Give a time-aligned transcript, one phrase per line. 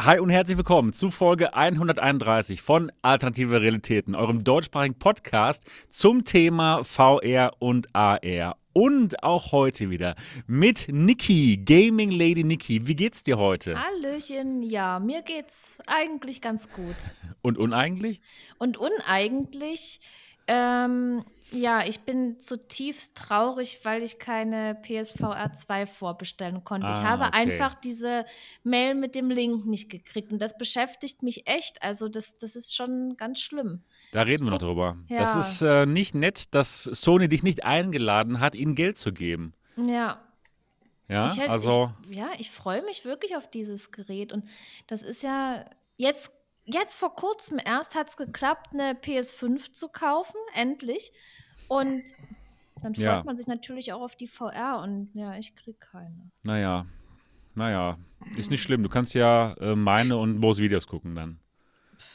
[0.00, 6.84] Hi und herzlich willkommen zu Folge 131 von Alternative Realitäten, eurem deutschsprachigen Podcast zum Thema
[6.84, 8.56] VR und AR.
[8.72, 10.14] Und auch heute wieder
[10.46, 12.86] mit Niki, Gaming Lady Niki.
[12.86, 13.76] Wie geht's dir heute?
[13.76, 16.96] Hallöchen, ja, mir geht's eigentlich ganz gut.
[17.42, 18.20] Und uneigentlich?
[18.58, 19.98] Und uneigentlich,
[20.46, 26.86] ähm, ja, ich bin zutiefst traurig, weil ich keine PSVR 2 vorbestellen konnte.
[26.88, 27.38] ich Ah, habe okay.
[27.38, 28.26] einfach diese
[28.64, 31.82] Mail mit dem Link nicht gekriegt und das beschäftigt mich echt.
[31.82, 33.82] Also das, das ist schon ganz schlimm.
[34.12, 34.96] Da reden wir noch drüber.
[35.08, 35.40] Das Ja.
[35.40, 39.54] ist äh, nicht nett, dass Sony dich nicht eingeladen hat, ihnen Geld zu geben.
[39.76, 40.20] Ja,
[41.08, 44.44] Ja, ich hätte, also ich, ja, ich freue mich wirklich auf dieses Gerät und
[44.86, 45.64] das ist ja
[45.96, 46.30] jetzt,
[46.64, 51.12] jetzt vor kurzem erst hat es geklappt, eine PS5 zu kaufen, endlich.
[51.68, 52.02] Und
[52.82, 53.22] dann freut Ja.
[53.24, 56.30] man sich natürlich auch auf die VR und ja, ich kriege keine.
[56.42, 56.86] Naja,
[57.54, 57.98] naja,
[58.36, 58.82] ist nicht schlimm.
[58.82, 61.38] Du kannst ja äh, meine und Mo's Videos gucken dann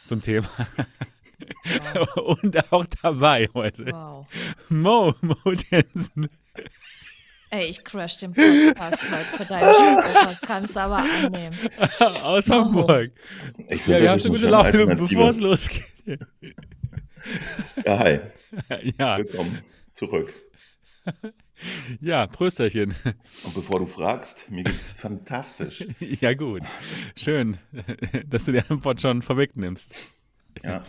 [0.05, 0.47] zum Thema.
[2.25, 4.27] und auch dabei heute Wow.
[4.69, 5.35] Mo, Mo
[5.69, 6.29] Jensen.
[7.49, 9.97] Ey, ich crash den Podcast heute für deinen.
[10.25, 11.55] Das kannst du aber annehmen.
[12.23, 12.49] aus.
[12.49, 13.11] Hamburg.
[13.57, 16.19] Ich Ja, finde, wir haben schon eine gute Laune, bevor es losgeht.
[17.85, 18.19] Ja, hi,
[18.99, 20.33] Ja, willkommen zurück.
[22.01, 22.95] ja, Prösterchen.
[23.43, 25.85] Und bevor du fragst, mir geht's fantastisch.
[25.99, 26.61] Ja, gut.
[27.15, 27.57] Schön,
[28.27, 30.15] dass du die Antwort schon vorwegnimmst.
[30.63, 30.83] Ja.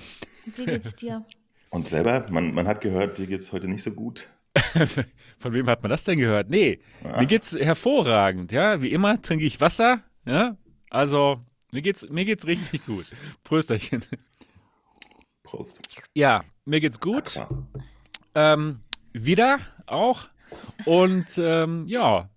[0.56, 1.24] Wie geht's dir?
[1.70, 4.28] Und selber, man, man hat gehört, dir geht's heute nicht so gut.
[5.38, 6.48] Von wem hat man das denn gehört?
[6.48, 6.80] Nee,
[7.18, 8.80] mir geht's hervorragend, ja.
[8.82, 10.56] Wie immer trinke ich Wasser, ja.
[10.90, 13.06] Also, mir geht's, mir geht's richtig gut.
[13.42, 14.04] Prösterchen.
[15.42, 15.80] Prost.
[16.14, 17.40] Ja, mir geht's gut.
[18.34, 18.80] Ähm,
[19.12, 20.28] wieder auch.
[20.84, 22.30] Und ähm, ja,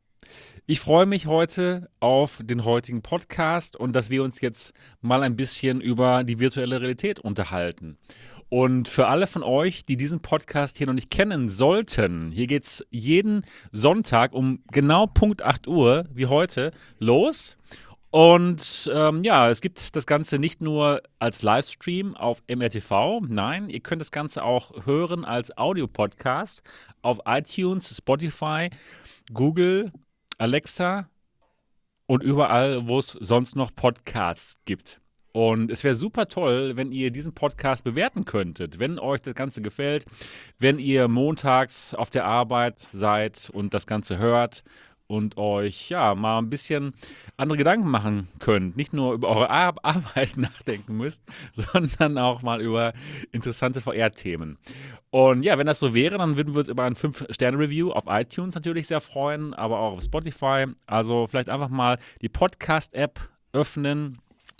[0.66, 5.36] ich freue mich heute auf den heutigen Podcast und dass wir uns jetzt mal ein
[5.36, 7.98] bisschen über die virtuelle Realität unterhalten.
[8.50, 12.64] Und für alle von euch, die diesen Podcast hier noch nicht kennen sollten, hier geht
[12.64, 17.58] es jeden Sonntag um genau Punkt 8 Uhr, wie heute, los.
[18.18, 23.80] Und ähm, ja, es gibt das Ganze nicht nur als Livestream auf MRTV, nein, ihr
[23.80, 26.64] könnt das Ganze auch hören als Audiopodcast
[27.04, 28.72] auf iTunes, Spotify,
[29.32, 29.92] Google,
[30.40, 31.08] Alexa
[32.08, 35.00] und überall, wo es sonst noch Podcasts gibt.
[35.32, 39.62] Und es wäre super toll, wenn ihr diesen Podcast bewerten könntet, wenn euch das Ganze
[39.62, 40.06] gefällt,
[40.58, 44.64] wenn ihr montags auf der Arbeit seid und das Ganze hört
[45.08, 46.94] und euch ja mal ein bisschen
[47.38, 48.78] andere Gedanken machen könnt.
[48.78, 51.24] Nicht nur über eure Ar Arbeit nachdenken müsst,
[51.54, 52.94] sondern auch mal über
[53.32, 54.58] interessante VR-Themen.
[55.10, 58.56] Und ja, wenn das so wäre, dann würden wir uns über ein 5-Sterne-Review auf iTunes
[58.56, 60.66] natürlich sehr freuen, aber auch auf Spotify.
[60.86, 63.20] Also vielleicht einfach mal die Podcast-App
[63.54, 64.20] öffnen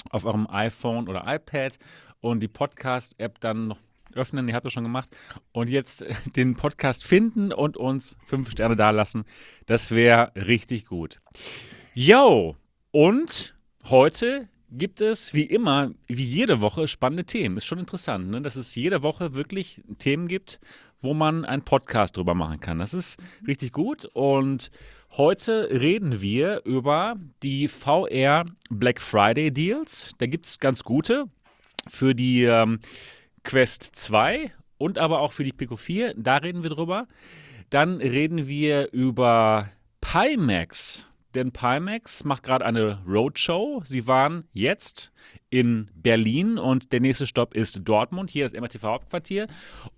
[0.10, 1.78] auf eurem iPhone oder iPad
[2.22, 3.80] und die Podcast-App dann noch
[4.14, 5.16] öffnen, ihr habt das schon gemacht,
[5.52, 9.26] und jetzt den Podcast finden und uns fünf Sterne dalassen.
[9.66, 11.20] Das wäre richtig gut.
[11.94, 12.56] Yo,
[12.92, 17.58] und heute gibt es wie immer, wie jede Woche, spannende Themen.
[17.58, 18.42] Ist schon interessant, ne?
[18.42, 20.60] dass es jede Woche wirklich Themen gibt,
[21.02, 22.80] wo man einen Podcast drüber machen kann.
[22.80, 24.06] Das ist richtig gut.
[24.06, 24.72] Und
[25.12, 30.12] heute reden wir über die VR Black Friday Deals.
[30.18, 31.26] Da gibt es ganz gute
[31.88, 32.80] für die ähm,
[33.48, 36.16] Quest 2 und aber auch für die Pico 4.
[36.18, 37.08] Da reden wir drüber.
[37.70, 39.70] Dann reden wir über
[40.02, 41.08] Pimax.
[41.34, 43.82] Denn Pimax macht gerade eine Roadshow.
[43.86, 45.14] Sie waren jetzt
[45.50, 49.48] in Berlin und der nächste Stopp ist Dortmund, hier das MRTV-Hauptquartier.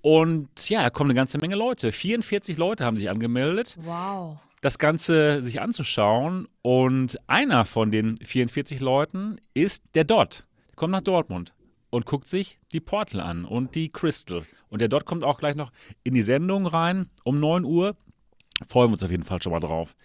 [0.02, 1.92] Und ja, da kommen eine ganze Menge Leute.
[1.92, 4.38] 44 Leute haben sich angemeldet Wow.
[4.62, 6.48] das Ganze sich anzuschauen.
[6.62, 10.46] Und einer von den 44 Leuten ist der Dot.
[10.70, 11.52] Der kommt nach Dortmund
[11.90, 14.44] und guckt sich die Portal an und die Crystal.
[14.70, 15.72] Und der Dot kommt auch gleich noch
[16.04, 17.96] in die Sendung rein um 9 Uhr.
[18.68, 19.96] Freuen wir uns auf jeden Fall schon mal drauf.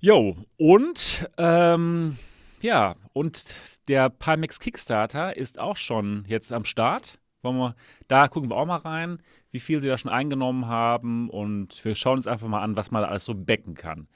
[0.00, 2.18] Jo, und ähm,
[2.60, 3.54] ja, und
[3.88, 7.18] der Pimax Kickstarter ist auch schon jetzt am Start.
[7.42, 7.74] Wollen wir,
[8.08, 11.94] da gucken wir auch mal rein, wie viel sie da schon eingenommen haben und wir
[11.94, 14.08] schauen uns einfach mal an, was man da alles so becken kann.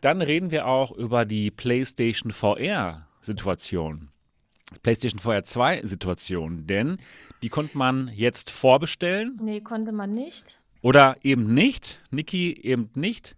[0.00, 4.10] Dann reden wir auch über die PlayStation VR-Situation.
[4.82, 6.98] PlayStation VR 2-Situation, denn
[7.42, 10.60] die konnte man jetzt vorbestellen Nee, konnte man nicht.
[10.82, 12.00] oder eben nicht.
[12.10, 13.36] Niki eben nicht.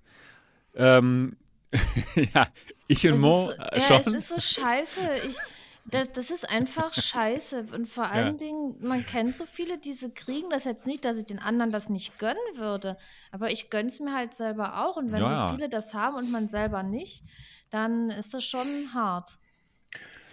[0.75, 1.37] Ähm,
[2.35, 2.49] ja,
[2.87, 3.97] ich und Es Mo ist, äh, ja, schon.
[4.01, 5.01] es ist so scheiße.
[5.29, 5.37] Ich,
[5.85, 7.67] das, das ist einfach scheiße.
[7.75, 10.51] Und vor allen Dingen, man kennt so viele, die sie kriegen.
[10.51, 12.97] Das jetzt nicht, dass ich den anderen das nicht gönnen würde.
[13.31, 14.97] Aber ich gönne es mir halt selber auch.
[14.97, 15.49] Und wenn Ja, ja.
[15.49, 17.25] so viele das haben und man selber nicht,
[17.71, 19.39] dann ist das schon hart.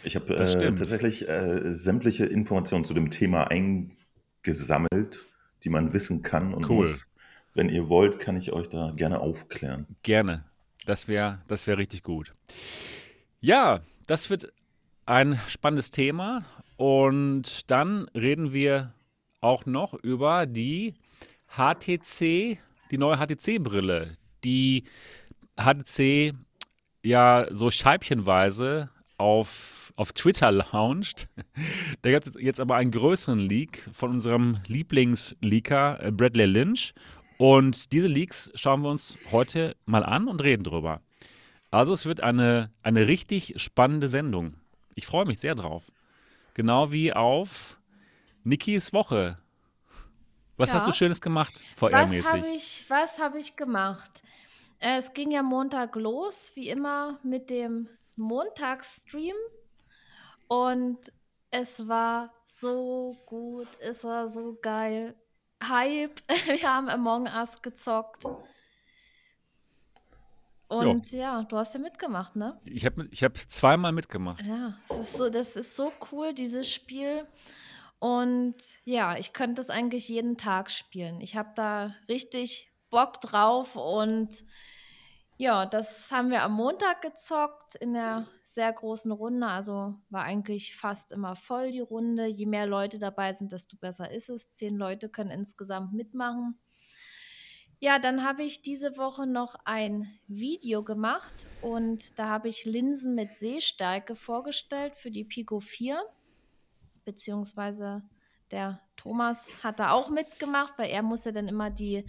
[0.03, 5.25] Ich habe äh, tatsächlich äh, sämtliche Informationen zu dem Thema eingesammelt,
[5.63, 6.77] die man wissen kann und Cool.
[6.81, 7.09] muss.
[7.53, 9.87] Wenn ihr wollt, kann ich euch da gerne aufklären.
[10.03, 10.45] Gerne.
[10.85, 12.33] Das wäre das wär richtig gut.
[13.41, 14.53] Ja, das wird
[15.05, 16.45] ein spannendes Thema.
[16.77, 18.93] Und dann reden wir
[19.41, 20.93] auch noch über die
[21.57, 22.57] HTC,
[22.91, 24.85] die neue HTC-Brille, die
[25.57, 26.33] HTC
[27.03, 31.27] ja so scheibchenweise auf, auf Twitter launcht.
[32.01, 36.93] Da gibt es jetzt aber einen größeren Leak von unserem Lieblingsleaker äh, Bradley Lynch.
[37.37, 41.01] Und diese Leaks schauen wir uns heute mal an und reden drüber.
[41.69, 44.53] Also es wird eine, eine richtig spannende Sendung.
[44.95, 45.91] Ich freue mich sehr drauf.
[46.53, 47.77] Genau wie auf
[48.45, 49.37] Nikis Woche.
[50.55, 50.75] Was Ja.
[50.75, 52.31] hast du Schönes gemacht, Was VR-mäßig?
[52.31, 54.23] habe ich, was hab ich gemacht?
[54.79, 59.35] Äh, es ging ja Montag los, wie immer, mit dem Montagsstream.
[60.49, 60.97] Und
[61.51, 65.15] es war so gut, es war so geil.
[65.63, 68.25] Hype, wir haben Among Us gezockt.
[70.67, 72.59] Und ja, du hast ja mitgemacht, ne?
[72.65, 74.45] Ich habe ich hab zweimal mitgemacht.
[74.45, 77.27] Ja, es ist so, das ist so cool, dieses Spiel.
[77.99, 78.55] Und
[78.85, 81.21] ja, ich könnte das eigentlich jeden Tag spielen.
[81.21, 84.43] Ich habe da richtig Bock drauf und
[85.39, 89.47] ja, das haben wir am Montag gezockt in der sehr großen Runde.
[89.47, 92.25] Also war eigentlich fast immer voll die Runde.
[92.25, 94.49] Je mehr Leute dabei sind, desto besser ist es.
[94.49, 96.59] Zehn Leute können insgesamt mitmachen.
[97.79, 103.15] Ja, dann habe ich diese Woche noch ein Video gemacht und da habe ich Linsen
[103.15, 106.03] mit Sehstärke vorgestellt für die Pico 4.
[107.05, 108.03] Beziehungsweise
[108.51, 112.03] der Thomas hat da auch mitgemacht, weil er muss ja dann immer die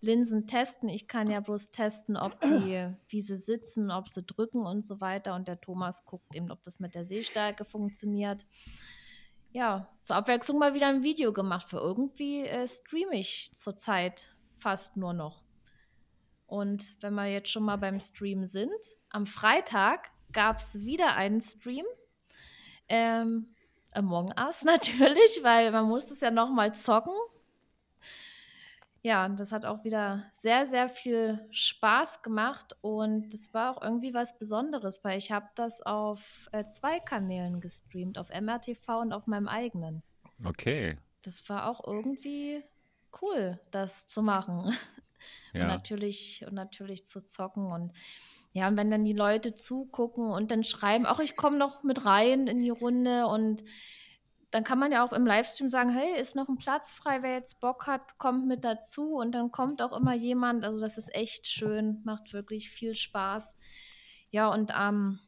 [0.00, 0.88] Linsen testen.
[0.88, 5.00] Ich kann ja bloß testen, ob die, wie sie sitzen, ob sie drücken und so
[5.00, 5.34] weiter.
[5.34, 8.44] Und der Thomas guckt eben, ob das mit der Sehstärke funktioniert.
[9.52, 14.96] Ja, zur Abwechslung mal wieder ein Video gemacht, für irgendwie äh, streame ich zurzeit fast
[14.96, 15.42] nur noch.
[16.46, 18.70] Und wenn wir jetzt schon mal beim Stream sind,
[19.10, 21.84] am Freitag gab es wieder einen Stream.
[22.88, 23.54] Ähm,
[23.92, 27.14] Among Us natürlich, weil man muss es ja noch mal zocken.
[29.06, 33.80] Ja, und das hat auch wieder sehr, sehr viel Spaß gemacht und das war auch
[33.80, 39.12] irgendwie was Besonderes, weil ich habe das auf äh, zwei Kanälen gestreamt, auf MRTV und
[39.12, 40.02] auf meinem eigenen.
[40.44, 40.98] Okay.
[41.22, 42.64] Das war auch irgendwie
[43.22, 44.74] cool, das zu machen.
[45.54, 45.68] Und Ja.
[45.68, 47.72] natürlich, und natürlich zu zocken.
[47.72, 47.92] Und
[48.52, 52.04] ja, und wenn dann die Leute zugucken und dann schreiben, ach, ich komme noch mit
[52.04, 53.64] rein in die Runde und
[54.50, 57.32] dann kann man ja auch im Livestream sagen, hey, ist noch ein Platz frei, wer
[57.32, 60.64] jetzt Bock hat, kommt mit dazu und dann kommt auch immer jemand.
[60.64, 63.56] Also das ist echt schön, macht wirklich viel Spaß.
[64.30, 65.20] Ja, und am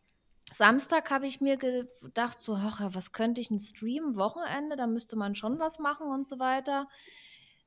[0.53, 4.17] Samstag habe ich mir gedacht, so, ach was könnte ich denn streamen?
[4.17, 6.89] Wochenende, da müsste man schon was machen und so weiter.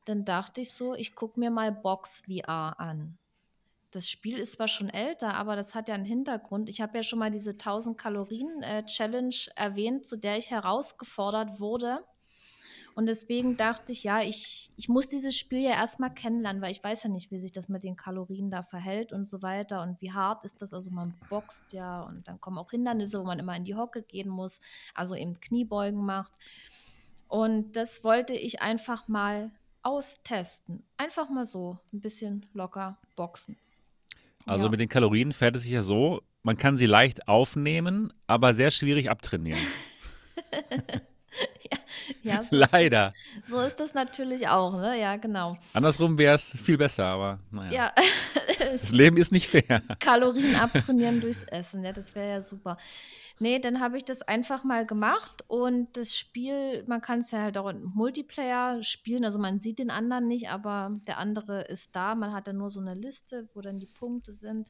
[0.05, 3.17] Dann dachte ich so, ich gucke mir mal Box VR an.
[3.91, 6.69] Das Spiel ist zwar schon älter, aber das hat ja einen Hintergrund.
[6.69, 11.59] Ich habe ja schon mal diese 1000 Kalorien äh, Challenge erwähnt, zu der ich herausgefordert
[11.59, 11.99] wurde.
[12.93, 16.83] Und deswegen dachte ich, ja, ich, ich muss dieses Spiel ja erstmal kennenlernen, weil ich
[16.83, 20.01] weiß ja nicht, wie sich das mit den Kalorien da verhält und so weiter und
[20.01, 20.73] wie hart ist das.
[20.73, 24.03] Also man boxt ja und dann kommen auch Hindernisse, wo man immer in die Hocke
[24.03, 24.59] gehen muss,
[24.93, 26.33] also eben Kniebeugen macht.
[27.27, 29.51] Und das wollte ich einfach mal
[29.83, 30.83] austesten.
[30.97, 33.57] Einfach mal so ein bisschen locker boxen.
[34.45, 34.71] Also Ja.
[34.71, 38.71] mit den Kalorien fährt es sich ja so, man kann sie leicht aufnehmen, aber sehr
[38.71, 39.59] schwierig abtrainieren.
[42.23, 43.13] Ja, so ist, Leider.
[43.45, 44.99] das, so ist das natürlich auch, ne?
[44.99, 45.57] Ja, genau.
[45.73, 47.71] Andersrum wäre es viel besser, aber naja.
[47.71, 47.93] Ja,
[48.59, 49.81] Das Leben ist nicht fair.
[49.99, 52.77] Kalorien abtrainieren durchs Essen, ja, das wäre ja super.
[53.41, 57.39] Nee, dann habe ich das einfach mal gemacht und das Spiel, man kann es ja
[57.41, 61.95] halt auch im Multiplayer spielen, also man sieht den anderen nicht, aber der andere ist
[61.95, 64.69] da, man hat dann nur so eine Liste, wo dann die Punkte sind.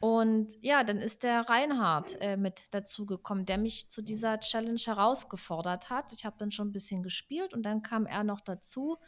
[0.00, 5.88] Und ja, dann ist der Reinhard äh, mit dazugekommen, der mich zu dieser Challenge herausgefordert
[5.88, 6.12] hat.
[6.12, 8.98] Ich habe dann schon ein bisschen gespielt und dann kam er noch dazu.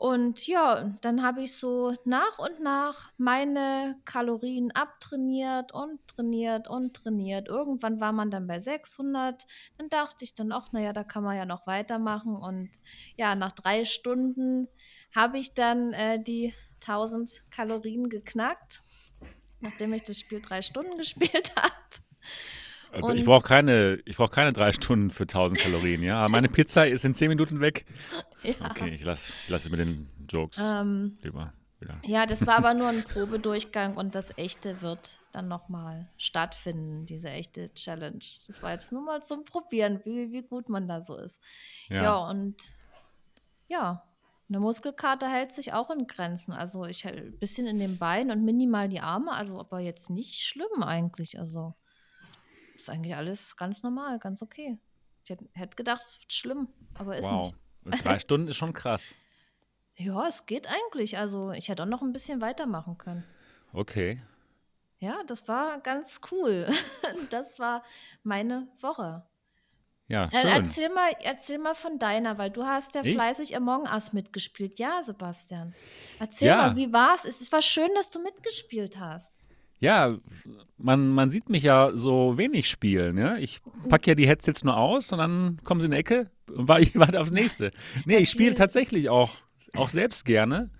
[0.00, 6.94] Und ja, dann habe ich so nach und nach meine Kalorien abtrainiert und trainiert und
[6.94, 7.48] trainiert.
[7.48, 9.44] Irgendwann war man dann bei 600.
[9.76, 12.34] Dann dachte ich dann auch, naja, da kann man ja noch weitermachen.
[12.34, 12.70] Und
[13.18, 14.68] ja, nach drei Stunden
[15.14, 18.82] habe ich dann äh, die 1000 Kalorien geknackt,
[19.60, 21.74] nachdem ich das Spiel drei Stunden gespielt habe.
[22.90, 26.26] Also ich Und- brauche keine, ich brauch keine drei Stunden für 1000 Kalorien, ja.
[26.28, 27.84] Meine Pizza ist in 10 Minuten weg.
[28.60, 28.70] Ja.
[28.70, 31.52] Okay, ich lasse ich lass mit den Jokes Ähm, lieber.
[31.78, 32.00] wieder.
[32.04, 37.28] Ja, das war aber nur ein Probedurchgang und das echte wird dann nochmal stattfinden, diese
[37.30, 38.24] echte Challenge.
[38.46, 41.40] Das war jetzt nur mal zum Probieren, wie, wie gut man da so ist.
[41.88, 42.28] Ja, Ja.
[42.30, 42.56] und
[43.68, 44.02] ja,
[44.48, 46.52] eine Muskelkater hält sich auch in Grenzen.
[46.52, 50.40] Also ich ein bisschen in den Beinen und minimal die Arme, also aber jetzt nicht
[50.42, 51.38] schlimm eigentlich.
[51.38, 51.74] Also
[52.74, 54.78] ist eigentlich alles ganz normal, ganz okay.
[55.22, 57.46] Ich hätte, hätte gedacht, es wird schlimm, aber ist Wow.
[57.46, 57.56] nicht.
[57.84, 59.08] Und drei Stunden ist schon krass.
[59.96, 61.18] Ja, es geht eigentlich.
[61.18, 63.24] Also ich hätte auch noch ein bisschen weitermachen können.
[63.72, 64.22] Okay.
[64.98, 66.66] Ja, das war ganz cool.
[67.30, 67.82] Das war
[68.22, 69.26] meine Woche.
[70.08, 70.50] Ja, Äh, schön.
[70.50, 73.14] erzähl, mal, erzähl mal von deiner, weil du hast ja Ich?
[73.14, 74.78] fleißig Among Us mitgespielt.
[74.78, 75.74] Ja, Sebastian.
[76.18, 76.56] Erzähl Ja.
[76.56, 77.24] mal, wie war's?
[77.24, 79.32] Es es war schön, dass du mitgespielt hast.
[79.80, 80.16] Ja,
[80.76, 83.16] man, man sieht mich ja so wenig spielen.
[83.18, 83.36] Ja?
[83.36, 86.68] Ich packe ja die Headsets nur aus und dann kommen sie in die Ecke und
[86.68, 87.70] wa- ich warte aufs nächste.
[88.04, 89.32] Nee, ich spiele tatsächlich auch,
[89.74, 90.70] auch selbst gerne.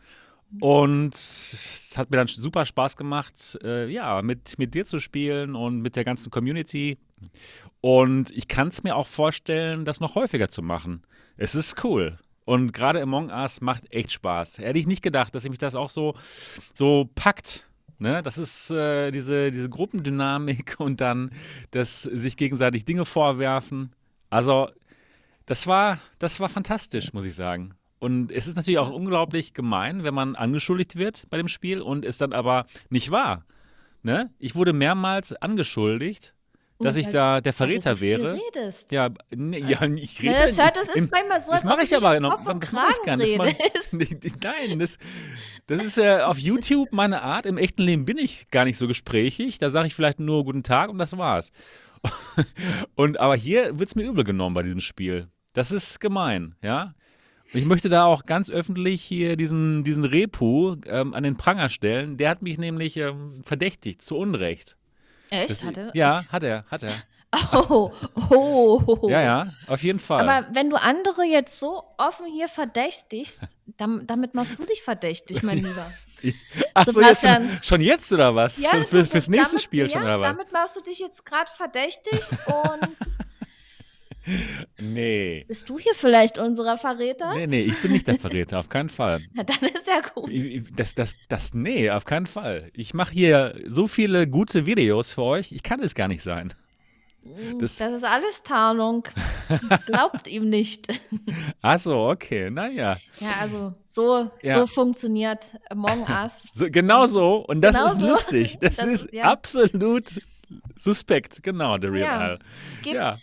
[0.61, 5.55] Und es hat mir dann super Spaß gemacht, äh, ja, mit, mit dir zu spielen
[5.55, 6.99] und mit der ganzen Community.
[7.81, 11.03] Und ich kann es mir auch vorstellen, das noch häufiger zu machen.
[11.37, 12.19] Es ist cool.
[12.45, 14.59] Und gerade Among Us macht echt Spaß.
[14.59, 16.15] Hätte ich nicht gedacht, dass mich das auch so,
[16.75, 17.65] so packt.
[18.01, 18.23] Ne?
[18.23, 21.31] Das ist äh, diese, diese Gruppendynamik und dann
[21.71, 23.93] das sich gegenseitig Dinge vorwerfen.
[24.31, 24.71] Also,
[25.47, 27.75] das war, das war fantastisch, muss ich sagen.
[27.99, 32.07] Und es ist natürlich auch unglaublich gemein, wenn man angeschuldigt wird bei dem Spiel und
[32.07, 33.45] es dann aber nicht war.
[34.03, 34.31] Ne?
[34.39, 36.35] Ich wurde mehrmals angeschuldigt,
[36.81, 38.35] dass ich da der Verräter so wäre.
[38.35, 38.91] Redest.
[38.93, 40.35] Ja, nee, ja, ich rede.
[40.35, 42.37] Das, hört, das ist manchmal so, das mache ich aber noch.
[42.59, 43.39] Das mache ich gar nicht.
[43.39, 44.01] Das mach-
[44.43, 44.99] Nein, das,
[45.67, 47.47] das ist äh, auf YouTube meine Art.
[47.47, 49.59] Im echten Leben bin ich gar nicht so gesprächig.
[49.59, 51.53] Da sage ich vielleicht nur guten Tag und das war's.
[52.95, 55.29] Und aber hier wird es mir übel genommen bei diesem Spiel.
[55.53, 56.95] Das ist gemein, ja.
[57.53, 62.17] Ich möchte da auch ganz öffentlich hier diesen, diesen Repu ähm, an den Pranger stellen.
[62.17, 64.77] Der hat mich nämlich ähm, verdächtigt, zu Unrecht.
[65.31, 65.51] Echt?
[65.51, 66.93] Das, Hat er- ja, hat er, hat er.
[67.53, 67.93] Oh,
[68.31, 69.09] oh, oh.
[69.09, 70.29] Ja, ja, auf jeden Fall.
[70.29, 73.39] Aber wenn du andere jetzt so offen hier verdächtigst,
[73.79, 75.93] dam- damit machst du dich verdächtig, mein Lieber.
[76.75, 78.61] Ach so, jetzt schon, schon jetzt oder was?
[78.61, 80.27] schon für, fürs nächste damit, Spiel ja, schon oder was?
[80.27, 82.97] Damit machst du dich jetzt gerade verdächtig und
[84.79, 85.45] Nee.
[85.49, 87.35] bist du hier vielleicht unserer Verräter?
[87.35, 89.21] Nee, nee, ich bin nicht der Verräter, auf keinen Fall.
[89.35, 90.31] Na, dann ist ja gut.
[90.77, 92.71] Das, das, das, nee, auf keinen Fall.
[92.75, 96.53] Ich mache hier so viele gute Videos für euch, ich kann es gar nicht sein.
[97.59, 99.05] Das- Das, ist alles Tarnung.
[99.87, 100.87] Glaubt ihm nicht.
[101.63, 102.97] Ach so, okay, naja.
[103.21, 104.59] Ja, also so, Ja.
[104.61, 106.49] so funktioniert Among Us.
[106.55, 108.07] So, genau so, und das Genau ist so.
[108.07, 108.59] lustig.
[108.61, 109.25] Das, Das- ist ja.
[109.25, 110.21] absolut
[110.77, 112.19] suspekt, genau, der Real Ja.
[112.19, 112.39] Al.
[112.83, 113.15] Gibt, Ja.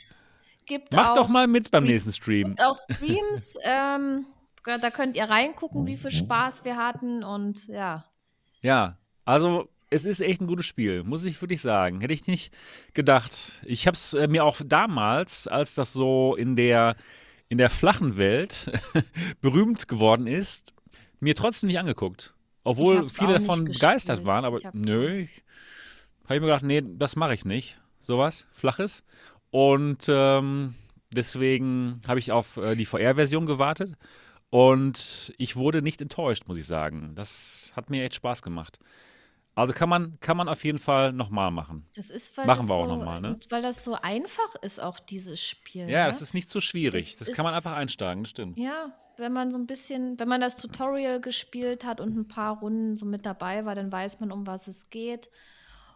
[0.68, 2.50] Gibt Mach auch, doch mal mit beim nächsten Stream.
[2.50, 3.58] gibt auch Streams.
[3.64, 4.26] ähm,
[4.66, 8.06] da könnt ihr reingucken, wie viel Spaß wir hatten und ja.
[8.62, 12.02] Ja, also es ist echt ein gutes Spiel, muss ich wirklich sagen.
[12.02, 12.54] Hätte ich nicht
[12.94, 13.62] gedacht.
[13.66, 16.98] Ich habe es äh, mir auch damals, als das so in der,
[17.48, 18.70] in der flachen Welt
[19.42, 20.74] berühmt geworden ist,
[21.20, 22.34] mir trotzdem nicht angeguckt.
[22.64, 25.42] Obwohl viele davon begeistert waren, aber Ich hab- nö, ich,
[26.26, 27.80] habe ich mir gedacht, nee, das mache ich nicht.
[28.00, 29.04] Sowas, Flaches.
[29.52, 30.76] Und ähm,
[31.12, 33.96] deswegen habe ich auf äh, die VR-Version gewartet.
[34.50, 37.14] Und ich wurde nicht enttäuscht, muss ich sagen.
[37.16, 38.80] Das hat mir echt Spaß gemacht.
[39.56, 41.86] Also kann man, kann man auf jeden Fall nochmal machen.
[41.96, 43.36] Das ist, weil Machen das wir auch so, noch mal, ne?
[43.50, 45.90] Weil das so einfach ist, auch dieses Spiel.
[45.90, 46.08] Ja, ne?
[46.10, 47.18] das ist nicht so schwierig.
[47.18, 48.60] Das Das kann man einfach einsteigen, das stimmt.
[48.60, 52.60] Ja, wenn man so ein bisschen, wenn man das Tutorial gespielt hat und ein paar
[52.60, 55.32] Runden so mit dabei war, dann weiß man, um was es geht.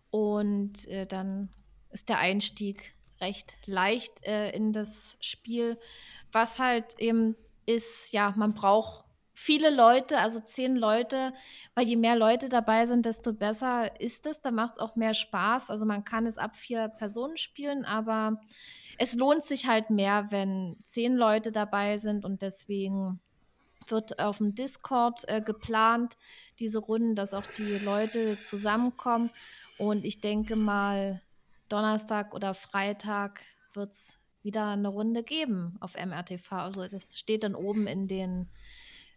[0.09, 1.49] Und äh, dann
[1.91, 5.77] ist der Einstieg recht leicht äh, in das Spiel.
[6.31, 7.35] Was halt eben
[7.65, 11.33] ist, ja, man braucht viele Leute, also zehn Leute,
[11.73, 14.41] weil je mehr Leute dabei sind, desto besser ist es.
[14.41, 15.71] Da macht es auch mehr Spaß.
[15.71, 18.39] Also man kann es ab vier Personen spielen, aber
[18.97, 23.19] es lohnt sich halt mehr, wenn zehn Leute dabei sind und deswegen
[23.87, 26.17] wird auf dem Discord äh, geplant,
[26.59, 29.31] diese Runden, dass auch die Leute zusammenkommen.
[29.77, 31.19] Und ich denke mal,
[31.71, 33.41] Donnerstag oder Freitag
[33.73, 36.51] wird es wieder eine Runde geben auf MRTV.
[36.53, 38.49] Also das steht dann oben in den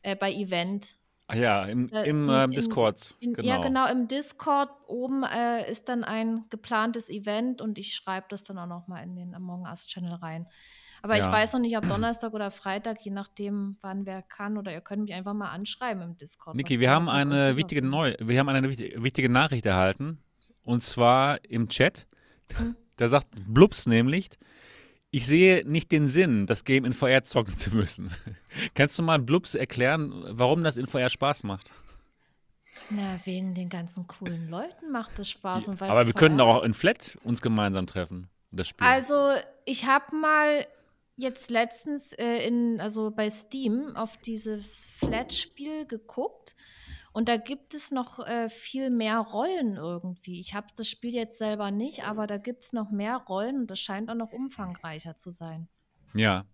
[0.03, 0.97] äh, bei Event.
[1.27, 3.15] Ah ja, im, Äh, im in- Discord.
[3.21, 3.49] In, genau.
[3.49, 8.45] Ja, genau, im Discord oben äh, ist dann ein geplantes Event und ich schreibe das
[8.45, 10.47] dann auch nochmal in den Among Us-Channel rein.
[11.03, 11.27] Aber Ja.
[11.27, 14.57] ich weiß noch nicht, ob Donnerstag oder Freitag, je nachdem, wann wer kann.
[14.59, 16.57] Oder ihr könnt mich einfach mal anschreiben im Discord.
[16.57, 17.83] Niki, wir haben eine wichtige.
[17.83, 20.23] Neu wir haben eine wichtige Nachricht erhalten.
[20.63, 22.07] Und zwar im Chat.
[22.97, 24.29] Da sagt Blubs nämlich,
[25.11, 28.13] ich sehe nicht den Sinn, das Game in VR zocken zu müssen.
[28.75, 31.73] Kannst du mal Blubs erklären, warum das in VR Spaß macht?
[32.91, 35.67] Na, wegen den ganzen coolen Leuten macht es Spaß.
[35.67, 38.29] Und Aber wir können doch auch in Flat uns gemeinsam treffen.
[38.53, 38.87] Das Spiel.
[38.87, 39.35] Also,
[39.65, 40.67] ich habe mal
[41.17, 46.55] jetzt letztens äh, in, also bei Steam auf dieses Flat-Spiel geguckt.
[47.15, 50.41] Und da gibt es noch äh, viel mehr Rollen irgendwie.
[50.41, 53.71] Ich habe das Spiel jetzt selber nicht, aber da gibt es noch mehr Rollen und
[53.71, 55.69] das scheint auch noch umfangreicher zu sein.
[56.13, 56.45] Ja.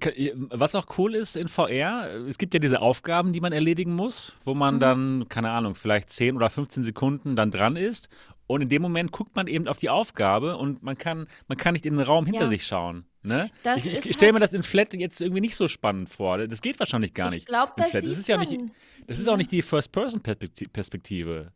[0.00, 0.12] Kann,
[0.50, 4.32] was auch cool ist in VR, es gibt ja diese Aufgaben, die man erledigen muss,
[4.44, 4.80] wo man mhm.
[4.80, 8.08] dann, keine Ahnung, vielleicht 10 oder 15 Sekunden dann dran ist.
[8.48, 11.74] Und in dem Moment guckt man eben auf die Aufgabe und man kann, man kann
[11.74, 12.48] nicht in den Raum hinter ja.
[12.48, 13.06] sich schauen.
[13.24, 13.50] Ne?
[13.76, 16.46] ich, ich, stelle mir halt das in Flat jetzt irgendwie nicht so spannend vor.
[16.46, 17.38] Das geht wahrscheinlich gar nicht.
[17.38, 18.54] Ich glaube, das, das ist ja nicht,
[19.06, 21.50] das ist auch nicht die First-Person-Perspektive.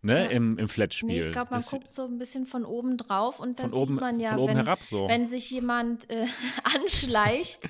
[0.00, 0.30] Ne, ja.
[0.30, 1.08] im, im Flat-Spiel.
[1.08, 3.88] Nee, ich glaube, man das, guckt so ein bisschen von oben drauf und da sieht
[3.88, 5.08] man ja, wenn, herab, so.
[5.08, 6.26] wenn sich jemand äh,
[6.62, 7.68] anschleicht,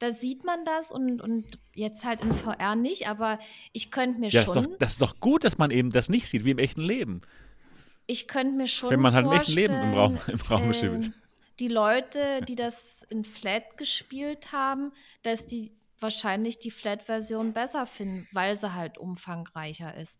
[0.00, 3.38] da sieht man das und, und jetzt halt in VR nicht, aber
[3.72, 4.54] ich könnte mir ja, schon.
[4.54, 6.58] Das ist, doch, das ist doch gut, dass man eben das nicht sieht, wie im
[6.58, 7.20] echten Leben.
[8.06, 8.90] Ich könnte mir schon.
[8.90, 11.00] Wenn man halt im echten Leben im Raum, im Raum äh,
[11.60, 18.26] Die Leute, die das in Flat gespielt haben, dass die wahrscheinlich die Flat-Version besser finden,
[18.32, 20.18] weil sie halt umfangreicher ist.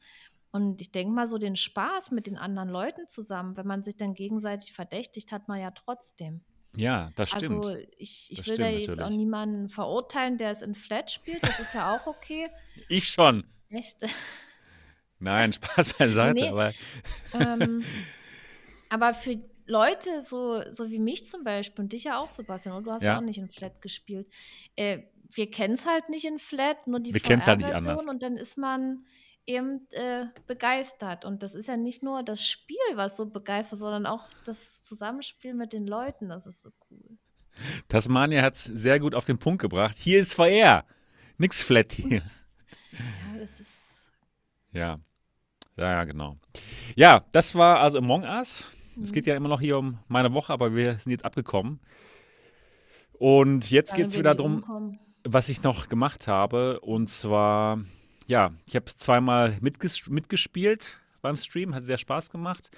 [0.52, 3.97] Und ich denke mal, so den Spaß mit den anderen Leuten zusammen, wenn man sich
[3.97, 6.42] dann gegenseitig verdächtigt, hat man ja trotzdem.
[6.76, 7.64] Ja, das stimmt.
[7.64, 9.06] Also ich, ich will da jetzt natürlich.
[9.06, 11.42] auch niemanden verurteilen, der es in Flat spielt.
[11.42, 12.49] Das ist ja auch okay.
[12.88, 13.44] ich schon.
[13.70, 13.99] Echt?
[15.18, 16.73] Nein, Spaß beiseite, nee, aber.
[17.35, 17.85] ähm,
[18.88, 19.37] aber für
[19.70, 23.02] Leute so, so wie mich zum Beispiel und dich ja auch, Sebastian, und du hast
[23.02, 24.28] ja auch nicht in Flat gespielt.
[24.76, 28.58] Äh, wir kennen es halt nicht in Flat, nur die VR-Version halt und dann ist
[28.58, 29.04] man
[29.46, 31.24] eben äh, begeistert.
[31.24, 35.54] Und das ist ja nicht nur das Spiel, was so begeistert, sondern auch das Zusammenspiel
[35.54, 36.28] mit den Leuten.
[36.28, 37.18] Das ist so cool.
[37.88, 39.96] Tasmania hat es sehr gut auf den Punkt gebracht.
[39.98, 40.84] Hier ist VR.
[41.38, 42.22] Nix flat hier.
[42.92, 43.78] ja, das ist.
[44.72, 44.98] Ja.
[45.76, 46.36] Ja, genau.
[46.94, 48.66] Ja, das war also Among Us.
[49.02, 51.80] Es geht ja immer noch hier um meine Woche, aber wir sind jetzt abgekommen.
[53.12, 56.80] Und jetzt geht es wieder darum, was ich noch gemacht habe.
[56.80, 57.80] Und zwar
[58.30, 62.71] ja, ich habe zweimal mitges mitgespielt beim Stream, hat sehr Spaß gemacht.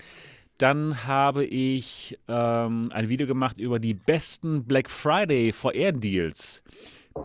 [0.57, 6.63] Dann habe ich ähm, ein Video gemacht über die besten Black Friday VR-Deals.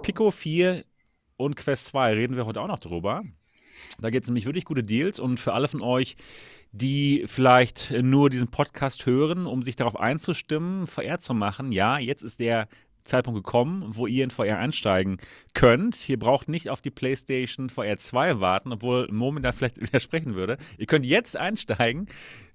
[0.01, 0.83] Pico 4
[1.37, 3.23] und Quest 2 reden wir heute auch noch drüber.
[4.01, 6.17] Da gibt es nämlich wirklich gute Deals und für alle von euch,
[6.71, 12.23] die vielleicht nur diesen Podcast hören, um sich darauf einzustimmen, VR zu machen, ja, jetzt
[12.23, 12.67] ist der
[13.07, 15.17] Zeitpunkt gekommen, wo ihr in VR einsteigen
[15.53, 16.07] könnt.
[16.09, 20.57] Ihr braucht nicht auf die PlayStation VR 2 warten, obwohl Moment da vielleicht widersprechen würde.
[20.77, 22.07] Ihr könnt jetzt einsteigen,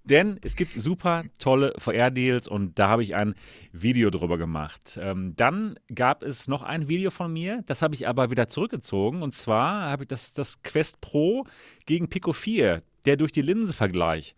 [0.04, 3.34] denn es gibt super tolle VR-Deals und da habe ich ein
[3.72, 4.98] Video drüber gemacht.
[5.00, 9.22] Ähm, dann gab es noch ein Video von mir, das habe ich aber wieder zurückgezogen
[9.22, 11.44] und zwar habe ich das, das Quest Pro
[11.86, 14.34] gegen Pico 4, der durch die Linse-Vergleich.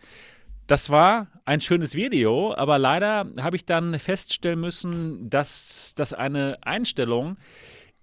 [0.67, 6.57] Das war ein schönes Video, aber leider habe ich dann feststellen müssen, dass das eine
[6.63, 7.37] Einstellung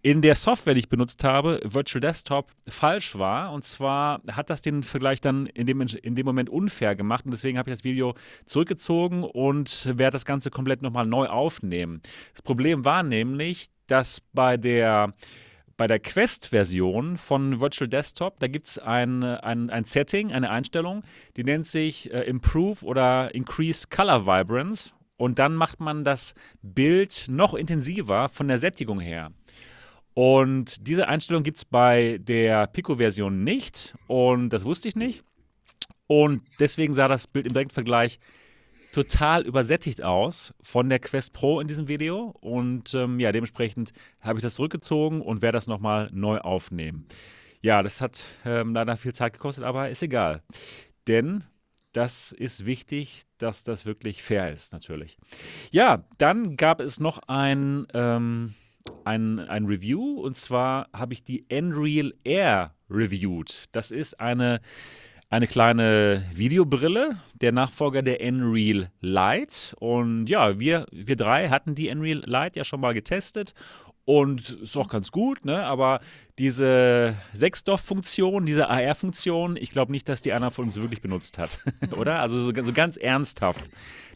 [0.03, 3.51] in der Software, die ich benutzt habe, Virtual Desktop, falsch war.
[3.53, 7.25] Und zwar hat das den Vergleich dann in dem, in dem Moment unfair gemacht.
[7.25, 12.01] Und deswegen habe ich das Video zurückgezogen und werde das Ganze komplett nochmal neu aufnehmen.
[12.33, 15.13] Das Problem war nämlich, dass bei der
[15.81, 21.01] bei der Quest-Version von Virtual Desktop, da gibt es ein, ein, ein Setting, eine Einstellung,
[21.37, 24.93] die nennt sich äh, Improve oder Increase Color Vibrance.
[25.17, 29.31] Und dann macht man das Bild noch intensiver von der Sättigung her.
[30.13, 33.95] Und diese Einstellung gibt es bei der Pico-Version nicht.
[34.05, 35.23] Und das wusste ich nicht.
[36.05, 38.19] Und deswegen sah das Bild im Direktvergleich
[38.91, 42.35] total übersättigt aus von der Quest Pro in diesem Video.
[42.41, 47.07] Und ähm, ja, dementsprechend habe ich das zurückgezogen und werde das nochmal neu aufnehmen.
[47.61, 50.41] Ja, das hat ähm, leider viel Zeit gekostet, aber ist egal.
[51.07, 51.43] Denn
[51.93, 55.17] das ist wichtig, dass das wirklich fair ist, natürlich.
[55.71, 58.55] Ja, dann gab es noch ein, ähm,
[59.03, 63.65] ein, ein Review und zwar habe ich die Unreal Air reviewed.
[63.73, 64.61] Das ist eine
[65.31, 69.75] eine kleine Videobrille, der Nachfolger der Unreal Lite.
[69.79, 73.53] Und ja, wir, wir drei hatten die Unreal Lite ja schon mal getestet
[74.03, 75.63] und ist auch ganz gut, ne?
[75.63, 76.01] Aber
[76.37, 81.59] diese Sechsdorf-Funktion, diese AR-Funktion, ich glaube nicht, dass die einer von uns wirklich benutzt hat,
[81.97, 82.19] oder?
[82.19, 83.71] Also so, so, ganz ernsthaft.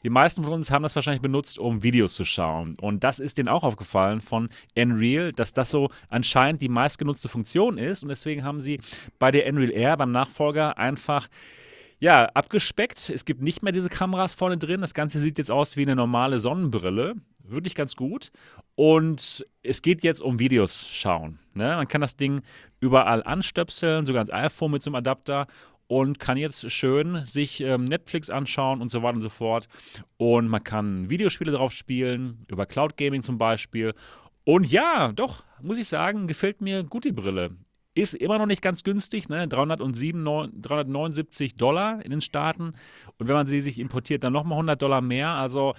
[0.06, 2.76] Die meisten von uns haben das wahrscheinlich benutzt, um Videos zu schauen.
[2.80, 7.80] Und das ist denen auch aufgefallen von Unreal, dass das so anscheinend die meistgenutzte Funktion
[7.80, 8.04] ist.
[8.04, 8.80] Und deswegen haben sie
[9.18, 11.28] bei der Unreal Air, beim Nachfolger, einfach
[11.98, 13.10] ja, abgespeckt.
[13.10, 14.82] Es gibt nicht mehr diese Kameras vorne drin.
[14.82, 17.16] Das Ganze sieht jetzt aus wie eine normale Sonnenbrille.
[17.40, 18.32] Wirklich ganz gut.
[18.76, 21.40] Und es geht jetzt um Videos schauen.
[21.56, 21.76] Ne?
[21.78, 22.44] Man kann das Ding
[22.80, 25.48] überall anstöpseln, sogar ans iPhone mit so einem Adapter
[25.88, 29.68] und kann jetzt schön sich ähm, Netflix anschauen und so weiter und so fort.
[30.18, 33.94] Und man kann Videospiele drauf spielen, über Cloud Gaming zum Beispiel.
[34.44, 37.52] Und ja, doch, muss ich sagen, gefällt mir gut die Brille.
[37.98, 39.48] Ist immer noch nicht ganz günstig, ne?
[39.48, 40.26] 307,
[40.62, 42.74] 379 Dollar in den Staaten.
[43.18, 45.30] Und wenn man sie sich importiert, dann nochmal 100 Dollar mehr.
[45.30, 45.76] Also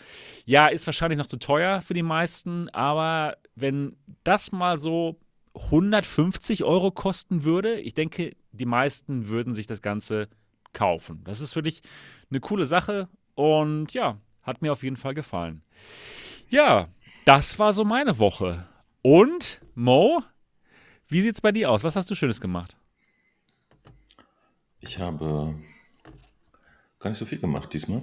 [0.46, 2.70] ja, ist wahrscheinlich noch zu teuer für die meisten.
[2.70, 5.20] Aber wenn das mal so
[5.56, 10.28] 150 Euro kosten würde, ich denke, die meisten würden sich das Ganze
[10.72, 11.22] kaufen.
[11.24, 11.80] Das ist wirklich
[12.30, 15.62] eine coole Sache und ja, hat mir auf jeden Fall gefallen.
[16.50, 16.88] Ja,
[17.24, 18.68] das war so meine Woche.
[19.02, 20.22] Und Mo,
[21.08, 21.84] wie sieht es bei dir aus?
[21.84, 22.76] Was hast du Schönes gemacht?
[24.80, 25.54] Ich habe
[26.98, 28.02] gar nicht so viel gemacht diesmal.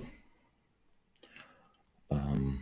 [2.09, 2.59] Ähm,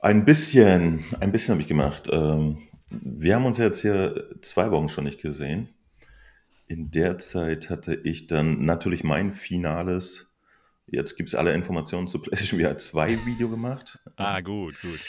[0.00, 2.08] ein bisschen, ein bisschen habe ich gemacht.
[2.12, 2.58] Ähm,
[3.02, 5.68] wir haben uns jetzt hier zwei Wochen schon nicht gesehen.
[6.66, 10.34] In der Zeit hatte ich dann natürlich mein finales,
[10.86, 13.98] jetzt gibt es alle Informationen zu PlayStation VR 2 Video gemacht.
[14.16, 15.00] Ah, gut, gut.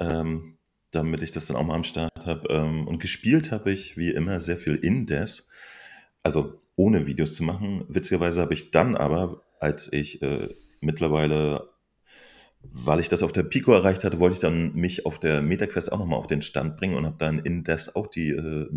[0.00, 0.58] Ähm,
[0.90, 2.48] damit ich das dann auch mal am Start habe.
[2.50, 5.48] Ähm, und gespielt habe ich wie immer sehr viel Indes,
[6.22, 7.84] also ohne Videos zu machen.
[7.88, 11.68] Witzigerweise habe ich dann aber, als ich äh, mittlerweile,
[12.62, 15.92] weil ich das auf der Pico erreicht hatte, wollte ich dann mich auf der MetaQuest
[15.92, 18.68] auch nochmal auf den Stand bringen und habe dann Indes auch die äh,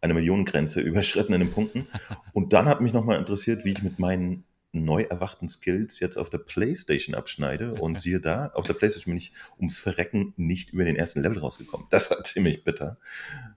[0.00, 1.86] eine Millionengrenze überschritten in den Punkten.
[2.32, 6.30] Und dann hat mich nochmal interessiert, wie ich mit meinen neu erwachten Skills jetzt auf
[6.30, 10.84] der Playstation abschneide und siehe da, auf der Playstation bin ich ums Verrecken nicht über
[10.84, 11.86] den ersten Level rausgekommen.
[11.90, 12.98] Das war ziemlich bitter.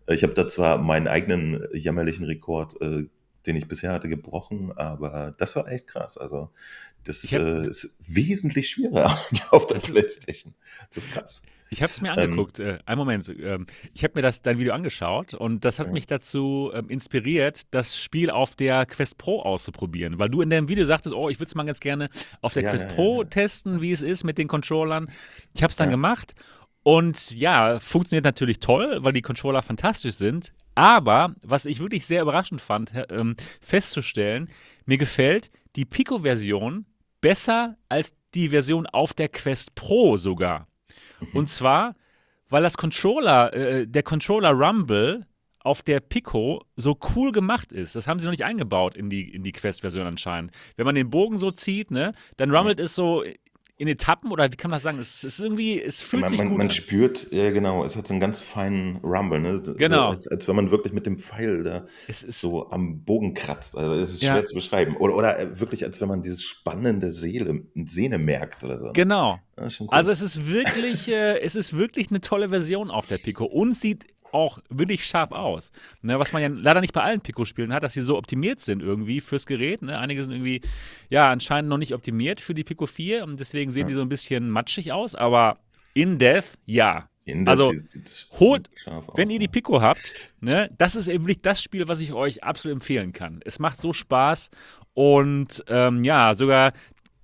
[0.08, 3.06] Ich habe da zwar meinen eigenen jämmerlichen Rekord, äh,
[3.46, 6.18] den ich bisher hatte, gebrochen, aber das war echt krass.
[6.18, 6.50] Also
[7.04, 9.20] das hab, äh, ist wesentlich schwerer
[9.52, 10.54] auf der Playstation.
[10.90, 11.44] das ist krass.
[11.70, 12.60] Ich habe es mir ähm, angeguckt.
[12.60, 13.28] Ähm, äh, einen Moment.
[13.30, 13.60] Äh,
[13.94, 15.94] ich habe mir das dein Video angeschaut und das hat ja.
[15.94, 20.20] mich dazu ähm, inspiriert, das Spiel auf der Quest Pro auszuprobieren.
[20.20, 22.10] Weil du in deinem Video sagtest, oh, ich würde es mal ganz gerne
[22.42, 25.08] auf der ja, Quest ja, Pro testen, wie es ist mit den Controllern.
[25.54, 26.36] Ich habe es dann gemacht
[26.84, 30.54] und ja, funktioniert natürlich toll, weil die Controller fantastisch sind.
[30.76, 34.50] Aber was ich wirklich sehr überraschend fand, ähm, festzustellen,
[34.86, 36.86] mir gefällt die Pico-Version
[37.22, 40.68] besser als die Version auf der Quest Pro sogar.
[41.20, 41.28] Mhm.
[41.34, 41.94] Und zwar,
[42.50, 45.26] weil das Controller, äh, der Controller Rumble
[45.60, 47.96] auf der Pico so cool gemacht ist.
[47.96, 50.52] Das haben sie noch nicht eingebaut in die, in die Quest-Version anscheinend.
[50.76, 52.86] Wenn man den Bogen so zieht, ne, dann rummelt ja.
[52.86, 53.24] es so
[53.78, 55.00] in Etappen oder wie kann man das sagen?
[55.00, 56.72] Es ist irgendwie, es fühlt man, sich man, gut man an.
[56.72, 59.62] spürt, ja genau, es hat so einen ganz feinen Rumble, ne?
[59.78, 60.08] Genau.
[60.08, 63.78] So, als, als, wenn man wirklich mit dem Pfeil da so am Bogen kratzt.
[63.78, 64.32] Also es ist ja.
[64.32, 64.96] schwer zu beschreiben.
[64.96, 68.86] Oder, oder äh, wirklich, als wenn man dieses spannende Seele, Sehne merkt oder so.
[68.88, 68.94] Ne?
[68.94, 69.40] Genau.
[69.58, 69.88] Cool.
[69.90, 73.74] Also es ist wirklich, äh, es ist wirklich eine tolle Version auf der Pico und
[73.74, 75.72] sieht auch wirklich scharf aus.
[76.02, 78.82] Ne, was man ja leider nicht bei allen Pico-Spielen hat, dass sie so optimiert sind
[78.82, 79.82] irgendwie fürs Gerät.
[79.82, 79.98] Ne?
[79.98, 80.62] Einige sind irgendwie,
[81.10, 83.88] ja, anscheinend noch nicht optimiert für die Pico 4 und deswegen sehen ja.
[83.88, 85.60] die so ein bisschen matschig aus, aber
[85.94, 87.10] in Death, ja.
[87.28, 88.70] In also, sieht, holt,
[89.16, 92.76] wenn ihr die Pico habt, ne, das ist eben das Spiel, was ich euch absolut
[92.76, 93.40] empfehlen kann.
[93.44, 94.52] Es macht so Spaß
[94.94, 96.74] und ähm, ja, sogar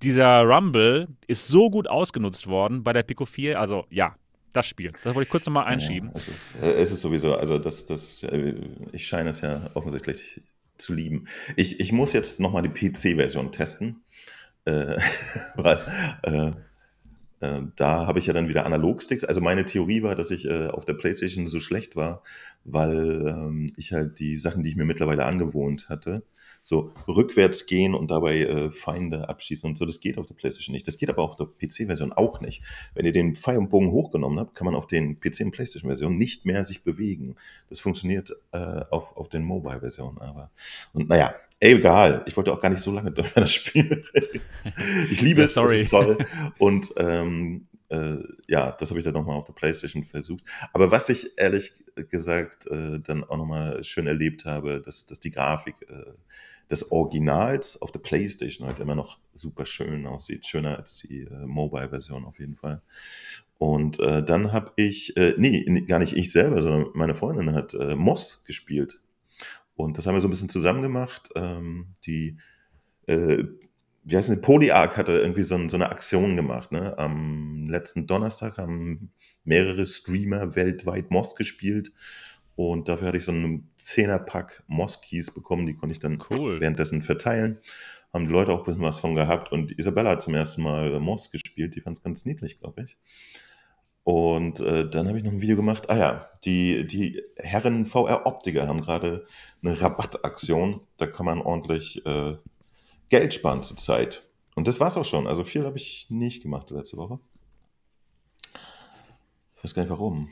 [0.02, 3.60] dieser Rumble ist so gut ausgenutzt worden bei der Pico 4.
[3.60, 4.16] Also ja,
[4.52, 4.92] das Spiel.
[5.04, 6.08] Das wollte ich kurz nochmal einschieben.
[6.08, 8.54] Ja, es, ist, äh, es ist sowieso, also das, das, äh,
[8.92, 10.42] ich scheine es ja offensichtlich
[10.78, 11.26] zu lieben.
[11.56, 14.02] Ich, ich muss jetzt nochmal die PC-Version testen,
[14.64, 14.98] äh,
[15.56, 15.80] weil
[16.22, 16.52] äh,
[17.46, 19.24] äh, da habe ich ja dann wieder Analogsticks.
[19.24, 22.22] Also meine Theorie war, dass ich auf der PlayStation so schlecht war,
[22.64, 26.22] weil ähm, ich halt die Sachen, die ich mir mittlerweile angewohnt hatte,
[26.62, 30.72] so rückwärts gehen und dabei äh, Feinde abschießen und so, das geht auf der PlayStation
[30.72, 30.86] nicht.
[30.86, 32.62] Das geht aber auch auf der PC-Version auch nicht.
[32.94, 36.16] Wenn ihr den Pfeil und Bogen hochgenommen habt, kann man auf den PC- und PlayStation-Versionen
[36.16, 37.34] nicht mehr sich bewegen.
[37.68, 40.50] Das funktioniert äh, auf, auf den Mobile-Versionen aber.
[40.92, 42.22] Und naja, egal.
[42.26, 44.04] Ich wollte auch gar nicht so lange über das Spiel
[45.10, 45.74] Ich liebe ja, es, sorry.
[45.74, 46.18] es ist toll.
[46.58, 50.44] Und ähm, äh, ja, das habe ich dann nochmal auf der Playstation versucht.
[50.72, 51.72] Aber was ich ehrlich
[52.08, 56.12] gesagt äh, dann auch nochmal schön erlebt habe, dass, dass die Grafik äh,
[56.72, 60.46] des Originals auf der PlayStation halt immer noch super schön aussieht.
[60.46, 62.80] Schöner als die äh, Mobile-Version auf jeden Fall.
[63.58, 67.74] Und äh, dann habe ich, äh, nee, gar nicht ich selber, sondern meine Freundin hat
[67.74, 69.02] äh, Moss gespielt.
[69.76, 71.28] Und das haben wir so ein bisschen zusammen gemacht.
[71.36, 72.38] Ähm, die,
[73.06, 73.44] äh,
[74.04, 76.72] wie heißt denn, Polyarc hatte irgendwie so, so, eine Aktion gemacht.
[76.72, 76.96] Ne?
[76.98, 79.12] Am letzten Donnerstag haben
[79.44, 81.92] mehrere Streamer weltweit Moss gespielt.
[82.70, 86.60] Und dafür hatte ich so einen Zehnerpack Moskies bekommen, die konnte ich dann cool.
[86.60, 87.58] währenddessen verteilen.
[88.12, 89.50] Haben die Leute auch ein bisschen was von gehabt.
[89.50, 92.96] Und Isabella hat zum ersten Mal Moss gespielt, die fand es ganz niedlich, glaube ich.
[94.04, 95.90] Und äh, dann habe ich noch ein Video gemacht.
[95.90, 99.26] Ah ja, die, die Herren VR-Optiker haben gerade
[99.62, 100.80] eine Rabattaktion.
[100.98, 102.36] Da kann man ordentlich äh,
[103.08, 104.22] Geld sparen zurzeit.
[104.54, 105.26] Und das war's auch schon.
[105.26, 107.18] Also viel habe ich nicht gemacht letzte Woche.
[109.56, 110.28] Ich weiß gar nicht warum.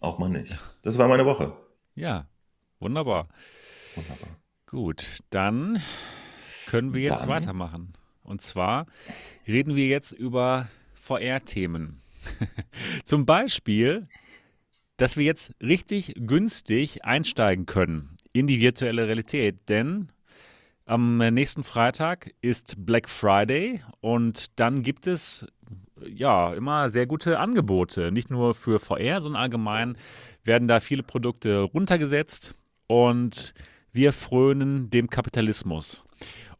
[0.00, 0.58] Auch mal nicht.
[0.82, 1.56] Das war meine Woche.
[1.94, 2.26] Ja,
[2.78, 3.28] wunderbar.
[3.94, 4.28] Wunderbar.
[4.66, 5.82] Gut, dann
[6.66, 7.92] können wir jetzt Dann- weitermachen.
[8.22, 8.86] Und zwar
[9.46, 12.00] reden wir jetzt über VR-Themen.
[13.04, 14.06] Zum Beispiel,
[14.96, 19.68] dass wir jetzt richtig günstig einsteigen können in die virtuelle Realität.
[19.68, 20.12] Denn
[20.84, 25.46] am nächsten Freitag ist Black Friday und dann gibt es
[26.06, 28.12] ja immer sehr gute Angebote.
[28.12, 29.96] Nicht nur für VR, sondern allgemein
[30.44, 32.54] werden da viele Produkte runtergesetzt
[32.86, 33.54] und
[33.92, 36.02] wir frönen dem Kapitalismus.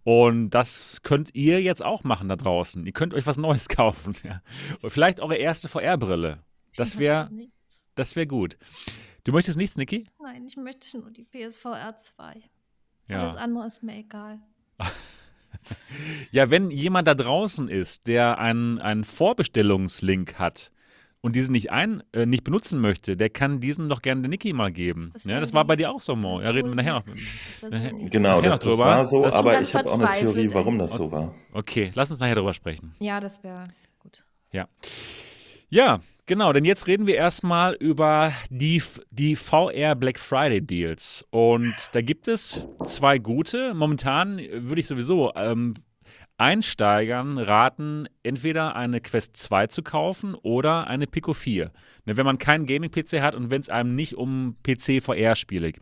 [0.02, 2.86] Und das könnt ihr jetzt auch machen da draußen.
[2.86, 4.14] Ihr könnt euch was Neues kaufen.
[4.24, 4.42] Ja.
[4.82, 6.38] Und vielleicht eure erste VR-Brille.
[6.76, 7.30] Das wäre
[7.94, 8.56] das wär gut.
[9.24, 10.06] Du möchtest nichts, Niki?
[10.22, 12.42] Nein, ich möchte nur die PSVR 2.
[13.08, 13.22] Ja.
[13.22, 14.40] Alles andere ist mir egal.
[16.32, 20.70] Ja, wenn jemand da draußen ist, der einen, einen Vorbestellungslink hat
[21.20, 24.52] und diesen nicht ein, äh, nicht benutzen möchte, der kann diesen doch gerne der Niki
[24.52, 25.10] mal geben.
[25.12, 26.40] Das ja, das war bei dir auch so, Mo.
[26.40, 27.02] Ja, reden wir wohl nachher.
[27.06, 27.90] Das Nachher-.
[28.10, 30.92] Genau, Nachher das, das war so, Das- aber ich habe auch eine Theorie, warum das
[30.92, 31.34] so war.
[31.52, 32.94] Okay, lass uns nachher drüber sprechen.
[33.00, 33.64] Ja, das wäre
[33.98, 34.24] gut.
[35.72, 41.26] Ja, genau, denn jetzt reden wir erstmal über die, die VR Black Friday Deals.
[41.30, 43.74] Und da gibt es zwei gute.
[43.74, 45.74] Momentan würde ich sowieso ähm,
[46.38, 51.72] Einsteigern raten, entweder eine Quest 2 zu kaufen oder eine Pico 4.
[52.06, 55.72] Ne, wenn man keinen Gaming-PC hat und wenn es einem nicht um PC-VR-Spiele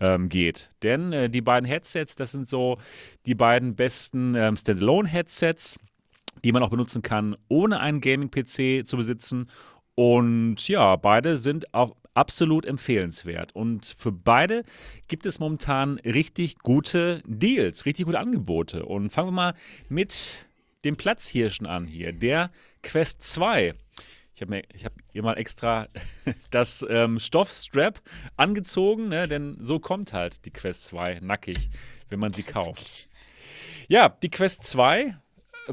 [0.00, 0.70] ähm, geht.
[0.82, 2.78] Denn äh, die beiden Headsets, das sind so
[3.26, 5.78] die beiden besten ähm, Standalone-Headsets
[6.44, 9.48] die man auch benutzen kann, ohne einen Gaming-PC zu besitzen.
[9.94, 13.54] Und ja, beide sind auch absolut empfehlenswert.
[13.54, 14.64] Und für beide
[15.08, 18.84] gibt es momentan richtig gute Deals, richtig gute Angebote.
[18.84, 19.54] Und fangen wir mal
[19.88, 20.46] mit
[20.84, 22.50] dem Platzhirschen an hier, der
[22.82, 23.74] Quest 2.
[24.34, 25.88] Ich habe habe hier mal extra
[26.50, 28.00] das ähm, Stoffstrap
[28.36, 29.22] angezogen, ne?
[29.22, 31.70] denn so kommt halt die Quest 2 nackig,
[32.08, 33.08] wenn man sie kauft.
[33.88, 35.21] Ja, die Quest 2 ähm,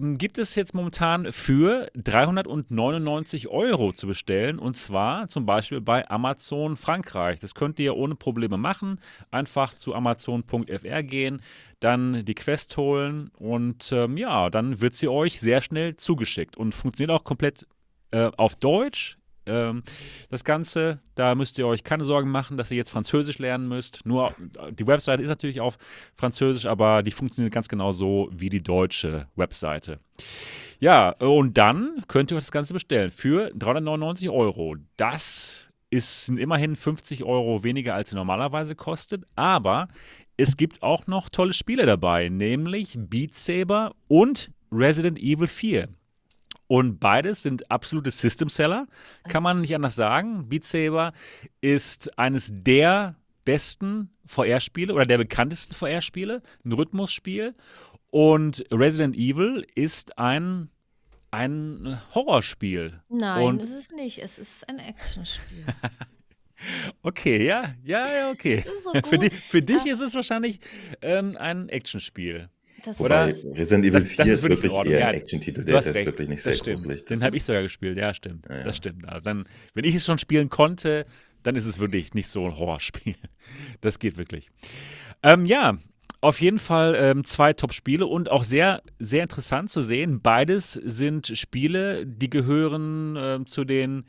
[0.02, 6.76] gibt es jetzt momentan für 399 Euro zu bestellen und zwar zum Beispiel bei Amazon
[6.78, 7.40] Frankreich.
[7.40, 9.00] Das könnt ihr ohne Probleme machen.
[9.30, 11.42] Einfach zu amazon.fr gehen,
[11.80, 16.74] dann die Quest holen und ähm, ja, dann wird sie euch sehr schnell zugeschickt und
[16.74, 17.68] funktioniert auch komplett
[18.12, 19.19] äh, auf Deutsch.
[19.50, 19.84] Ähm,
[20.30, 24.06] das Ganze, da müsst ihr euch keine Sorgen machen, dass ihr jetzt Französisch lernen müsst.
[24.06, 25.78] Nur äh, die Webseite ist natürlich auf
[26.16, 30.00] Französisch, aber die funktioniert ganz genau so wie die deutsche Webseite.
[30.80, 34.76] Ja, und dann könnt ihr euch das Ganze bestellen für 399 Euro.
[34.96, 39.90] Das ist, sind immerhin 50 Euro weniger, als sie normalerweise kostet, aber
[40.38, 45.90] es gibt auch noch tolle Spiele dabei, nämlich Beat Saber und Resident Evil 4.
[46.68, 48.86] Und beides sind absolute System-Seller,
[49.28, 50.50] kann man nicht anders sagen.
[50.50, 51.14] Beat Saber
[51.62, 57.56] ist eines der besten VR-Spiele oder der bekanntesten VR-Spiele, ein Rhythmusspiel.
[58.12, 60.70] Und Resident Evil ist ein,
[61.32, 63.02] ein Horrorspiel.
[63.10, 64.20] Nein, Und- es ist nicht.
[64.20, 65.66] Es ist ein Actionspiel.
[67.02, 68.66] Okay, ja, ja, ja, okay.
[68.84, 70.60] So Für, dich- für dich ist es wahrscheinlich
[71.02, 72.50] ähm, ein Actionspiel.
[72.86, 74.94] Das Oder- Resident Evil das- 4 das ist ist wirklich Ordnung.
[74.94, 75.64] eher Ja, ein Action-Titel.
[75.64, 76.78] Der ist wirklich nicht das sehr stimmt.
[76.78, 77.06] gruselig.
[77.06, 78.46] Den Das habe ich sogar gespielt, ja, stimmt.
[78.50, 78.64] Ja, ja.
[78.64, 79.08] Das stimmt.
[79.08, 81.06] Also dann, wenn ich es schon spielen konnte,
[81.44, 83.16] dann ist es wirklich nicht so ein Horrorspiel.
[83.82, 84.50] Das geht wirklich.
[85.24, 85.78] Ähm, ja,
[86.22, 90.22] auf jeden Fall ähm, zwei Top-Spiele und auch sehr, sehr interessant zu sehen.
[90.22, 94.06] Beides sind Spiele, die gehören ähm, zu den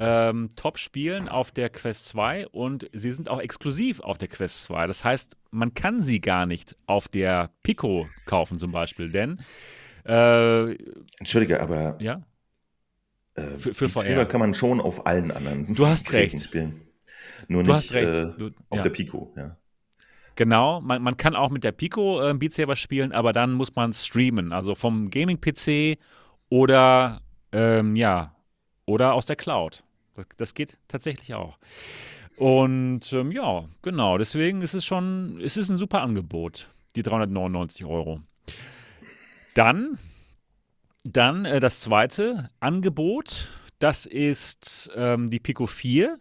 [0.00, 4.86] ähm, Top-Spielen auf der Quest 2 und sie sind auch exklusiv auf der Quest 2.
[4.86, 9.40] Das heißt, man kann sie gar nicht auf der Pico kaufen zum Beispiel, denn
[10.06, 10.72] äh,
[11.18, 12.22] Entschuldige, aber ja,
[13.34, 14.26] äh, Für- für VR.
[14.26, 16.44] Kann man schon auf allen anderen Du hast Geräten recht.
[16.44, 16.80] spielen.
[17.48, 18.14] Nur Du nicht hast recht.
[18.14, 18.82] Äh, Du- auf ja.
[18.82, 19.32] der Pico.
[19.36, 19.56] Ja.
[20.36, 23.74] Genau, man, man kann auch mit der Pico äh, Beat Saber spielen, aber dann muss
[23.76, 25.98] man streamen, also vom Gaming-PC
[26.48, 27.20] oder
[27.52, 28.33] ähm, ja,
[28.86, 29.84] oder aus der Cloud.
[30.14, 31.58] Das, das geht tatsächlich auch.
[32.36, 37.86] Und ähm, ja, genau, deswegen ist es schon, es ist ein super Angebot, die 399
[37.86, 38.20] Euro.
[39.54, 39.98] Dann,
[41.04, 46.14] dann äh, das zweite Angebot, das ist ähm, die Pico 4.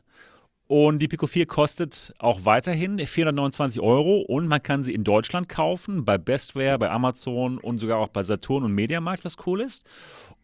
[0.68, 5.50] Und die Pico 4 kostet auch weiterhin 429 Euro und man kann sie in Deutschland
[5.50, 9.86] kaufen, bei Bestware, bei Amazon und sogar auch bei Saturn und Mediamarkt, was cool ist.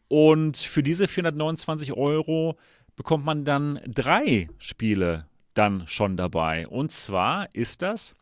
[0.10, 2.58] Und für diese 429 Euro
[2.96, 6.68] bekommt man dann drei Spiele dann schon dabei.
[6.68, 8.16] Und zwar ist das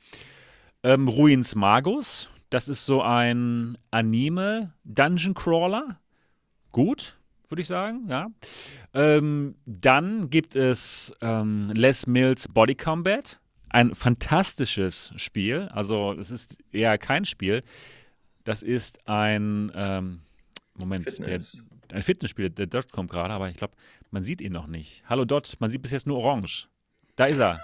[0.84, 2.30] ähm, Ruins Magus.
[2.50, 6.00] Das ist so ein Anime Dungeon Crawler.
[6.71, 7.17] Gut,
[7.50, 8.28] würde ich sagen, ja.
[8.93, 13.39] Ähm, dann gibt es ähm, Les Mills Body Combat.
[13.69, 15.69] Ein fantastisches Spiel.
[15.71, 17.63] Also, es ist eher kein Spiel.
[18.43, 20.21] Das ist ein, ähm,
[20.78, 21.63] Moment, Fitness.
[21.69, 22.50] Der, ein Fitnessspiel.
[22.50, 23.73] Der Dot kommt gerade, aber ich glaube,
[24.12, 25.04] man sieht ihn noch nicht.
[25.08, 26.67] Hallo Dot, man sieht bis jetzt nur orange.
[27.15, 27.60] Da ist er.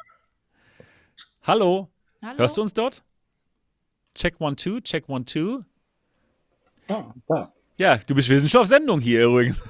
[1.44, 1.90] Hallo,
[2.22, 2.38] Hallo?
[2.38, 3.04] hörst du uns dort?
[4.16, 5.64] Check one, two, check one, two.
[6.88, 7.54] Ah, da.
[7.78, 9.62] Ja, du bist, wir sind schon auf Sendung hier übrigens.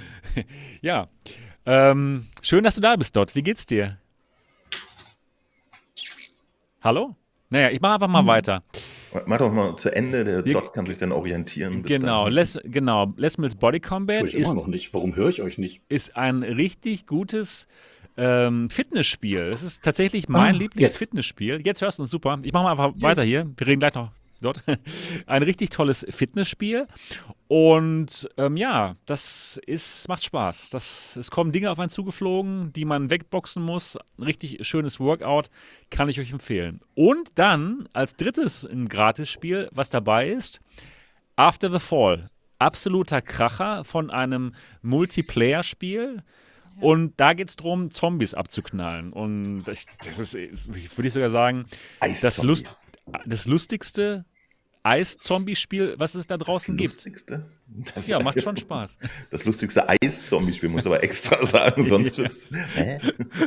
[0.80, 1.08] ja.
[1.66, 3.34] Ähm, schön, dass du da bist, Dot.
[3.34, 3.98] Wie geht's dir?
[6.80, 7.16] Hallo?
[7.50, 8.62] Naja, ich mache einfach mal weiter.
[9.26, 11.82] Mach doch mal zu Ende, der Wir- Dot kann sich dann orientieren.
[11.82, 12.34] bis Genau, dann.
[12.34, 14.92] Les, genau, Les Mills Body Combat Höre ich ist, immer noch nicht.
[14.92, 15.80] Warum höre ich euch nicht?
[15.88, 17.66] ist ein richtig gutes
[18.18, 19.38] ähm, Fitnessspiel.
[19.52, 21.60] Es ist tatsächlich mein Ah, Lieblingsfitnessspiel.
[21.64, 22.38] Jetzt hörst du uns super.
[22.42, 23.46] Ich mache mal einfach weiter hier.
[23.56, 24.62] Wir reden gleich noch dort.
[25.26, 26.86] Ein richtig tolles Fitnessspiel.
[27.48, 30.70] Und ähm, ja, das ist, macht Spaß.
[30.70, 33.96] Das, es kommen Dinge auf einen zugeflogen, die man wegboxen muss.
[34.18, 35.48] Ein richtig schönes Workout.
[35.90, 36.80] Kann ich euch empfehlen.
[36.94, 40.60] Und dann als drittes ein Gratisspiel, was dabei ist,
[41.36, 42.30] After the Fall.
[42.58, 46.22] Absoluter Kracher von einem Multiplayer-Spiel.
[46.80, 49.12] Und da geht es darum, Zombies abzuknallen.
[49.12, 51.66] Und ich, das ist, würde ich sogar sagen,
[52.00, 52.42] das.
[52.42, 52.78] Lust,
[53.26, 54.24] das lustigste
[54.82, 56.92] Eis-Zombie-Spiel, was es da Das draußen gibt.
[56.94, 57.50] Lustigste?
[57.94, 58.96] Das Ja, macht schon Spaß.
[59.30, 62.48] Das lustigste Eis-Zombie-Spiel, muss ich aber extra sagen, sonst wird's.
[62.74, 63.00] Hä?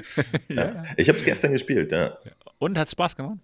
[0.49, 0.83] ja.
[0.97, 2.17] Ich habe es gestern gespielt, ja.
[2.57, 3.37] Und hat Spaß gemacht?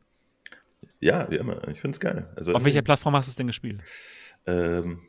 [0.99, 1.65] Ja, wie immer.
[1.69, 2.29] Ich finde es geil.
[2.35, 3.81] Also, Auf welcher Plattform hast du es denn gespielt?
[4.45, 5.01] ähm,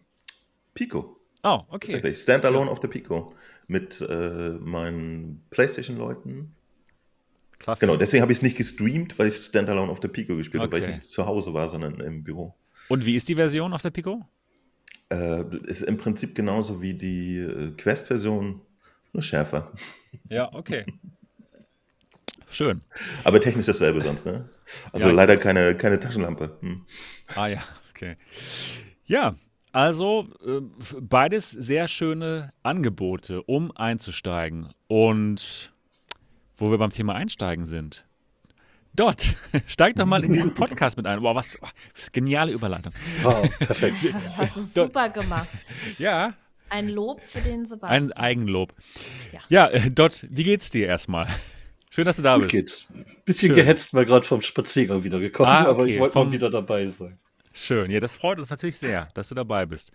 [0.75, 1.17] Pico.
[1.43, 1.93] Oh, okay.
[1.93, 2.19] Tatsächlich.
[2.19, 3.35] Standalone auf der Pico.
[3.67, 6.55] Mit äh, meinen PlayStation-Leuten.
[7.59, 7.81] Klasse.
[7.81, 10.73] Genau, deswegen habe ich es nicht gestreamt, weil ich Standalone auf der Pico gespielt habe,
[10.73, 10.97] weil ich Okay.
[10.97, 12.55] nicht zu Hause war, sondern im Büro.
[12.89, 14.25] Und wie ist die Version auf der Pico?
[15.11, 18.61] Äh, ist im Prinzip genauso wie die äh, Quest-Version,
[19.13, 19.73] nur schärfer.
[20.29, 20.85] Ja, okay.
[22.49, 22.81] Schön.
[23.25, 24.49] Aber technisch dasselbe sonst, ne?
[24.93, 26.57] Also Ja, leider keine, keine Taschenlampe.
[26.61, 26.87] Hm.
[27.35, 28.17] Ah ja, okay.
[29.05, 29.37] Ja,
[29.73, 30.61] also äh,
[31.01, 34.73] beides sehr schöne Angebote, um einzusteigen.
[34.87, 35.73] Und
[36.57, 38.05] wo wir beim Thema Einsteigen sind.
[38.95, 41.21] Dort, steig doch mal in diesen Podcast mit ein.
[41.21, 41.59] Boah, was,
[41.97, 42.93] was geniale Überleitung.
[43.25, 43.97] Ah, perfekt.
[44.13, 45.49] Das hast du super gemacht.
[45.99, 46.33] Ja,
[46.71, 48.13] Ein Lob für den ein Sebastian.
[48.13, 48.73] Eigenlob.
[49.33, 49.41] Ja.
[49.49, 51.27] Ja, äh, Dot, wie geht's dir erstmal?
[51.91, 52.53] Schön, dass du da Gut bist.
[52.55, 52.87] geht's.
[53.25, 53.57] Bisschen Schön.
[53.57, 56.51] gehetzt, weil gerade vom Spaziergang wieder gekommen, Ah, aber okay, ich wollte vom- mal wieder
[56.51, 57.19] dabei sein.
[57.53, 59.91] Schön, ja, das freut uns natürlich sehr, dass du dabei bist.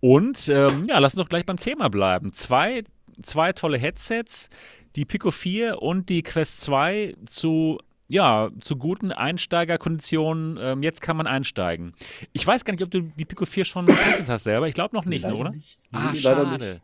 [0.00, 2.34] Und ähm, ja, lass uns doch gleich beim Thema bleiben.
[2.34, 2.84] Zwei,
[3.22, 4.50] zwei tolle Headsets,
[4.98, 10.58] die Pico 4 und die Quest 2 zu, ja, zu guten Einsteigerkonditionen.
[10.60, 11.94] Ähm, jetzt kann man einsteigen.
[12.32, 14.66] Ich weiß gar nicht, ob du die Pico 4 schon getestet hast selber.
[14.66, 15.50] Ich glaube noch nicht, Leider oder?
[15.52, 15.78] nicht.
[15.92, 16.64] Ah, Nee, leider schade.
[16.72, 16.82] nicht.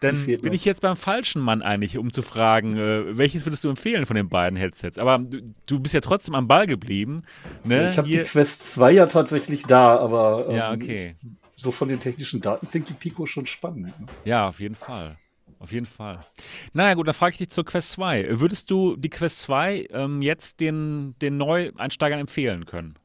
[0.00, 3.68] Dann bin ich jetzt beim falschen Mann eigentlich, um zu fragen, äh, welches würdest du
[3.68, 4.98] empfehlen von den beiden Headsets?
[4.98, 7.22] Aber du, du bist ja trotzdem am Ball geblieben.
[7.62, 7.90] Ne?
[7.90, 11.16] Ich habe die Quest 2 ja tatsächlich da, aber ähm, ja, okay.
[11.56, 13.98] so von den technischen Daten klingt die Pico schon spannend.
[14.00, 14.06] ne?
[14.24, 15.16] Ja, auf jeden Fall.
[15.64, 16.26] Auf jeden Fall.
[16.74, 18.38] Naja, gut, dann frage ich dich zur Quest 2.
[18.38, 22.96] Würdest du die Quest 2 ähm, jetzt den, den Neueinsteigern empfehlen können?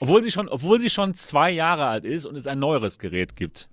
[0.00, 3.36] Obwohl sie, schon, obwohl sie schon zwei Jahre alt ist und es ein neueres Gerät
[3.36, 3.68] gibt.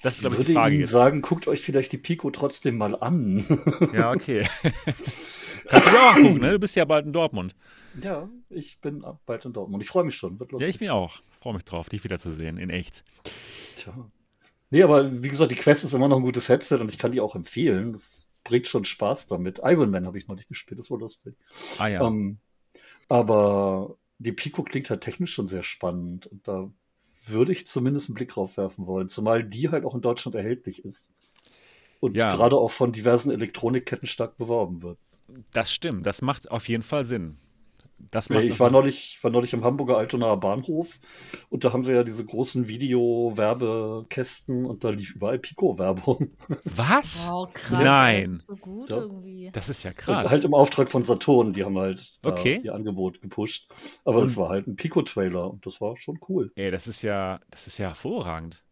[0.00, 0.90] Das ist, Ich glaube ich, würde die Frage Ihnen jetzt.
[0.92, 3.44] sagen, guckt euch vielleicht die Pico trotzdem mal an.
[3.92, 4.48] Ja, okay.
[5.68, 6.52] Kannst du dir auch angucken, ne?
[6.52, 7.54] Du bist ja bald in Dortmund.
[8.02, 9.82] ja, ich bin bald in Dortmund.
[9.82, 10.40] Ich freue mich schon.
[10.40, 11.16] Wird Ja, ich bin auch.
[11.42, 13.04] Freue mich drauf, dich wiederzusehen, in echt.
[13.76, 13.92] Tja.
[14.70, 17.12] Nee, aber wie gesagt, die Quest ist immer noch ein gutes Headset und ich kann
[17.12, 17.92] die auch empfehlen.
[17.92, 19.60] Das bringt schon Spaß damit.
[19.62, 21.34] Iron Man habe ich noch nicht gespielt, das war lustig.
[21.78, 22.06] Ah ja.
[22.06, 22.38] Ähm,
[23.08, 26.70] aber die Pico klingt halt technisch schon sehr spannend und da
[27.26, 30.84] würde ich zumindest einen Blick drauf werfen wollen, zumal die halt auch in Deutschland erhältlich
[30.84, 31.10] ist.
[32.00, 32.34] Und Ja.
[32.34, 34.98] gerade auch von diversen Elektronikketten stark beworben wird.
[35.52, 36.06] Das stimmt.
[36.06, 37.38] Das macht auf jeden Fall Sinn.
[37.98, 41.00] Das macht ich war neulich, war neulich am Hamburger Altonaer Bahnhof
[41.48, 46.30] und da haben sie ja diese großen Video-Werbekästen und da lief überall Pico-Werbung.
[46.64, 47.28] Was?
[47.30, 47.82] Wow, krass.
[47.84, 48.22] Nein.
[48.22, 48.96] Das ist so gut Ja.
[48.98, 49.50] irgendwie.
[49.52, 50.30] Das ist ja krass.
[50.30, 52.60] Halt im Auftrag von Saturn, die haben halt Okay.
[52.62, 53.70] ihr Angebot gepusht.
[54.04, 56.52] Aber Und- es war halt ein Pico-Trailer und das war schon cool.
[56.56, 58.62] Ey, das ist ja, das ist ja hervorragend.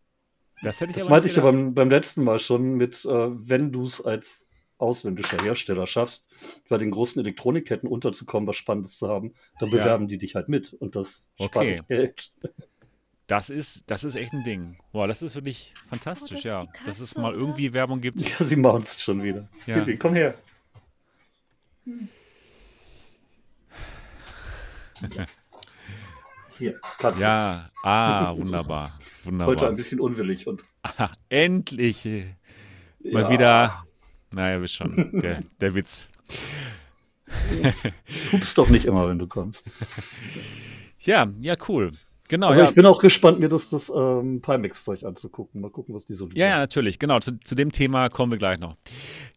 [0.62, 3.08] Das hätte ich Das aber meinte ich ja beim, beim letzten Mal schon mit, äh,
[3.10, 4.48] wenn du es als
[4.84, 6.26] ausländischer Hersteller schaffst,
[6.68, 9.78] bei den großen Elektronikketten unterzukommen, was Spannendes zu haben, dann Ja.
[9.78, 11.76] bewerben die dich halt mit und das Okay.
[11.76, 12.32] spart Geld.
[13.26, 14.76] Das ist, das ist echt ein Ding.
[14.92, 16.86] Boah, das ist wirklich fantastisch, Oh, das ist ja.
[16.86, 17.38] Dass es mal oder?
[17.40, 18.20] irgendwie Werbung gibt.
[18.20, 19.48] Ja, sie maunzt schon wieder.
[19.66, 19.76] Ja.
[19.82, 20.34] Skippy, komm her.
[26.58, 27.20] Hier, Katze.
[27.20, 28.98] Ja, ah, wunderbar.
[28.98, 29.68] Heute Wunderbar.
[29.70, 32.04] ein bisschen unwillig und Ah, endlich
[33.02, 33.30] mal Ja.
[33.30, 33.84] wieder.
[34.34, 36.10] Naja, wisst schon, der, der Witz.
[38.32, 39.64] Hups doch nicht immer, wenn du kommst.
[41.00, 41.92] Ja, ja, cool.
[42.28, 42.64] Genau, Aber ja.
[42.64, 45.60] ich bin auch gespannt, mir das, das ähm, Pimax-Zeug anzugucken.
[45.60, 46.40] Mal gucken, was die so liefern.
[46.40, 47.20] Ja, ja, natürlich, genau.
[47.20, 48.76] Zu, zu dem Thema kommen wir gleich noch.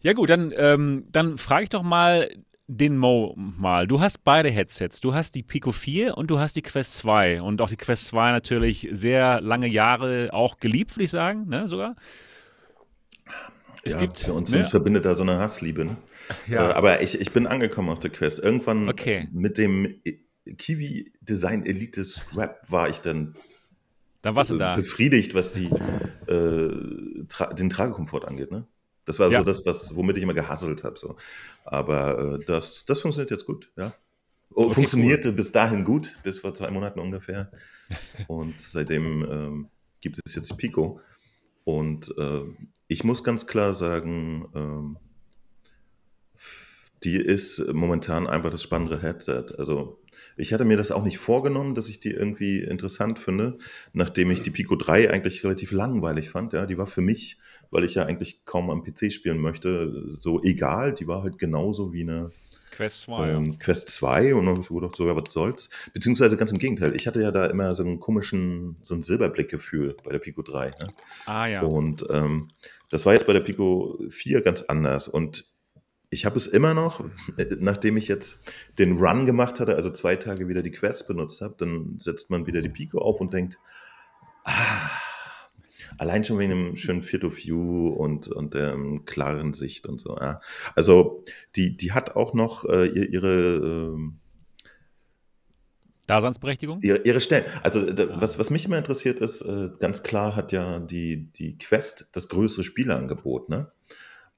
[0.02, 2.30] Ja, gut, dann, ähm, dann frage ich doch mal
[2.68, 3.88] den Mo mal.
[3.88, 5.02] Du hast beide Headsets.
[5.02, 7.42] Du hast die Pico 4 und du hast die Quest 2.
[7.42, 11.68] Und auch die Quest 2 natürlich sehr lange Jahre auch geliebt, würde ich sagen, ne,
[11.68, 11.96] sogar.
[13.88, 14.20] Es ja, gibt.
[14.20, 14.60] für uns, ne?
[14.60, 15.86] uns verbindet da so eine Hassliebe.
[15.86, 15.98] Ne?
[16.48, 16.72] Ja.
[16.72, 18.40] Äh, aber ich, ich bin angekommen auf der Quest.
[18.40, 19.30] Irgendwann Okay.
[19.32, 20.02] mit dem
[20.58, 23.36] Kiwi Design Elite Strap war ich dann
[24.22, 24.76] Dann warst du äh, da.
[24.76, 25.70] befriedigt, was die,
[26.28, 28.52] äh, tra den Tragekomfort angeht.
[28.52, 28.68] Ne?
[29.06, 29.40] Das war Ja.
[29.40, 30.98] so das, was, womit ich immer gehasselt habe.
[31.00, 31.16] So.
[31.64, 33.72] Aber äh, das, das funktioniert jetzt gut.
[33.78, 33.94] Ja?
[34.54, 37.52] Oh, Okay, funktionierte bis dahin gut, bis vor zwei Monaten ungefähr.
[38.28, 39.70] Und seitdem ähm,
[40.02, 41.00] gibt es jetzt die Pico.
[41.64, 42.42] Und äh,
[42.88, 44.98] ich muss ganz klar sagen, ähm,
[47.04, 49.46] die ist momentan einfach das spannendere Headset.
[49.58, 50.00] Also
[50.36, 53.58] ich hatte mir das auch nicht vorgenommen, dass ich die irgendwie interessant finde,
[53.94, 56.54] nachdem ich die Pico 3 eigentlich relativ langweilig fand.
[56.54, 57.38] Ja, die war für mich,
[57.72, 60.94] weil ich ja eigentlich kaum am PC spielen möchte, so egal.
[60.94, 62.32] Die war halt genauso wie eine
[62.72, 63.28] Quest 2.
[63.28, 63.38] ja.
[63.38, 65.70] ähm, Quest 2 und dann hab ich gedacht, so, ja, was soll's.
[65.94, 66.96] Beziehungsweise ganz im Gegenteil.
[66.96, 70.70] Ich hatte ja da immer so einen komischen, so ein Silberblickgefühl bei der Pico 3.
[70.70, 70.88] Ne?
[71.26, 71.62] Ah, ja.
[71.62, 72.50] Und ähm,
[72.90, 75.08] das war jetzt bei der Pico 4 ganz anders.
[75.08, 75.46] Und
[76.10, 77.04] ich habe es immer noch,
[77.38, 81.42] äh, nachdem ich jetzt den Run gemacht hatte, also zwei Tage wieder die Quest benutzt
[81.42, 83.58] habe, dann setzt man wieder die Pico auf und denkt,
[84.46, 84.90] ah,
[85.98, 90.00] allein schon wegen dem schönen Field of View und, und der ähm, klaren Sicht und
[90.00, 90.16] so.
[90.18, 90.40] Ja.
[90.76, 91.24] Also
[91.56, 93.56] die, die hat auch noch äh, ihr- ihre,
[93.94, 94.20] ähm,
[96.08, 96.82] Daseinsberechtigung?
[96.82, 97.46] ihre, ihre Stellen.
[97.64, 101.58] Also da, was, was mich immer interessiert ist, äh, ganz klar hat ja die, die
[101.58, 103.72] Quest das größere Spieleangebot, ne?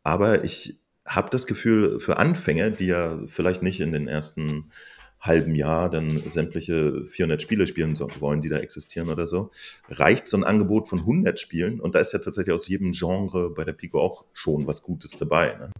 [0.04, 4.72] Aber ich habe das Gefühl, für Anfänger, die ja vielleicht nicht in den ersten
[5.20, 9.52] halben Jahr dann sämtliche 400 Spiele spielen wollen, die da existieren oder so,
[9.90, 13.50] reicht so ein Angebot von 100 Spielen und da ist ja tatsächlich aus jedem Genre
[13.54, 15.56] bei der Pico auch schon was Gutes dabei.
[15.56, 15.72] Ne?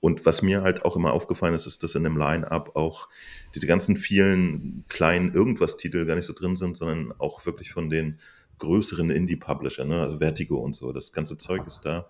[0.00, 3.08] Und was mir halt auch immer aufgefallen ist, ist, dass in dem Line-Up auch
[3.54, 8.18] diese ganzen vielen kleinen Irgendwas-Titel gar nicht so drin sind, sondern auch wirklich von den
[8.58, 10.00] größeren Indie-Publisher, ne?
[10.02, 10.92] also Vertigo und so.
[10.92, 12.08] Das ganze Zeug ist da.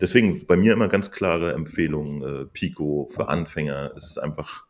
[0.00, 3.92] Deswegen bei mir immer ganz klare Empfehlung, äh, Pico für Anfänger.
[3.96, 4.66] Es ist einfach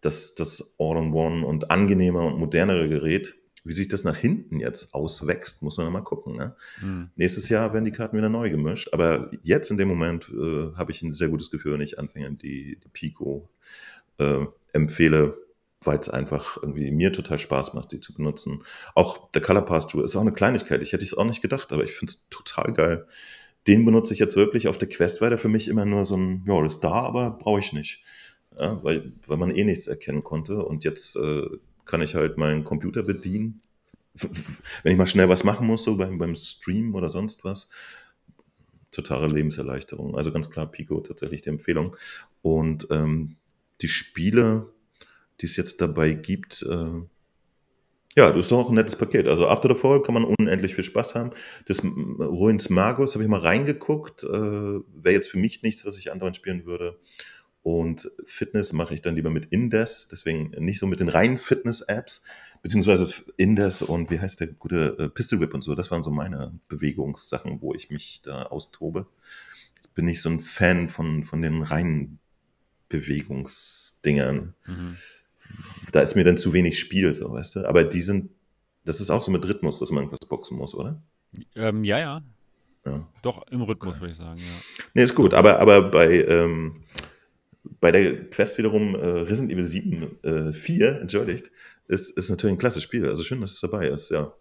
[0.00, 3.36] das, das All-in-One und angenehmer und modernere Gerät.
[3.64, 6.36] Wie sich das nach hinten jetzt auswächst, muss man ja mal gucken.
[6.36, 6.56] Ne?
[6.80, 7.10] Hm.
[7.16, 8.88] Nächstes Jahr werden die Karten wieder neu gemischt.
[8.92, 12.38] Aber jetzt in dem Moment äh, habe ich ein sehr gutes Gefühl, wenn ich Anfängern
[12.38, 13.50] die, die Pico
[14.18, 15.36] äh, empfehle,
[15.82, 18.62] weil es einfach irgendwie mir total Spaß macht, die zu benutzen.
[18.94, 20.82] Auch der Color Pass Tour ist auch eine Kleinigkeit.
[20.82, 23.06] Ich hätte es auch nicht gedacht, aber ich finde es total geil.
[23.66, 26.16] Den benutze ich jetzt wirklich auf der Quest, weil der für mich immer nur so
[26.16, 28.02] ein, ja, das ist da, aber brauche ich nicht.
[28.58, 30.64] Ja, weil, weil man eh nichts erkennen konnte.
[30.64, 31.46] Und jetzt äh,
[31.90, 33.60] kann ich halt meinen Computer bedienen.
[34.82, 37.68] Wenn ich mal schnell was machen muss, so beim, beim Stream oder sonst was.
[38.92, 40.16] Totale Lebenserleichterung.
[40.16, 41.96] Also ganz klar Pico tatsächlich die Empfehlung.
[42.42, 43.36] Und ähm,
[43.80, 44.72] die Spiele,
[45.40, 47.02] die es jetzt dabei gibt, äh,
[48.16, 49.28] ja, das ist auch ein nettes Paket.
[49.28, 51.30] Also After the Fall kann man unendlich viel Spaß haben.
[51.66, 54.24] Das M- Ruins Magus habe ich mal reingeguckt.
[54.24, 56.98] Äh, Wäre jetzt für mich nichts, was ich andauernd spielen würde.
[57.62, 62.22] Und Fitness mache ich dann lieber mit Indes, deswegen nicht so mit den reinen Fitness-Apps,
[62.62, 65.74] beziehungsweise Indes und wie heißt der gute äh, Pistol Whip und so.
[65.74, 69.06] Das waren so meine Bewegungssachen, wo ich mich da austobe.
[69.82, 72.18] Ich bin nicht so ein Fan von, von den reinen
[72.88, 74.54] Bewegungsdingern.
[74.66, 74.96] Mhm.
[75.92, 77.68] Da ist mir dann zu wenig Spiel, so weißt du.
[77.68, 78.30] Aber die sind,
[78.84, 81.02] das ist auch so mit Rhythmus, dass man irgendwas boxen muss, oder?
[81.54, 82.22] Ähm, ja, ja.
[82.84, 83.06] Ja.
[83.22, 84.84] Doch, im Rhythmus, würde ich sagen, ja.
[84.94, 86.82] Nee, ist gut, aber, aber bei, ähm,
[87.80, 91.50] bei der Quest wiederum äh, Resident Evil 7, äh, 4, entschuldigt,
[91.88, 93.06] ist, ist natürlich ein klasse Spiel.
[93.06, 94.32] Also schön, dass es dabei ist, ja.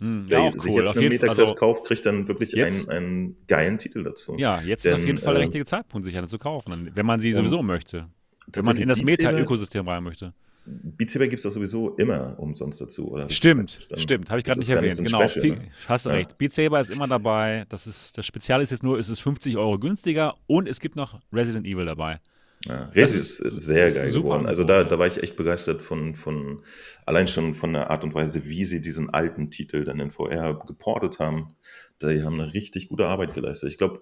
[0.00, 0.82] Hm, Wer ja, sich cool.
[0.84, 4.36] jetzt eine Meta-Quest also, kauft, kriegt dann wirklich einen, einen geilen Titel dazu.
[4.38, 6.90] ja, jetzt ist auf Denn, jeden Fall der äh, richtige Zeitpunkt, sich eine zu kaufen,
[6.94, 8.08] wenn man sie sowieso möchte.
[8.52, 10.32] Wenn man in das Meta-Ökosystem rein möchte.
[10.64, 13.28] Beat Saber gibt es doch sowieso immer umsonst dazu, oder?
[13.30, 14.96] Stimmt, stimmt, habe ich gerade nicht erwähnt.
[14.98, 15.70] Genau, Special, ne?
[15.86, 16.16] hast du Ja.
[16.16, 16.36] recht.
[16.38, 17.64] Beat Saber ist immer dabei.
[17.68, 20.94] Das, ist, das Spezial ist jetzt nur, es ist 50 Euro günstiger und es gibt
[20.96, 22.20] noch Resident Evil dabei.
[22.68, 24.46] Ja, Das Resi ist- ist, sehr ist geil geworden.
[24.46, 26.62] Also da, da war ich echt begeistert von, von,
[27.06, 30.54] allein schon von der Art und Weise, wie sie diesen alten Titel dann in VR
[30.66, 31.56] geportet haben.
[32.02, 33.70] Die haben eine richtig gute Arbeit geleistet.
[33.70, 34.00] Ich glaube,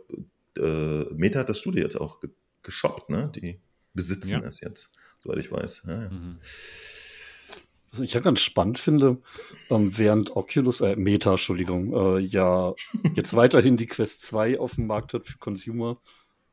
[0.58, 2.30] äh, Meta hat das Studio jetzt auch ge
[2.62, 3.30] geshoppt, ne?
[3.36, 3.60] Die
[3.94, 4.48] besitzen Ja.
[4.48, 4.90] es jetzt,
[5.20, 5.84] soweit ich weiß.
[5.86, 6.10] Ja, ja.
[6.10, 6.38] Mhm.
[7.92, 9.18] Was ich ja ganz spannend finde,
[9.70, 12.74] ähm, während Oculus, äh, Meta, Entschuldigung, äh, ja
[13.14, 15.98] jetzt weiterhin die Quest 2 auf dem Markt hat für Consumer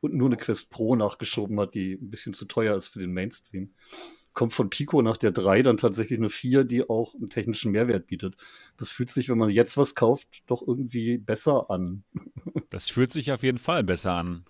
[0.04, 3.12] und nur eine Quest Pro nachgeschoben hat, die ein bisschen zu teuer ist für den
[3.12, 3.70] Mainstream,
[4.34, 8.06] kommt von Pico nach der 3 dann tatsächlich eine 4, die auch einen technischen Mehrwert
[8.06, 8.36] bietet.
[8.76, 12.04] Das fühlt sich, wenn man jetzt was kauft, doch irgendwie besser an.
[12.70, 14.46] Das fühlt sich auf jeden Fall besser an.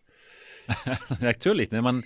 [1.20, 1.82] Natürlich, ne?
[1.82, 2.04] Man,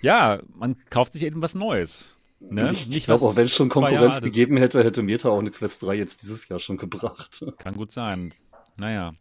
[0.00, 2.16] ja, man kauft sich eben was Neues.
[2.40, 2.68] Ne?
[2.72, 5.50] Ich, Nicht ich glaube, auch wenn es schon Konkurrenz gegeben hätte, hätte Meta auch eine
[5.50, 7.44] Quest 3 jetzt dieses Jahr schon gebracht.
[7.58, 8.32] Kann gut sein.
[8.78, 9.12] Naja.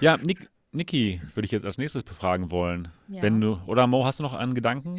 [0.00, 2.88] Ja, Nick, Niki würde ich jetzt als nächstes befragen wollen.
[3.08, 3.22] Ja.
[3.22, 4.96] Wenn du, oder Mo, hast du noch einen Gedanken?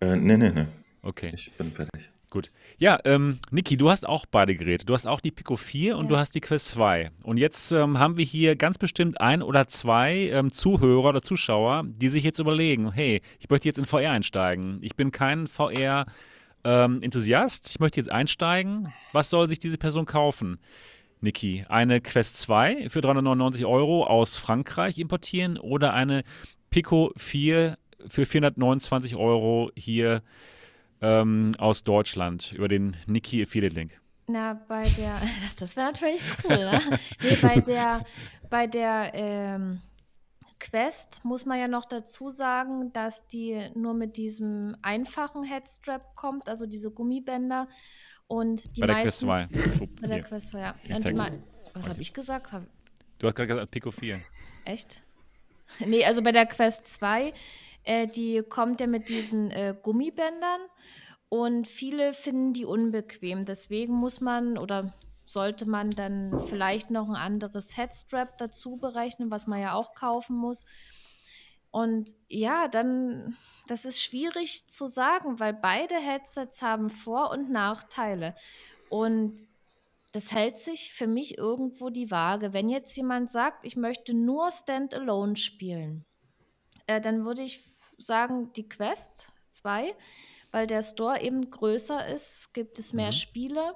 [0.00, 0.66] Äh, nee, nee, nee.
[1.02, 2.10] Okay, Ich bin fertig.
[2.30, 2.50] gut.
[2.78, 4.86] Ja, ähm, Niki, du hast auch beide Geräte.
[4.86, 6.08] Du hast auch die Pico 4 und Ja.
[6.08, 7.10] du hast die Quest 2.
[7.22, 11.84] Und jetzt ähm, haben wir hier ganz bestimmt ein oder zwei ähm, Zuhörer oder Zuschauer,
[11.86, 14.78] die sich jetzt überlegen, hey, ich möchte jetzt in VR einsteigen.
[14.82, 16.06] Ich bin kein VR
[16.64, 17.68] ähm, Enthusiast.
[17.68, 18.92] Ich möchte jetzt einsteigen.
[19.12, 20.58] Was soll sich diese Person kaufen?
[21.20, 26.24] Niki, eine Quest 2 für 399 Euro aus Frankreich importieren oder eine
[26.70, 30.22] Pico 4 für 429 Euro hier
[31.00, 34.00] ähm, aus Deutschland über den Niki Affiliate Link.
[34.26, 36.80] Na, bei der, das, das wäre natürlich cool, ne?
[37.22, 38.04] Nee, bei der,
[38.50, 39.80] bei der ähm,
[40.60, 46.48] Quest muss man ja noch dazu sagen, dass die nur mit diesem einfachen Headstrap kommt,
[46.48, 47.68] also diese Gummibänder.
[48.34, 49.86] Und die Bei der meisten, Quest 2.
[50.00, 50.22] Bei der.
[50.22, 50.74] Quest 2, ja.
[51.72, 52.52] Was habe ich gesagt?
[53.18, 54.20] Du hast gerade gesagt Pico 4.
[54.64, 55.02] echt?
[55.86, 57.32] Nee, also bei der Quest 2,
[57.84, 60.60] äh, die kommt ja mit diesen äh, Gummibändern
[61.28, 63.44] und viele finden die unbequem.
[63.44, 69.46] Deswegen muss man oder sollte man dann vielleicht noch ein anderes Headstrap dazu berechnen, was
[69.46, 70.64] man ja auch kaufen muss.
[71.74, 78.36] Und ja, dann, das ist schwierig zu sagen, weil beide Headsets haben Vor- und Nachteile.
[78.90, 79.44] Und
[80.12, 82.52] das hält sich für mich irgendwo die Waage.
[82.52, 86.04] Wenn jetzt jemand sagt, ich möchte nur Standalone spielen,
[86.86, 87.64] äh, dann würde ich
[87.98, 89.96] sagen, die Quest 2,
[90.52, 93.12] weil der Store eben größer ist, gibt es mehr Mhm.
[93.12, 93.74] Spiele.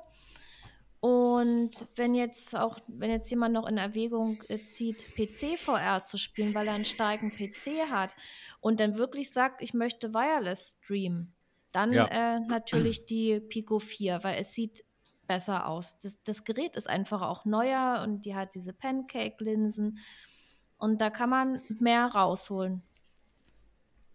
[1.01, 6.55] Und wenn jetzt auch, wenn jetzt jemand noch in Erwägung äh, zieht, PC-VR zu spielen,
[6.55, 8.17] weil er einen starken PC hat
[8.61, 11.33] und dann wirklich sagt, ich möchte Wireless streamen,
[11.71, 12.07] dann Ja.
[12.07, 14.85] äh, natürlich die Pico 4, weil es sieht
[15.29, 15.99] besser aus.
[16.01, 19.99] Das, das Gerät ist einfach auch neuer und die hat diese Pancake-Linsen
[20.79, 22.83] und da kann man mehr rausholen.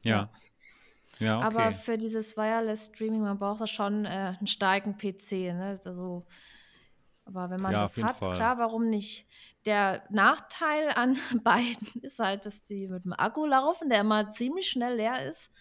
[0.04, 0.30] Ja.
[1.20, 1.46] Ja, okay.
[1.46, 5.54] Aber für dieses Wireless Streaming, man braucht da schon äh, einen starken PC.
[5.54, 5.78] Ne?
[5.86, 6.26] Also,
[7.26, 8.36] aber wenn man Ja, das hat, Fall.
[8.36, 9.26] klar, warum nicht?
[9.66, 14.68] Der Nachteil an beiden ist halt, dass die mit dem Akku laufen, der immer ziemlich
[14.70, 15.52] schnell leer ist.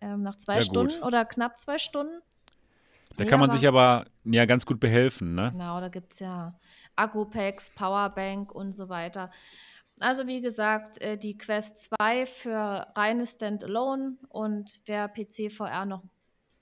[0.00, 0.66] Ähm, nach zwei Ja, gut.
[0.68, 2.20] Stunden oder knapp zwei Stunden.
[3.16, 5.50] da Nee, kann man aber- sich aber ja ganz gut behelfen, ne?
[5.52, 6.58] Genau, da gibt es ja
[6.96, 9.30] Akku-Packs, Powerbank und so weiter.
[10.00, 16.02] Also wie gesagt, äh, die Quest 2 für reine Standalone und wer PC-VR noch,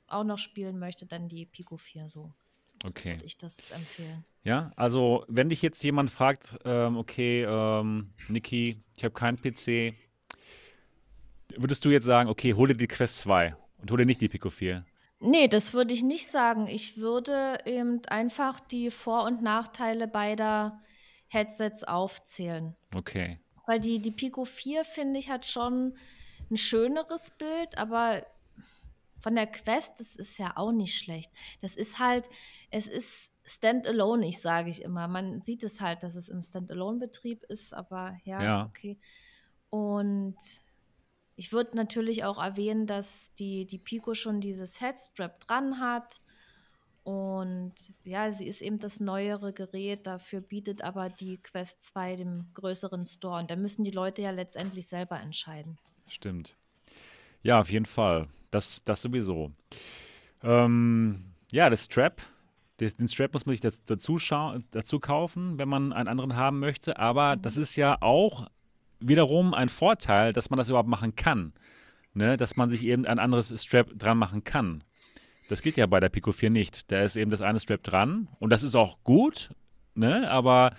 [0.06, 2.32] auch noch spielen möchte, dann die Pico 4 so.
[2.82, 3.12] So Okay.
[3.14, 4.24] würde ich das empfehlen.
[4.44, 9.94] Ja, also wenn dich jetzt jemand fragt, ähm, okay, ähm, Niki, ich habe keinen PC,
[11.56, 14.28] würdest du jetzt sagen, okay, hol dir die Quest 2 und hol dir nicht die
[14.28, 14.84] Pico 4?
[15.20, 16.66] Nee, das würde ich nicht sagen.
[16.66, 20.80] Ich würde eben einfach die Vor- und Nachteile beider
[21.28, 22.74] Headsets aufzählen.
[22.94, 23.38] Okay.
[23.66, 25.96] Weil die, die Pico 4, finde ich, hat schon
[26.50, 28.26] ein schöneres Bild, aber
[29.22, 31.30] von der Quest, das ist ja auch nicht schlecht.
[31.60, 32.28] Das ist halt,
[32.70, 35.08] es ist Standalone, ich sage ich immer.
[35.08, 38.64] Man sieht es halt, dass es im Standalone-Betrieb ist, aber ja, Ja.
[38.66, 38.98] okay.
[39.70, 40.36] Und
[41.36, 46.20] ich würde natürlich auch erwähnen, dass die, die Pico schon dieses Headstrap dran hat.
[47.04, 52.50] Und ja, sie ist eben das neuere Gerät, dafür bietet aber die Quest 2 den
[52.54, 53.40] größeren Store.
[53.40, 55.78] Und da müssen die Leute ja letztendlich selber entscheiden.
[56.06, 56.54] Stimmt.
[57.42, 58.28] Ja, auf jeden Fall.
[58.52, 59.50] Das, das sowieso.
[60.44, 62.22] Ähm, ja, das Strap.
[62.78, 64.18] Den Strap muss man sich dazu,
[64.70, 66.98] dazu kaufen, wenn man einen anderen haben möchte.
[66.98, 68.48] Aber das ist ja auch
[69.00, 71.52] wiederum ein Vorteil, dass man das überhaupt machen kann.
[72.14, 72.36] Ne?
[72.36, 74.84] Dass man sich eben ein anderes Strap dran machen kann.
[75.48, 76.90] Das geht ja bei der Pico 4 nicht.
[76.92, 79.50] Da ist eben das eine Strap dran und das ist auch gut,
[79.94, 80.30] ne?
[80.30, 80.74] aber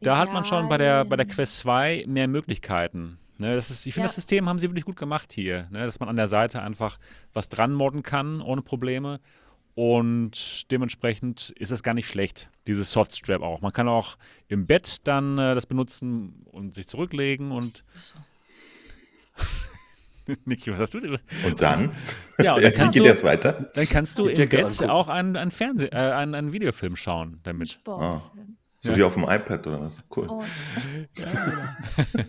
[0.00, 1.26] da hat man schon bei der, bei der.
[1.26, 3.18] Quest 2 mehr Möglichkeiten.
[3.38, 4.08] Ne, das ist, ich finde, Ja.
[4.08, 6.98] das System haben sie wirklich gut gemacht hier, ne, dass man an der Seite einfach
[7.32, 9.20] was dran modden kann ohne Probleme.
[9.74, 13.60] Und dementsprechend ist das gar nicht schlecht, dieses Softstrap auch.
[13.60, 14.16] Man kann auch
[14.46, 17.82] im Bett dann äh, das benutzen und sich zurücklegen und.
[20.44, 21.18] Niki, was hast du denn?
[21.44, 21.90] Und dann?
[22.38, 23.70] Ja, und dann Wie kannst geht du, das weiter?
[23.74, 27.70] dann kannst du im Bett auch einen, einen, Fernseh, äh, einen, einen Videofilm schauen damit.
[27.70, 28.56] Sportfilm.
[28.84, 28.98] So Ja.
[28.98, 30.02] wie auf dem iPad oder was?
[30.14, 30.28] Cool.
[30.28, 30.44] Oh.
[31.16, 31.26] Ja,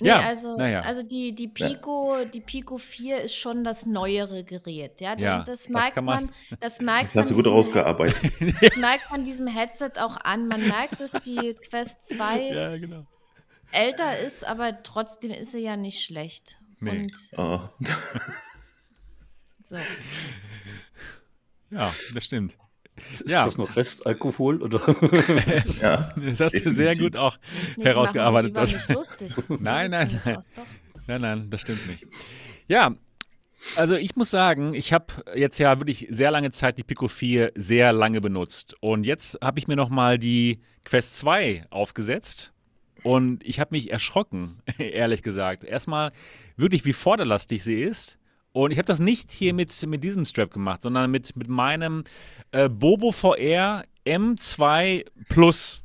[0.00, 0.80] Nee, Ja, also, na ja.
[0.80, 5.00] also die, die Pico, die Pico 4 ist schon das neuere Gerät.
[5.00, 7.56] Ja, Ja, das das merkt kann man- man, das merkt Das hast du gut diesem-
[7.56, 8.32] rausgearbeitet.
[8.62, 10.46] Das merkt man diesem Headset auch an.
[10.46, 13.04] Man merkt, dass die Quest 2 ja, genau.
[13.72, 16.56] älter ist, aber trotzdem ist sie ja nicht schlecht.
[16.78, 16.90] Nee.
[16.90, 17.60] Und Oh.
[19.64, 19.76] so.
[21.70, 22.56] Ja, das stimmt.
[23.20, 23.44] Ist Ja.
[23.44, 24.62] das noch Restalkohol?
[24.62, 24.80] Oder?
[25.80, 26.08] Ja.
[26.16, 27.38] Das hast du sehr gut auch
[27.76, 28.56] Nee, herausgearbeitet.
[28.56, 29.32] Das, mich lustig.
[29.60, 30.36] Nein, nein, nein.
[30.36, 30.52] aus,
[31.06, 32.06] nein, nein, das stimmt nicht.
[32.68, 32.94] Ja,
[33.76, 37.52] also ich muss sagen, ich habe jetzt ja wirklich sehr lange Zeit die Pico 4
[37.56, 38.74] sehr lange benutzt.
[38.80, 42.52] Und jetzt habe ich mir nochmal die Quest 2 aufgesetzt.
[43.02, 45.64] Und ich habe mich erschrocken, ehrlich gesagt.
[45.64, 46.12] Erstmal
[46.56, 48.18] wirklich, wie vorderlastig sie ist.
[48.56, 52.04] Und ich habe das nicht hier mit, mit diesem Strap gemacht, sondern mit, mit meinem
[52.52, 55.82] äh, Bobo VR M2 Plus.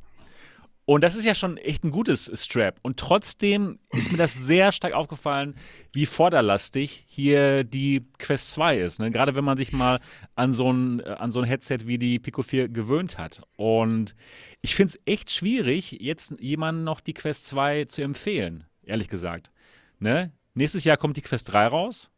[0.86, 2.78] Und das ist ja schon echt ein gutes Strap.
[2.80, 5.54] Und trotzdem ist mir das sehr stark aufgefallen,
[5.92, 9.00] wie vorderlastig hier die Quest 2 ist.
[9.00, 9.10] Ne?
[9.10, 10.00] Gerade wenn man sich mal
[10.34, 13.42] an so, ein, an so ein Headset wie die Pico 4 gewöhnt hat.
[13.58, 14.14] Und
[14.62, 19.50] ich finde es echt schwierig, jetzt jemandem noch die Quest 2 zu empfehlen, ehrlich gesagt.
[19.98, 20.32] Ne?
[20.54, 22.08] Nächstes Jahr kommt die Quest 3 raus.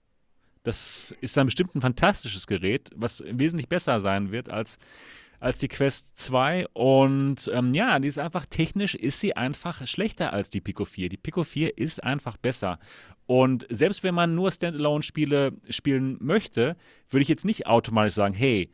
[0.65, 4.79] Das ist dann bestimmt ein fantastisches Gerät, was wesentlich besser sein wird als,
[5.39, 6.67] als die Quest 2.
[6.73, 11.11] Und ähm, ja, die ist einfach technisch, ist sie einfach schlechter als die Pico 4.
[11.11, 12.79] Die Pico 4 ist einfach besser.
[13.27, 16.77] Und selbst wenn man nur Standalone-Spiele spielen möchte,
[17.11, 18.73] würde ich jetzt nicht automatisch sagen, hey,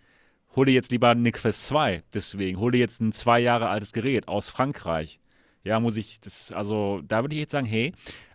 [0.55, 2.05] hol dir jetzt lieber eine Quest 2.
[2.15, 5.19] Deswegen, hol dir jetzt ein zwei Jahre altes Gerät aus Frankreich.
[5.65, 7.93] Ja, muss ich das, also da würde ich jetzt sagen, hey,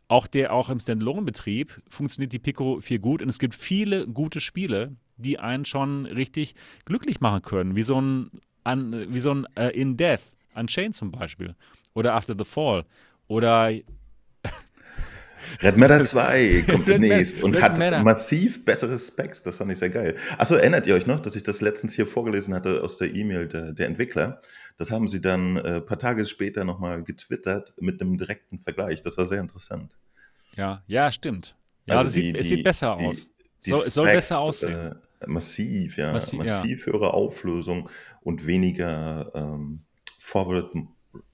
[0.07, 4.39] auch der, auch im Standalone-Betrieb funktioniert die Pico 4 gut und es gibt viele gute
[4.39, 8.31] Spiele, die einen schon richtig glücklich machen können, wie so ein,
[8.63, 10.21] an, wie so ein äh, In Death,
[10.55, 11.55] Unchained zum Beispiel,
[11.93, 12.85] oder After the Fall,
[13.27, 13.71] oder
[15.61, 18.03] Red Matter 2 kommt demnächst und Red hat Matter.
[18.03, 19.43] massiv bessere Specs.
[19.43, 20.15] Das fand ich sehr geil.
[20.37, 23.47] Achso, erinnert ihr euch noch, dass ich das letztens hier vorgelesen hatte aus der E-Mail
[23.47, 24.39] der, der Entwickler?
[24.77, 29.01] Das haben sie dann ein äh, paar Tage später nochmal getwittert mit einem direkten Vergleich.
[29.01, 29.97] Das war sehr interessant.
[30.55, 31.55] ja, ja, stimmt.
[31.85, 33.27] Ja, Also das die- sieht, es sieht besser die- aus.
[33.61, 34.95] So- es soll besser aussehen.
[35.21, 36.11] Äh, massiv, ja.
[36.11, 36.43] Massi- ja.
[36.43, 37.89] massiv höhere Auflösung
[38.21, 39.81] und weniger ähm,
[40.19, 40.73] Forward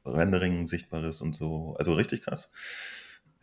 [0.06, 1.76] Rendering sichtbares und so.
[1.78, 2.52] Also richtig krass.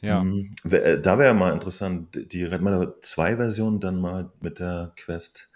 [0.00, 0.22] Ja.
[0.22, 0.52] Mhm.
[0.70, 5.47] Äh, Da wäre mal interessant, die Red Matter 2 Version dann mal mit der Quest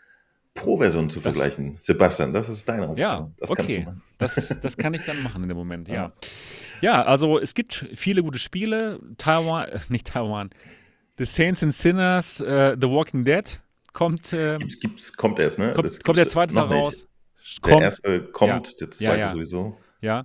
[0.55, 1.77] Pro Version zu Das- vergleichen.
[1.79, 3.01] Sebastian, das ist deine Aufgabe.
[3.01, 3.85] Ja, das kannst du okay.
[3.87, 4.03] machen.
[4.19, 5.95] Das, das kann ich dann machen in dem Moment, ja.
[5.95, 6.13] Ja.
[6.83, 8.99] Ja, also es gibt viele gute Spiele.
[9.17, 10.51] Taiwan, äh, nicht Taiwan.
[11.19, 13.61] The Saints and Sinners, äh, The Walking Dead
[13.93, 15.73] kommt, äh, Gibt's, gibt's, kommt erst, ne?
[15.75, 17.07] kommt, kommt der zweite noch raus.
[17.65, 18.77] Der Kommt, erste kommt, Ja.
[18.81, 19.29] der zweite ja.
[19.31, 19.77] sowieso.
[20.01, 20.25] Ja.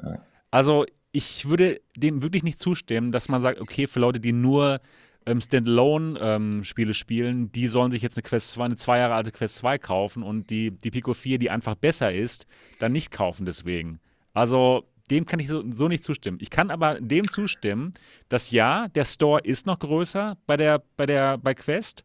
[0.52, 4.80] Also ich würde dem wirklich nicht zustimmen, dass man sagt, okay, für Leute, die nur
[5.28, 9.58] ähm, Standalone-Spiele spielen, die sollen sich jetzt eine Quest 2, eine zwei Jahre alte Quest
[9.58, 12.48] 2 kaufen und die, die Pico 4, die einfach besser ist,
[12.80, 14.00] dann nicht kaufen deswegen.
[14.34, 16.38] Also dem kann ich so, so nicht zustimmen.
[16.42, 17.94] Ich kann aber dem zustimmen,
[18.30, 22.04] dass ja, der Store ist noch größer bei der, bei der, bei Quest.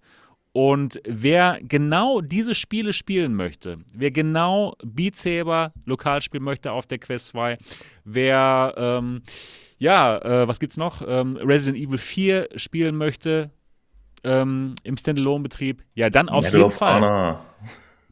[0.52, 6.86] Und wer genau diese Spiele spielen möchte, wer genau Beat Saber lokal spielen möchte auf
[6.86, 7.56] der Quest 2,
[8.04, 9.22] wer, ähm,
[9.82, 11.02] ja, äh, was gibt's noch?
[11.04, 13.50] Ähm, Resident Evil 4 spielen möchte
[14.22, 16.94] ähm, im Standalone-Betrieb, ja, dann auf Medal jeden of Fall.
[16.94, 17.44] Honor.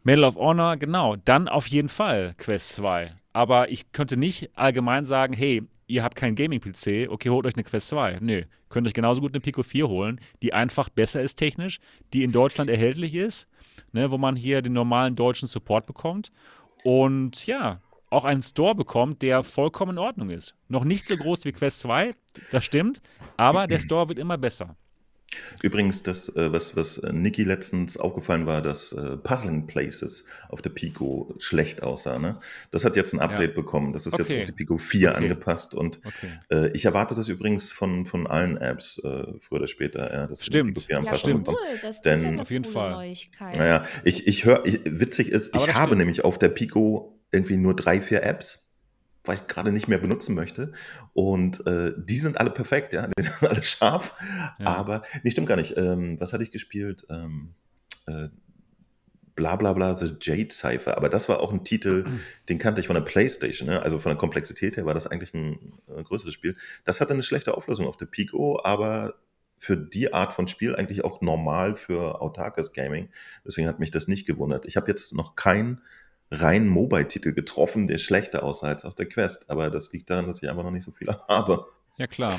[0.02, 3.12] Medal of Honor, genau, dann auf jeden Fall Quest 2.
[3.32, 7.62] Aber ich könnte nicht allgemein sagen, hey, ihr habt keinen Gaming-PC, okay, holt euch eine
[7.62, 8.18] Quest 2.
[8.20, 11.78] Nö, könnt euch genauso gut eine Pico 4 holen, die einfach besser ist technisch,
[12.12, 13.46] die in Deutschland erhältlich ist,
[13.92, 16.32] ne, wo man hier den normalen deutschen Support bekommt
[16.82, 17.80] und ja,
[18.10, 20.54] auch einen Store bekommt, der vollkommen in Ordnung ist.
[20.68, 22.12] Noch nicht so groß wie Quest 2,
[22.52, 23.00] das stimmt,
[23.36, 24.76] aber der Store wird immer besser.
[25.62, 30.60] Übrigens, das, äh, was, was äh, Niki letztens aufgefallen war, dass äh, Puzzling Places auf
[30.60, 32.18] der Pico schlecht aussah.
[32.18, 32.40] Ne?
[32.72, 33.92] Das hat jetzt ein Update bekommen.
[33.92, 34.40] Das ist jetzt Okay.
[34.40, 35.16] auf die Pico 4 Okay.
[35.18, 35.74] angepasst.
[35.76, 36.30] Und Okay.
[36.50, 40.12] äh, ich erwarte das übrigens von, von allen Apps äh, früher oder später.
[40.12, 40.74] Ja, dass die Stimmt.
[40.88, 41.46] Pico 4 Ja, stimmt.
[41.48, 41.56] cool.
[41.80, 42.90] Das Denn- ist ja eine Auf jeden coole Fall.
[42.90, 43.56] Neuigkeit.
[43.56, 45.98] Naja, ich, ich höre, ich, witzig ist, Aber ich habe stimmt.
[45.98, 48.66] nämlich auf der Pico irgendwie nur drei, vier Apps.
[49.24, 50.72] weil ich gerade nicht mehr benutzen möchte.
[51.12, 54.14] Und äh, die sind alle perfekt, ja, die sind alle scharf.
[54.58, 54.66] Ja.
[54.66, 55.76] Aber, nee, stimmt gar nicht.
[55.76, 57.06] Ähm, was hatte ich gespielt?
[57.10, 57.54] Ähm,
[58.06, 58.28] äh,
[59.34, 60.96] bla bla bla, The Jade Cypher.
[60.96, 62.04] Aber das war auch ein Titel,
[62.48, 63.68] den kannte ich von der Playstation.
[63.68, 63.82] Ne?
[63.82, 66.56] Also von der Komplexität her war das eigentlich ein äh, größeres Spiel.
[66.84, 69.14] Das hatte eine schlechte Auflösung auf der Pico, aber
[69.58, 73.10] für die Art von Spiel eigentlich auch normal für autarkes Gaming.
[73.44, 74.64] Deswegen hat mich das nicht gewundert.
[74.64, 75.82] Ich habe jetzt noch keinen
[76.30, 79.50] reinen Mobile-Titel getroffen, der schlechter aussah als auf der Quest.
[79.50, 81.66] Aber das liegt daran, dass ich einfach noch nicht so viele habe.
[81.96, 82.38] Ja, klar.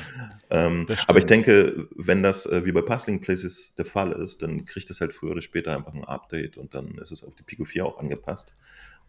[0.50, 4.64] Ähm, aber ich denke, wenn das äh, wie bei Puzzling Places der Fall ist, dann
[4.64, 7.44] kriegt es halt früher oder später einfach ein Update und dann ist es auf die
[7.44, 8.56] Pico 4 auch angepasst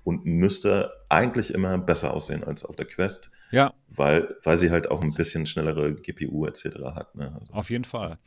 [0.04, 4.91] und müsste eigentlich immer besser aussehen als auf der Quest, Ja, weil, weil sie halt
[4.91, 6.66] auch ein bisschen schnellere GPU etc.
[6.95, 7.16] hat.
[7.16, 7.34] Ne?
[7.39, 8.18] Also, Auf jeden Fall.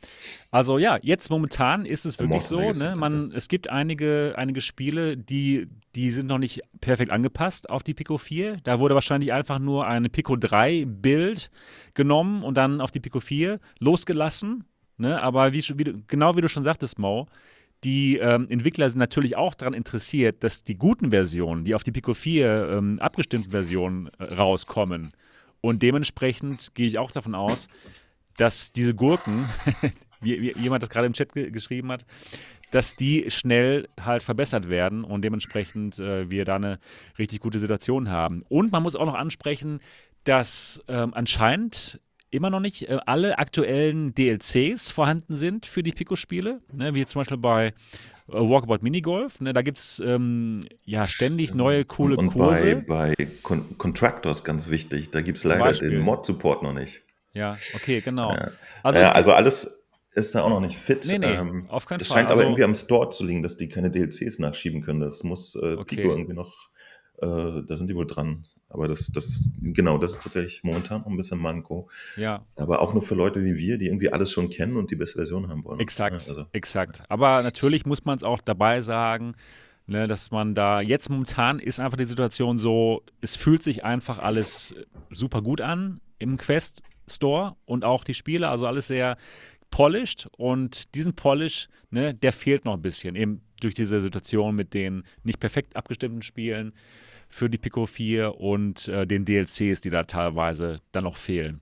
[0.49, 2.95] Also ja, jetzt momentan ist es wirklich so, ne?
[2.97, 7.93] Man, es gibt einige, einige Spiele, die, die sind noch nicht perfekt angepasst auf die
[7.93, 8.57] Pico 4.
[8.63, 11.51] Da wurde wahrscheinlich einfach nur eine Pico 3 Bild
[11.93, 14.63] genommen und dann auf die Pico 4 losgelassen.
[14.97, 15.21] Ne?
[15.21, 17.27] Aber wie, wie, genau wie du schon sagtest, Mo,
[17.83, 21.91] die ähm, Entwickler sind natürlich auch daran interessiert, dass die guten Versionen, die auf die
[21.91, 25.11] Pico 4 ähm, abgestimmten Versionen äh, rauskommen.
[25.61, 27.67] Und dementsprechend gehe ich auch davon aus,
[28.35, 29.45] dass diese Gurken,
[30.21, 32.05] wie, wie jemand das gerade im Chat ge geschrieben hat,
[32.71, 36.79] dass die schnell halt verbessert werden und dementsprechend äh, wir da eine
[37.17, 38.43] richtig gute Situation haben.
[38.49, 39.79] Und man muss auch noch ansprechen,
[40.23, 46.61] dass ähm, anscheinend immer noch nicht äh, alle aktuellen DLCs vorhanden sind für die Pico-Spiele,
[46.73, 47.73] ne, wie zum Beispiel bei äh,
[48.27, 49.39] Walkabout Minigolf.
[49.41, 52.77] Ne, da gibt es ähm, ja ständig neue coole und Kurse.
[52.87, 55.89] bei, bei Con Contractors ganz wichtig, da gibt es leider Beispiel.
[55.91, 57.01] den Mod-Support noch nicht.
[57.33, 58.31] Ja, okay, genau.
[58.33, 58.51] Ja.
[58.83, 61.05] Also, ja, also alles ist da auch noch nicht fit.
[61.07, 62.15] Nee, nee, ähm, auf keinen das Fall.
[62.17, 65.01] scheint aber Also- irgendwie am Store zu liegen, dass die keine DLCs nachschieben können.
[65.01, 65.97] Das muss äh, Okay.
[65.97, 66.69] Pico irgendwie noch,
[67.17, 68.45] äh, da sind die wohl dran.
[68.69, 71.89] Aber das, das, genau, das ist tatsächlich momentan noch ein bisschen Manko.
[72.15, 74.95] ja, Aber auch nur für Leute wie wir, die irgendwie alles schon kennen und die
[74.95, 75.79] beste Version haben wollen.
[75.79, 77.03] Exakt, Ja, also, exakt.
[77.09, 79.35] Aber natürlich muss man es auch dabei sagen,
[79.87, 84.19] ne, dass man da, jetzt momentan ist einfach die Situation so, es fühlt sich einfach
[84.19, 84.75] alles
[85.09, 89.17] super gut an im Quest Store und auch die Spiele, also alles sehr
[89.71, 94.73] polished und diesen Polish, ne, der fehlt noch ein bisschen, eben durch diese Situation mit
[94.73, 96.73] den nicht perfekt abgestimmten Spielen
[97.29, 101.61] für die Pico 4 und äh, den DLCs, die da teilweise dann noch fehlen.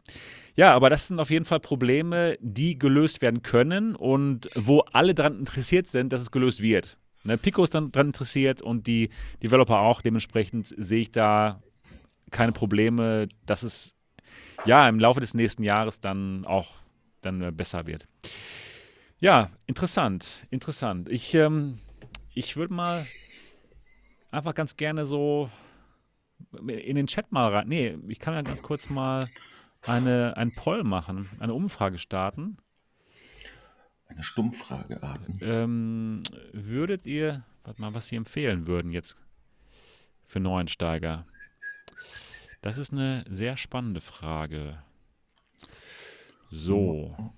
[0.55, 5.13] Ja, aber das sind auf jeden Fall Probleme, die gelöst werden können und wo alle
[5.13, 6.97] daran interessiert sind, dass es gelöst wird.
[7.25, 9.09] Ne, Pico ist dann daran interessiert und die
[9.43, 10.01] Developer auch.
[10.01, 11.61] Dementsprechend sehe ich da
[12.31, 13.95] keine Probleme, dass es
[14.65, 16.71] ja im Laufe des nächsten Jahres dann auch
[17.21, 18.07] dann äh, besser wird.
[19.19, 21.09] Ja, interessant, interessant.
[21.09, 21.79] Ich, ähm,
[22.33, 23.05] ich würde mal
[24.35, 25.49] einfach ganz gerne so
[26.67, 27.67] in den Chat mal rein.
[27.67, 29.25] Nee, ich kann ja ganz kurz mal
[29.81, 32.57] eine, ein Poll machen, eine Umfrage starten.
[34.07, 35.39] eine Stummfrage, Arden.
[35.41, 39.17] Ähm, würdet ihr, warte mal, was Sie empfehlen würden jetzt
[40.25, 41.25] für Neuensteiger?
[42.61, 44.81] Das ist eine sehr spannende Frage.
[46.49, 47.33] So.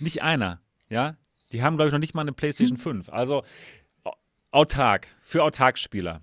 [0.00, 0.60] Nicht einer.
[0.90, 1.16] Ja?
[1.52, 3.08] Die haben, glaube ich, noch nicht mal eine PlayStation 5.
[3.10, 3.44] Also
[4.02, 4.16] au-
[4.50, 6.20] autark, für Autarkspieler.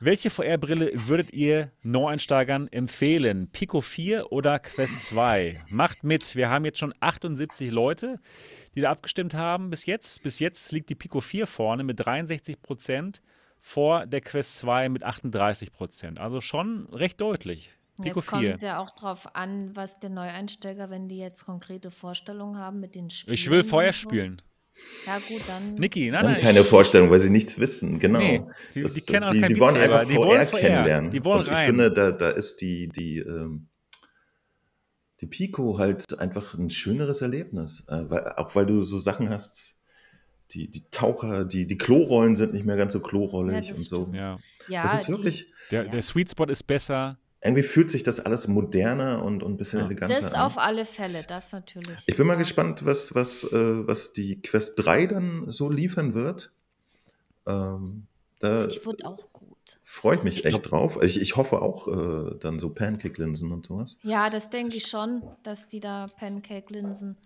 [0.00, 3.48] Welche VR-Brille würdet ihr Neueinsteigern empfehlen?
[3.50, 5.58] Pico 4 oder Quest 2?
[5.70, 6.36] Macht mit.
[6.36, 8.20] Wir haben jetzt schon 78 Leute,
[8.74, 10.22] die da abgestimmt haben bis jetzt.
[10.22, 13.22] Bis jetzt liegt die Pico 4 vorne mit 63 Prozent
[13.60, 16.20] vor der Quest 2 mit 38 Prozent.
[16.20, 17.70] Also schon recht deutlich.
[18.00, 18.50] Pico Jetzt 4.
[18.50, 22.94] kommt ja auch drauf an, was der Neueinsteiger, wenn die jetzt konkrete Vorstellungen haben mit
[22.94, 23.34] den Spielen.
[23.34, 23.98] Ich will vorher so.
[24.00, 24.42] spielen.
[25.06, 25.74] Ja, gut, dann.
[25.74, 26.40] Niki, nein, Haben nein.
[26.42, 27.98] keine ich- Vorstellung, weil sie nichts wissen.
[27.98, 28.18] Genau.
[28.18, 28.42] Nee,
[28.74, 30.60] die- Das- die das- kennen auch die, die wollen einfach Die wollen VR VR.
[30.60, 31.10] kennenlernen.
[31.10, 31.66] Die wollen Und ich rein.
[31.66, 33.68] finde, da, da ist die, die, ähm,
[35.20, 37.84] die Pico halt einfach ein schöneres Erlebnis.
[37.88, 39.76] Äh, weil, auch weil du so Sachen hast,
[40.52, 43.86] die, die Taucher, die, die Klorollen sind nicht mehr ganz so klorollig Ja, das und
[43.86, 44.08] so.
[44.14, 44.38] Ja,
[44.68, 45.90] ja, das ist die- wirklich, der, Ja.
[45.90, 47.18] der Sweet Spot ist besser.
[47.42, 49.86] Irgendwie fühlt sich das alles moderner und, und ein bisschen Ja.
[49.86, 50.40] eleganter Das an.
[50.42, 51.96] auf alle Fälle, das natürlich.
[52.06, 56.52] Ich bin mal gespannt, was, was, äh, was die Quest 3 dann so liefern wird.
[57.46, 58.06] Ähm,
[58.40, 59.80] da Ich wurde auch gut.
[59.84, 60.96] freue ich mich Ich echt drauf.
[60.98, 63.98] Also ich, ich hoffe auch äh, dann so Pancake-Linsen und sowas.
[64.02, 67.16] Ja, das denke ich schon, dass die da Pancake-Linsen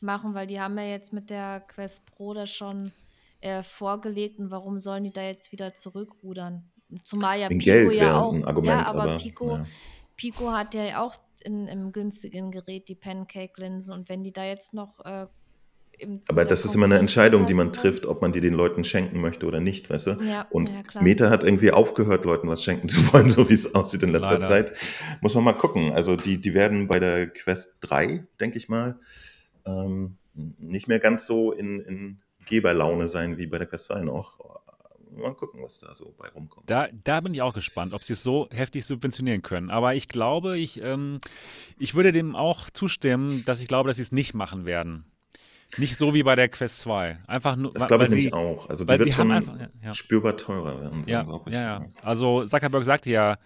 [0.00, 2.92] machen, weil die haben ja jetzt mit der Quest Pro das schon
[3.40, 6.70] äh, vorgelegt und warum sollen die da jetzt wieder zurückrudern?
[7.04, 8.32] Zumal ja Wegen Pico Geld ja auch.
[8.32, 9.66] ein Argument, ja, aber, aber, Pico, ja.
[10.16, 11.14] Pico hat ja auch
[11.44, 15.04] in, im günstigen Gerät die Pancake-Linsen und wenn die da jetzt noch.
[15.04, 15.26] Äh,
[16.00, 18.84] im, Aber das ist immer eine Entscheidung, die man trifft, ob man die den Leuten
[18.84, 20.10] schenken möchte oder nicht, weißt du?
[20.22, 21.02] Ja, Und ja, klar.
[21.02, 24.34] Meta hat irgendwie aufgehört, Leuten was schenken zu wollen, so wie es aussieht in letzter
[24.34, 24.46] Leider.
[24.46, 24.72] Zeit.
[25.20, 25.92] Muss man mal gucken.
[25.92, 29.00] Also die, die werden bei der Quest 3, denke ich mal,
[29.66, 34.38] ähm, nicht mehr ganz so in, in Geberlaune sein wie bei der Quest 2 noch.
[35.16, 36.68] Mal gucken, was da so bei rumkommt.
[36.68, 39.70] Da, da bin ich auch gespannt, ob sie es so heftig subventionieren können.
[39.70, 41.18] Aber ich glaube, ich, ähm,
[41.78, 45.04] ich würde dem auch zustimmen, dass ich glaube, dass sie es nicht machen werden.
[45.76, 47.18] Nicht so wie bei der Quest 2.
[47.26, 48.68] Einfach nur, Das glaube ich nämlich auch.
[48.70, 49.92] Also die wird schon einfach- ja, ja.
[49.92, 51.04] spürbar teurer werden.
[51.06, 51.52] Ja, ich.
[51.52, 51.86] ja, ja.
[52.02, 53.36] Also Zuckerberg sagte ja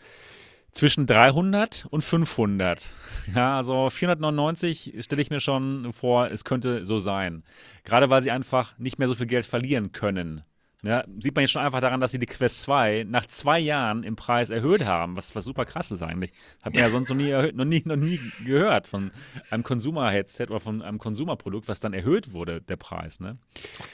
[0.70, 2.92] zwischen 300 und 500.
[3.34, 7.42] Ja, also 499 stelle ich mir schon vor, es könnte so sein.
[7.84, 10.42] Gerade weil sie einfach nicht mehr so viel Geld verlieren können.
[10.84, 14.02] Ja, sieht man jetzt schon einfach daran, dass sie die Quest 2 nach zwei Jahren
[14.02, 16.32] im Preis erhöht haben, was, was super krass ist eigentlich.
[16.60, 19.12] Hat man ja sonst noch nie, erhöht, noch nie, noch nie gehört von
[19.50, 23.20] einem Consumer-Headset oder von einem Consumer-Produkt, was dann erhöht wurde, der Preis.
[23.20, 23.38] Ne?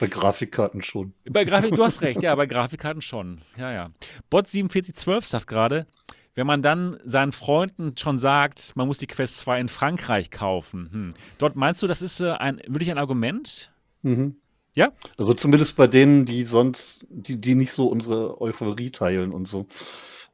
[0.01, 1.13] Bei Grafikkarten schon.
[1.29, 3.43] Bei Grafik, du hast recht, ja, bei Grafikkarten schon.
[3.59, 3.91] Ja, ja.
[4.31, 5.87] Bot 4712 sagt gerade,
[6.35, 10.89] wenn man dann seinen Freunden schon sagt, man muss die Quest 2 in Frankreich kaufen.
[10.91, 11.15] Hm.
[11.37, 13.73] Dort meinst du, das ist äh, ein, wirklich ein Argument?
[14.03, 14.37] Mhm.
[14.79, 14.93] Ja?
[15.17, 19.67] Also zumindest bei denen, die sonst, die, die nicht so unsere Euphorie teilen und so.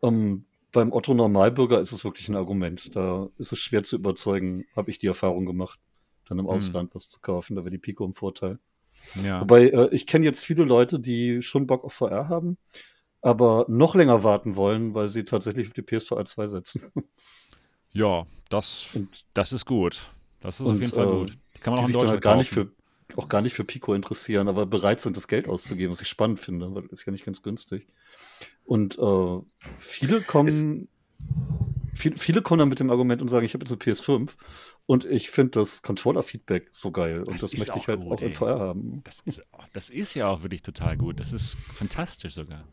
[0.02, 2.94] Ähm, beim Otto Normalbürger ist es wirklich ein Argument.
[2.94, 5.78] Da ist es schwer zu überzeugen, habe ich die Erfahrung gemacht,
[6.28, 6.50] dann im Hm.
[6.52, 7.56] Ausland was zu kaufen.
[7.56, 8.58] Da wäre die Pico im Vorteil.
[9.24, 9.40] Ja.
[9.40, 12.58] Wobei, äh, ich kenne jetzt viele Leute, die schon Bock auf VR haben,
[13.22, 16.92] aber noch länger warten wollen, weil sie tatsächlich auf die PSVR 2 setzen.
[17.92, 20.10] Ja, das, Und das ist gut.
[20.40, 21.38] Das ist auf Und, jeden Fall äh, gut.
[21.60, 22.68] Kann man die auch in Deutschland halt gar nicht kaufen.
[22.68, 22.83] für
[23.16, 26.40] auch gar nicht für Pico interessieren, aber bereit sind, das Geld auszugeben, was ich spannend
[26.40, 27.86] finde, weil das ist ja nicht ganz günstig.
[28.64, 29.40] Und äh,
[29.78, 30.88] viele kommen,
[31.94, 34.30] viel, viele kommen dann mit dem Argument und sagen, ich habe jetzt eine PS5
[34.86, 38.20] und ich finde das Controller-Feedback so geil und Das das, möchte ich halt gut, auch
[38.20, 38.34] in ey.
[38.34, 39.00] VR haben.
[39.04, 39.42] Das ist,
[39.72, 41.20] das ist ja auch wirklich total gut.
[41.20, 42.64] Das ist fantastisch sogar.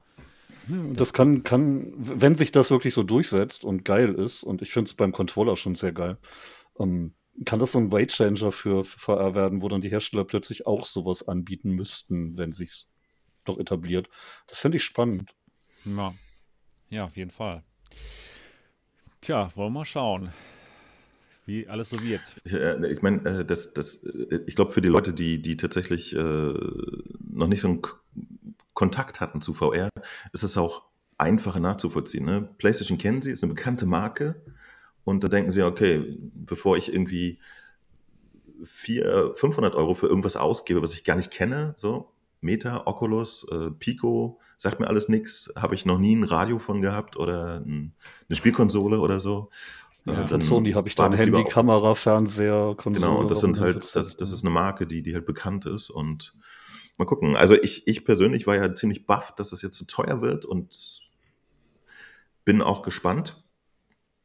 [0.67, 4.71] Und das kann, kann, wenn sich das wirklich so durchsetzt und geil ist, und ich
[4.71, 6.17] finde es beim Controller schon sehr geil,
[6.79, 7.13] ähm,
[7.45, 10.67] kann das so ein Weight Changer für, für VR werden, wo dann die Hersteller plötzlich
[10.67, 12.89] auch sowas anbieten müssten, wenn sich's
[13.45, 14.09] doch etabliert.
[14.47, 15.33] Das fände ich spannend.
[15.85, 16.13] Ja.
[16.89, 17.63] ja, auf jeden Fall.
[19.21, 20.31] Tja, wollen wir mal schauen,
[21.45, 22.21] wie alles so wird.
[22.43, 25.57] Ich, äh, ich meine, äh, das, das, äh, ich glaube, für die Leute, die, die
[25.57, 27.97] tatsächlich äh, noch nicht so einen K
[28.73, 29.89] Kontakt hatten zu VR,
[30.31, 30.83] ist es auch
[31.17, 32.25] einfacher nachzuvollziehen.
[32.25, 32.49] Ne?
[32.57, 34.41] PlayStation kennen sie, ist eine bekannte Marke.
[35.03, 37.39] Und da denken sie, okay, bevor ich irgendwie
[38.63, 43.71] 400, 500 Euro für irgendwas ausgebe, was ich gar nicht kenne, so Meta, Oculus, äh,
[43.71, 47.93] Pico, sagt mir alles nichts, habe ich noch nie ein Radio von gehabt oder ein,
[48.27, 49.49] eine Spielkonsole oder so.
[50.07, 53.05] Äh, Ja, Von Sony habe ich da ein warte lieber Handy, Kamera, Fernseher, Konsole.
[53.05, 55.91] Genau, und das sind halt, das, das ist eine Marke, die, die halt bekannt ist
[55.91, 56.33] und
[56.97, 57.35] mal gucken.
[57.35, 61.01] Also ich, ich persönlich war ja ziemlich baff, dass es jetzt so teuer wird und
[62.43, 63.40] bin auch gespannt.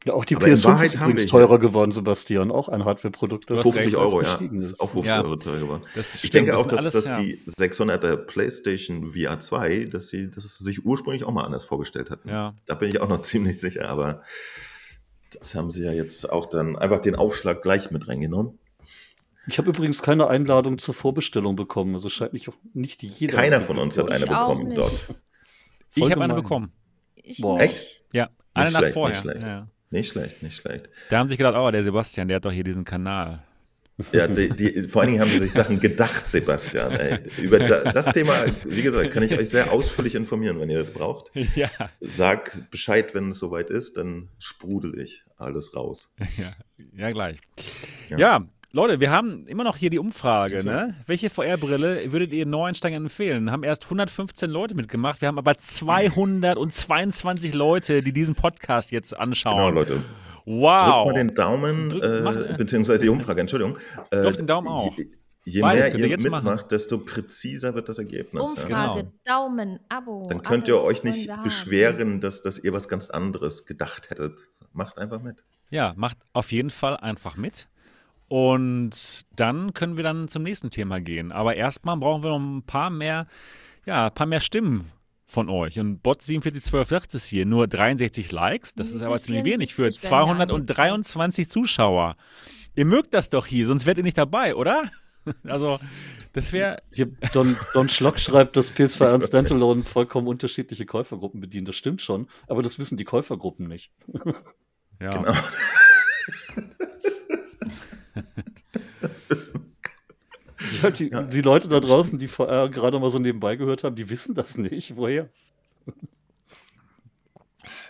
[0.07, 2.53] Ja, auch die Aber in PS5 Wahrheit ist übrigens wir- teurer geworden, Sebastian.
[2.53, 4.29] Auch ein Hardware-Produkt, Du hast 50 recht, Euro, ja.
[4.31, 5.23] gestiegen Ist auch 50 Ja.
[5.23, 5.83] Euro teuer geworden.
[5.97, 7.19] Das Ich stimmt, denke das auch, dass, alles, dass ja.
[7.21, 12.11] die 600er PlayStation VR 2, dass sie, dass es sich ursprünglich auch mal anders vorgestellt
[12.11, 12.29] hatten.
[12.29, 12.53] Ja.
[12.67, 14.23] Da bin ich auch noch ziemlich sicher, aber
[15.39, 18.59] das haben sie ja jetzt auch dann einfach den Aufschlag gleich mit reingenommen.
[19.49, 21.95] Ich habe übrigens keine Einladung zur Vorbestellung bekommen.
[21.95, 23.35] Also scheint nicht, auch nicht jeder.
[23.37, 25.15] Keiner von uns hat Ich eine bekommen dort.
[25.95, 26.73] Ich habe eine bekommen.
[27.15, 27.61] Ich Boah.
[27.61, 28.05] Echt?
[28.13, 29.11] Ja, eine Nacht schlecht, vorher.
[29.17, 29.47] nicht schlecht.
[29.49, 29.69] Ja.
[29.91, 30.89] Nicht schlecht, nicht schlecht.
[31.11, 33.43] Da haben sich gedacht, oh, der Sebastian, der hat doch hier diesen Kanal.
[34.12, 36.93] Ja, die, die, vor allen Dingen haben sie sich Sachen gedacht, Sebastian.
[36.93, 37.18] Ey.
[37.39, 40.91] Über da, das Thema, wie gesagt, kann ich euch sehr ausführlich informieren, wenn ihr das
[40.91, 41.30] braucht.
[41.55, 41.70] Ja,
[42.01, 46.12] Sag Bescheid, wenn es soweit ist, dann sprudel ich alles raus.
[46.37, 46.53] ja,
[46.93, 47.39] ja gleich.
[48.11, 48.18] Ja.
[48.18, 48.49] Ja.
[48.73, 50.59] Leute, wir haben immer noch hier die Umfrage.
[50.61, 50.69] So.
[50.71, 50.95] Ne?
[51.07, 53.51] Welche VR-Brille würdet ihr Neueinsteigern empfehlen?
[53.51, 55.21] Haben erst 115 Leute mitgemacht.
[55.23, 59.75] Wir haben aber 222 Leute, die diesen Podcast jetzt Genau, anschauen.
[59.75, 60.03] Leute.
[60.45, 61.05] wow.
[61.05, 61.89] Drückt mal den Daumen,
[62.25, 63.79] mach- äh, beziehungsweise die Umfrage, Entschuldigung.
[64.11, 64.95] Äh, Doch, den Daumen auch.
[64.99, 65.07] Je,
[65.45, 66.69] je Beides mehr ihr ihr jetzt mitmacht, machen.
[66.71, 68.43] desto präziser wird das Ergebnis.
[68.43, 68.62] Ja.
[68.64, 69.12] Umfrage, Genau.
[69.25, 70.27] Daumen, Abo.
[70.29, 74.41] Dann könnt ihr euch nicht beschweren, dass, dass ihr was ganz anderes gedacht hättet.
[74.73, 75.45] Macht einfach mit.
[75.71, 77.69] Ja, macht auf jeden Fall einfach mit.
[78.29, 81.31] Und dann können wir dann zum nächsten Thema gehen.
[81.33, 83.27] Aber erstmal brauchen wir noch ein paar mehr,
[83.85, 84.91] ja, ein paar mehr Stimmen
[85.27, 85.79] von euch.
[85.79, 88.74] Und Bot 4712 sagt es hier, nur 63 Likes.
[88.74, 92.16] Das ist aber ziemlich wenig für 74 werden da 223 Zuschauer.
[92.74, 94.91] Ihr mögt das doch hier, sonst wärt ihr nicht dabei, oder?
[95.43, 95.81] Also,
[96.35, 96.81] das wäre.
[97.33, 101.66] Don, Don Schlock schreibt, dass PS4 und Standalone vollkommen unterschiedliche Käufergruppen bedienen.
[101.66, 103.91] Das stimmt schon, aber das wissen die Käufergruppen nicht.
[105.01, 105.11] Ja.
[105.11, 105.33] Genau.
[109.01, 109.77] das wissen.
[110.87, 114.11] Ja, die, die Leute da draußen, die VR gerade mal so nebenbei gehört haben, die
[114.11, 114.97] wissen das nicht.
[114.97, 115.28] Woher?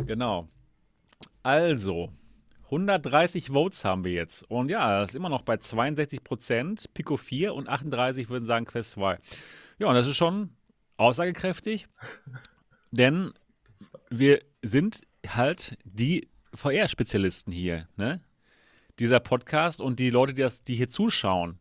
[0.04, 0.48] Genau.
[1.42, 2.10] Also,
[2.64, 4.42] 130 Votes haben wir jetzt.
[4.50, 8.66] Und ja, das ist immer noch bei 62 Prozent, Pico 4 und 38 würden sagen
[8.66, 9.18] Quest 2.
[9.78, 10.50] Ja, und das ist schon
[10.96, 11.86] aussagekräftig,
[12.90, 13.32] denn
[14.10, 18.20] wir sind halt die VR-Spezialisten hier, ne?
[18.98, 21.58] Dieser Podcast und die Leute, die, das, die hier zuschauen,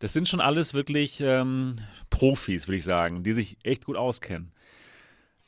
[0.00, 1.76] das sind schon alles wirklich ähm,
[2.10, 4.50] Profis, würde ich sagen, die sich echt gut auskennen.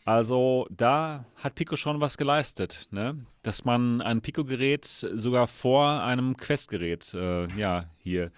[0.04, 3.24] Also da hat Pico schon was geleistet, ne?
[3.42, 8.32] dass man ein Pico-Gerät sogar vor einem Quest-Gerät äh, ja, hier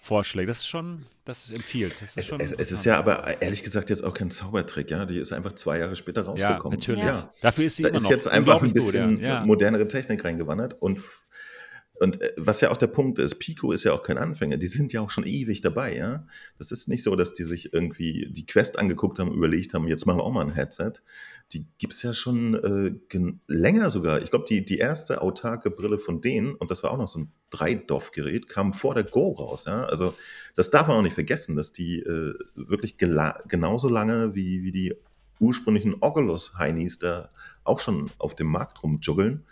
[0.00, 0.48] vorschlägt.
[0.48, 1.92] Das ist schon, das empfiehlt.
[1.92, 4.90] Das ist Es, schon es, es ist ja aber ehrlich gesagt jetzt auch kein Zaubertrick,
[4.90, 5.04] ja.
[5.04, 6.78] Die ist einfach zwei Jahre später ja, rausgekommen.
[6.78, 7.04] natürlich.
[7.04, 7.30] Ja.
[7.42, 9.40] Dafür ist sie Da immer ist noch jetzt einfach ein gut, bisschen ja.
[9.40, 9.44] Ja.
[9.44, 11.00] modernere Technik reingewandert und
[12.00, 14.66] und äh, was ja auch der Punkt ist, Pico ist ja auch kein Anfänger, die
[14.66, 16.26] sind ja auch schon ewig dabei, ja.
[16.58, 20.04] Das ist nicht so, dass die sich irgendwie die Quest angeguckt haben, überlegt haben, jetzt
[20.04, 20.92] machen wir auch mal ein Headset.
[21.52, 22.94] Die gibt es ja schon äh,
[23.46, 24.22] länger sogar.
[24.22, 27.20] Ich glaube, die, die erste autarke Brille von denen, und das war auch noch so
[27.20, 29.84] ein Dreidoff-Gerät, kam vor der Go raus, ja.
[29.84, 30.14] Also
[30.56, 34.94] das darf man auch nicht vergessen, dass die äh, wirklich genauso lange wie, wie die
[35.38, 37.30] ursprünglichen Oculus-Heinis da
[37.62, 39.44] auch schon auf dem Markt rumjuggeln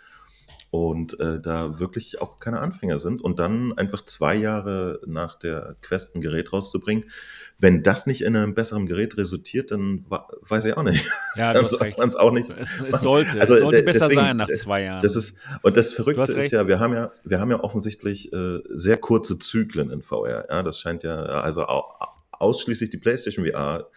[0.73, 5.75] und äh, da wirklich auch keine Anfänger sind und dann einfach zwei Jahre nach der
[5.83, 7.11] Quest ein Gerät rauszubringen.
[7.59, 11.05] Wenn das nicht in einem besseren Gerät resultiert, dann weiß ich auch nicht.
[11.35, 12.49] Ja, dann sollte man es auch nicht.
[12.49, 13.03] Es, es machen.
[13.03, 15.01] sollte, Also, es sollte besser deswegen, sein nach äh, zwei Jahren.
[15.03, 18.57] Das ist, und das Verrückte ist ja, wir haben ja, wir haben ja offensichtlich äh,
[18.71, 20.47] sehr kurze Zyklen in VR.
[20.49, 21.83] Ja, das scheint ja, also au,
[22.31, 23.91] ausschließlich die PlayStation VR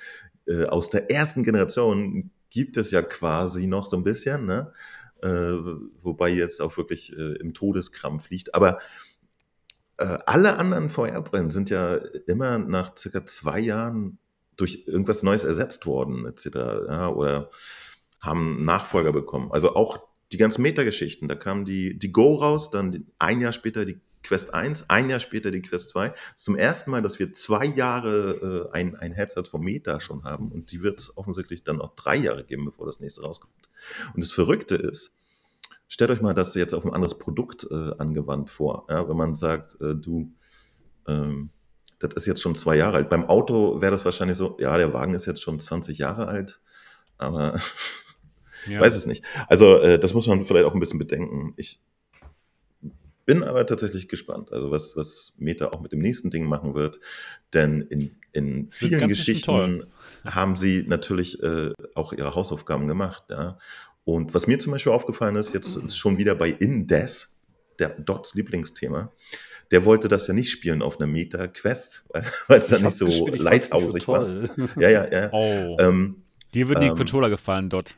[0.46, 4.72] äh, aus der ersten Generation gibt es ja quasi noch so ein bisschen, ne?
[5.22, 5.56] Äh,
[6.02, 8.54] wobei jetzt auch wirklich äh, im Todeskrampf liegt.
[8.54, 8.78] Aber
[9.98, 11.96] äh, alle anderen VR-Brillen sind ja
[12.26, 14.18] immer nach circa zwei Jahren
[14.56, 16.46] durch irgendwas Neues ersetzt worden, etc.
[16.54, 17.50] Ja, oder
[18.20, 19.52] haben Nachfolger bekommen.
[19.52, 21.28] Also auch die ganzen Meta-Geschichten.
[21.28, 25.20] Da kam die, die Go raus, dann ein Jahr später die Quest 1, ein Jahr
[25.20, 26.08] später die Quest 2.
[26.08, 30.00] Das ist zum ersten Mal, dass wir zwei Jahre äh, ein, ein Headset vom Meta
[30.00, 33.22] schon haben und die wird es offensichtlich dann auch drei Jahre geben, bevor das nächste
[33.22, 33.54] rauskommt.
[34.14, 35.14] Und das Verrückte ist,
[35.88, 38.86] stellt euch mal das jetzt auf ein anderes Produkt äh, angewandt vor.
[38.88, 40.32] Ja, wenn man sagt, äh, du,
[41.06, 41.50] ähm,
[41.98, 43.08] das ist jetzt schon zwei Jahre alt.
[43.08, 46.60] Beim Auto wäre das wahrscheinlich so, ja, der Wagen ist jetzt schon 20 Jahre alt,
[47.18, 47.58] aber
[48.66, 48.80] ja.
[48.80, 49.24] weiß es nicht.
[49.48, 51.54] Also äh, das muss man vielleicht auch ein bisschen bedenken.
[51.56, 51.80] Ich
[53.26, 57.00] bin aber tatsächlich gespannt, also was, was Meta auch mit dem nächsten Ding machen wird.
[57.52, 59.84] Denn in, in vielen Geschichten
[60.24, 63.24] haben sie natürlich äh, auch ihre Hausaufgaben gemacht.
[63.28, 63.58] Ja.
[64.04, 67.36] Und was mir zum Beispiel aufgefallen ist, jetzt ist schon wieder bei Indes,
[67.80, 69.12] der Dots Lieblingsthema,
[69.72, 73.26] der wollte das ja nicht spielen auf einer Meta-Quest, weil weil es dann nicht so
[73.26, 74.24] leidhausig war.
[74.24, 74.50] toll.
[74.78, 75.28] Ja, ja, ja.
[75.32, 76.22] Oh, Ähm,
[76.54, 77.96] dir würden die ähm, Controller gefallen dort.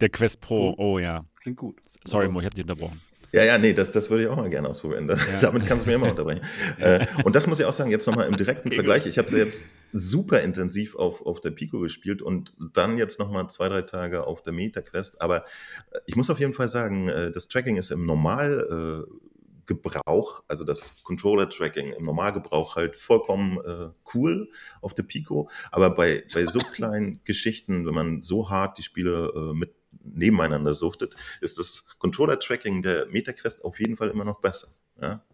[0.00, 1.26] Der Quest Pro, oh ja.
[1.40, 1.76] Klingt gut.
[2.04, 3.00] Sorry, Mo, ich hab dich unterbrochen.
[3.32, 5.06] Ja, ja, nee, das, das würde ich auch mal gerne ausprobieren.
[5.06, 5.38] Das, Ja.
[5.40, 6.40] Damit kannst du mir immer unterbrechen.
[6.78, 9.06] äh, und das muss ich auch sagen, jetzt nochmal im direkten Vergleich.
[9.06, 13.48] Ich habe sie jetzt super intensiv auf, auf der Pico gespielt und dann jetzt nochmal
[13.50, 15.20] zwei, drei Tage auf der Meta-Quest.
[15.20, 15.44] Aber
[15.90, 19.06] äh, ich muss auf jeden Fall sagen, äh, das Tracking ist im Normal.
[19.06, 19.28] Äh,
[19.68, 24.50] Gebrauch, also das Controller-Tracking im Normalgebrauch halt vollkommen äh, cool
[24.80, 29.30] auf der Pico, aber bei, bei so kleinen Geschichten, wenn man so hart die Spiele
[29.36, 29.74] äh, mit
[30.14, 34.68] nebeneinander suchtet, ist das Controller-Tracking der MetaQuest auf jeden Fall immer noch besser.
[35.00, 35.24] Ja?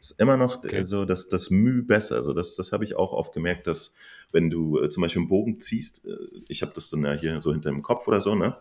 [0.00, 0.82] Ist immer noch Okay.
[0.82, 2.16] so das, das Mühe besser.
[2.16, 3.94] Also das, das habe ich auch oft gemerkt, dass
[4.32, 6.16] wenn du äh, zum Beispiel einen Bogen ziehst, äh,
[6.48, 8.56] ich habe das dann ja hier so hinter dem Kopf oder so, ne?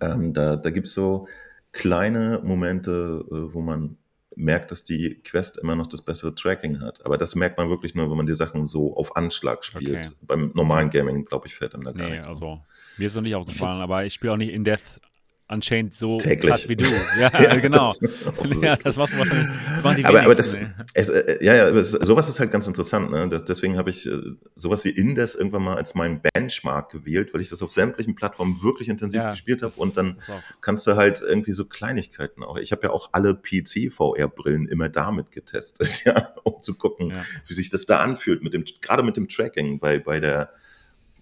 [0.00, 1.28] Ähm, da da gibt es so
[1.72, 3.96] kleine Momente, äh, wo man
[4.36, 7.04] merkt, dass die Quest immer noch das bessere Tracking hat.
[7.04, 10.06] Aber das merkt man wirklich nur, wenn man die Sachen so auf Anschlag spielt.
[10.06, 10.16] Okay.
[10.22, 12.60] Beim normalen Gaming, glaube ich, fällt einem da gar Nee, nichts also
[12.98, 15.00] mir ist noch nicht aufgefallen, aber ich spiele auch nicht in Death
[15.46, 16.50] Unchained so Täglich.
[16.50, 16.84] krass wie du.
[17.18, 17.88] Ja, Ja, genau.
[17.88, 18.62] das offensichtlich.
[18.62, 20.56] ja, das macht man, das machen die Aber, aber das,
[20.94, 23.10] es, äh, ja, ja, aber es, sowas ist halt ganz interessant.
[23.10, 23.28] Ne?
[23.28, 24.18] Das, deswegen habe ich äh,
[24.56, 28.62] sowas wie Indes irgendwann mal als meinen Benchmark gewählt, weil ich das auf sämtlichen Plattformen
[28.62, 30.18] wirklich intensiv Ja, gespielt habe und dann
[30.62, 32.56] kannst du halt irgendwie so Kleinigkeiten auch.
[32.56, 37.12] Ich habe ja auch alle PC-VR-Brillen immer damit getestet, ja, um zu gucken,
[37.46, 40.50] wie sich das da anfühlt, mit dem, gerade mit dem Tracking bei, bei der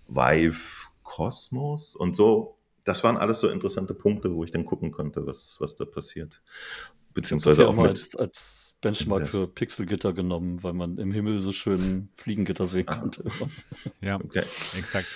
[0.07, 2.57] Vive Cosmos und so.
[2.85, 6.43] Das waren alles so interessante Punkte, wo ich dann gucken konnte, was, was da passiert.
[7.14, 7.91] Beziehungsweise ja auch auch mal mit.
[7.91, 12.97] als, als Benchmark für Pixelgitter genommen, weil man im Himmel so schön Fliegengitter sehen Ah.
[12.97, 13.24] konnte.
[14.01, 14.43] Ja, Okay.
[14.76, 15.07] exakt.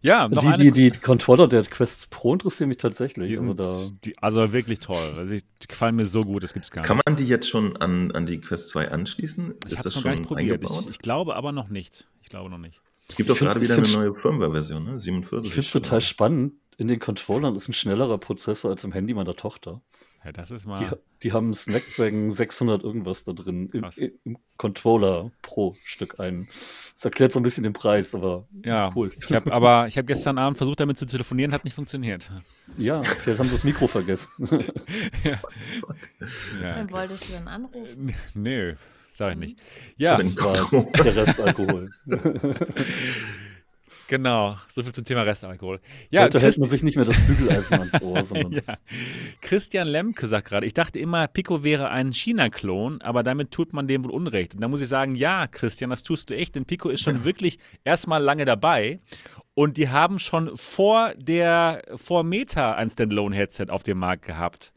[0.00, 3.26] Ja, noch Die, eine, die, die Controller der Quest Pro interessieren mich tatsächlich.
[3.26, 4.96] die also sind, da, die, also wirklich toll.
[5.16, 6.88] Also die gefallen mir so gut, das gibt's gar nicht.
[6.88, 9.54] Kann man die jetzt schon an, an die Quest 2 anschließen?
[9.66, 10.54] ich Ist habe das es noch schon gar nicht probiert.
[10.60, 10.84] eingebaut?
[10.84, 12.06] Ich, ich glaube aber noch nicht.
[12.22, 12.80] Ich glaube noch nicht.
[13.08, 15.00] es gibt Ich doch gerade wieder eine neue Firmware-Version, ne?
[15.00, 15.46] 47.
[15.46, 16.52] ich finde es total spannend.
[16.78, 19.80] In den Controllern ist ein schnellerer Prozessor als im Handy meiner Tochter.
[20.24, 20.98] Ja, das ist Die, mal.
[21.22, 23.84] die haben einen Snapdragon 600 irgendwas da drin im,
[24.24, 26.48] im Controller pro Stück ein.
[26.94, 29.10] Das erklärt so ein bisschen den Preis, aber Ja, cool.
[29.18, 32.30] ich habe aber ich habe gestern Abend versucht, damit zu telefonieren, hat nicht funktioniert.
[32.78, 34.30] Ja, vielleicht haben sie das Mikro vergessen.
[35.24, 35.32] ja.
[35.32, 35.40] ja
[36.76, 36.92] Wen okay.
[36.92, 38.14] wolltest du denn anrufen?
[38.32, 38.76] Nö,
[39.14, 39.60] sag ich nicht.
[39.98, 40.54] Ja, Das war
[41.04, 41.90] der Rest Alkohol.
[44.08, 44.56] genau.
[44.68, 45.80] So viel zum Thema Restalkohol.
[46.10, 48.62] Ja, Heute hält Christ man sich nicht mehr das Bügeleisen ans Ohr, sondern ja.
[49.40, 53.86] Christian Lemke sagt gerade, ich dachte immer, Pico wäre ein China-Klon, aber damit tut man
[53.86, 54.54] dem wohl Unrecht.
[54.54, 57.24] Und da muss ich sagen, ja, Christian, das tust du echt, denn Pico ist schon
[57.24, 59.00] wirklich erstmal lange dabei.
[59.54, 64.72] Und die haben schon vor der, vor Meta ein Standalone-Headset auf dem Markt gehabt.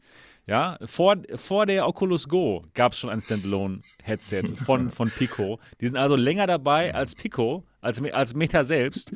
[0.48, 5.60] Ja, vor, vor der Oculus Go gab es schon ein Standalone-Headset von, von Pico.
[5.80, 9.12] Die sind also länger dabei als Pico, als, als Meta selbst.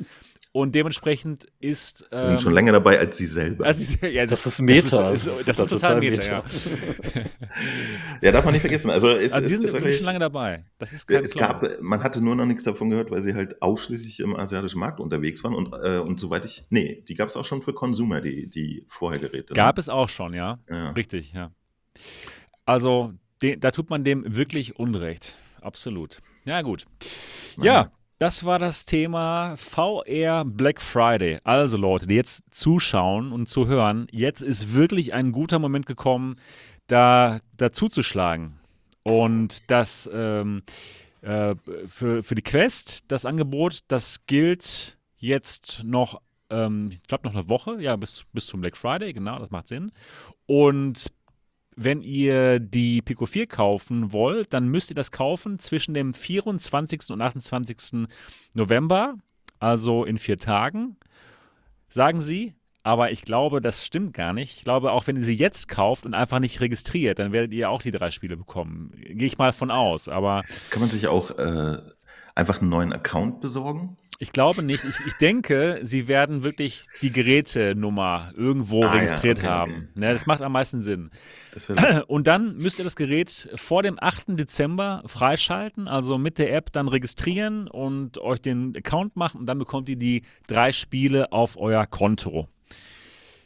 [0.55, 2.05] Und dementsprechend ist.
[2.11, 3.65] Sie sind ähm, schon länger dabei als sie selber.
[3.65, 5.11] also, ja, das ist Meta.
[5.11, 6.43] Das ist, Das das ist ist, total total Meta, Meta.
[7.15, 7.23] ja.
[8.21, 8.91] ja, darf man nicht vergessen.
[8.91, 10.65] Also, es Also die ist sind wirklich schon lange dabei.
[10.77, 13.63] Das ist kein Es gab, man hatte nur noch nichts davon gehört, weil sie halt
[13.63, 17.35] ausschließlich im asiatischen Markt unterwegs waren und, äh, und soweit ich, nee, die gab es
[17.35, 19.53] auch schon für Consumer, die, die Vorhergeräte.
[19.53, 19.55] ne?
[19.55, 20.59] Gab es auch schon, ja.
[20.69, 20.91] Ja.
[20.91, 21.49] Richtig, ja.
[22.65, 25.35] Also, de, da tut man dem wirklich Unrecht.
[25.61, 26.19] Absolut.
[26.45, 26.85] Ja, gut.
[27.59, 27.91] Ja,
[28.23, 31.41] das war das Thema VR Black Friday.
[31.43, 36.37] Also, Leute, die jetzt zuschauen und zuhören, jetzt ist wirklich ein guter Moment gekommen,
[36.87, 38.61] da dazu zu schlagen.
[39.03, 40.63] Und das ähm,
[41.19, 41.55] äh,
[41.85, 47.49] für, für die Quest, das Angebot, das gilt jetzt noch, ähm, ich glaube, noch eine
[47.49, 49.91] Woche, ja, bis, bis zum Black Friday, genau, das macht Sinn.
[50.45, 51.11] Und
[51.75, 57.11] wenn ihr die Pico 4 kaufen wollt, dann müsst ihr das kaufen zwischen dem 24.
[57.11, 58.07] und 28.
[58.53, 59.15] November,
[59.59, 60.97] also in vier Tagen,
[61.89, 62.53] sagen sie.
[62.85, 64.57] Aber ich glaube, das stimmt gar nicht.
[64.57, 67.69] Ich glaube, auch wenn ihr sie jetzt kauft und einfach nicht registriert, dann werdet ihr
[67.69, 68.91] auch die drei Spiele bekommen.
[68.97, 70.09] Gehe ich mal von aus.
[70.09, 71.77] Aber Kann man sich auch äh,
[72.35, 73.95] einfach einen neuen Account besorgen?
[74.19, 74.83] Ich glaube nicht.
[74.83, 79.71] Ich, ich denke, sie werden wirklich die Gerätenummer irgendwo Ah, ja, registriert okay, haben.
[79.71, 79.87] okay.
[79.95, 81.09] Ne, das macht am meisten Sinn.
[82.07, 84.25] Und dann müsst ihr das Gerät vor dem 8.
[84.29, 89.59] Dezember freischalten, also mit der App dann registrieren und euch den Account machen und dann
[89.59, 92.47] bekommt ihr die drei Spiele auf euer Konto.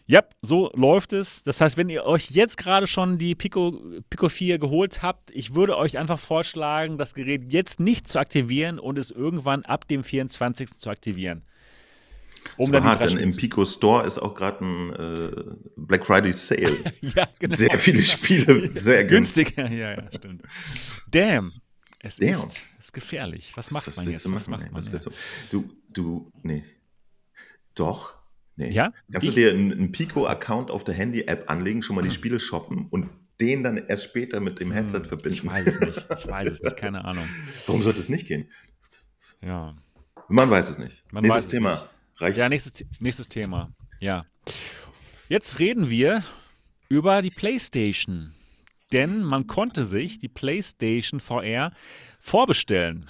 [0.09, 1.43] Ja, so läuft es.
[1.43, 5.53] Das heißt, wenn ihr euch jetzt gerade schon die Pico, Pico 4 geholt habt, ich
[5.53, 10.05] würde euch einfach vorschlagen, das Gerät jetzt nicht zu aktivieren und es irgendwann ab dem
[10.05, 10.77] 24.
[10.77, 11.43] zu aktivieren.
[12.55, 16.31] um dann die hart, denn im Pico Store ist auch gerade ein äh, Black Friday
[16.31, 16.77] Sale.
[17.01, 17.55] ja, genau.
[17.57, 19.55] Sehr viele Spiele, sehr günstig.
[19.57, 20.43] Günstiger, ja, ja, stimmt.
[21.11, 21.51] Damn.
[21.99, 22.29] Es Damn.
[22.29, 23.51] Ist, ist gefährlich.
[23.55, 24.25] Was macht was man jetzt?
[24.25, 25.11] du Was macht man Was du?
[25.51, 26.63] Du, du, nee.
[27.75, 28.16] Doch.
[28.57, 28.71] Nee.
[28.71, 28.91] Ja?
[29.11, 32.39] Kannst du Ich- dir einen, einen Pico-Account auf der Handy-App anlegen, schon mal die Spiele
[32.39, 33.09] shoppen und
[33.39, 35.37] den dann erst später mit dem Headset verbinden?
[35.41, 35.97] Hm, Ich weiß es nicht.
[36.19, 36.75] Ich weiß es nicht.
[36.77, 37.27] Keine Ahnung.
[37.67, 38.49] Warum sollte es nicht gehen?
[39.41, 39.75] Ja.
[40.27, 41.03] Man weiß es nicht.
[41.13, 41.87] Man Nächstes Thema.
[42.17, 42.37] Reicht.
[42.37, 43.71] Ja, nächstes, nächstes Thema.
[43.99, 44.25] Ja.
[45.29, 46.23] Jetzt reden wir
[46.89, 48.33] über die PlayStation.
[48.93, 51.71] Denn man konnte sich die PlayStation VR
[52.19, 53.07] vorbestellen.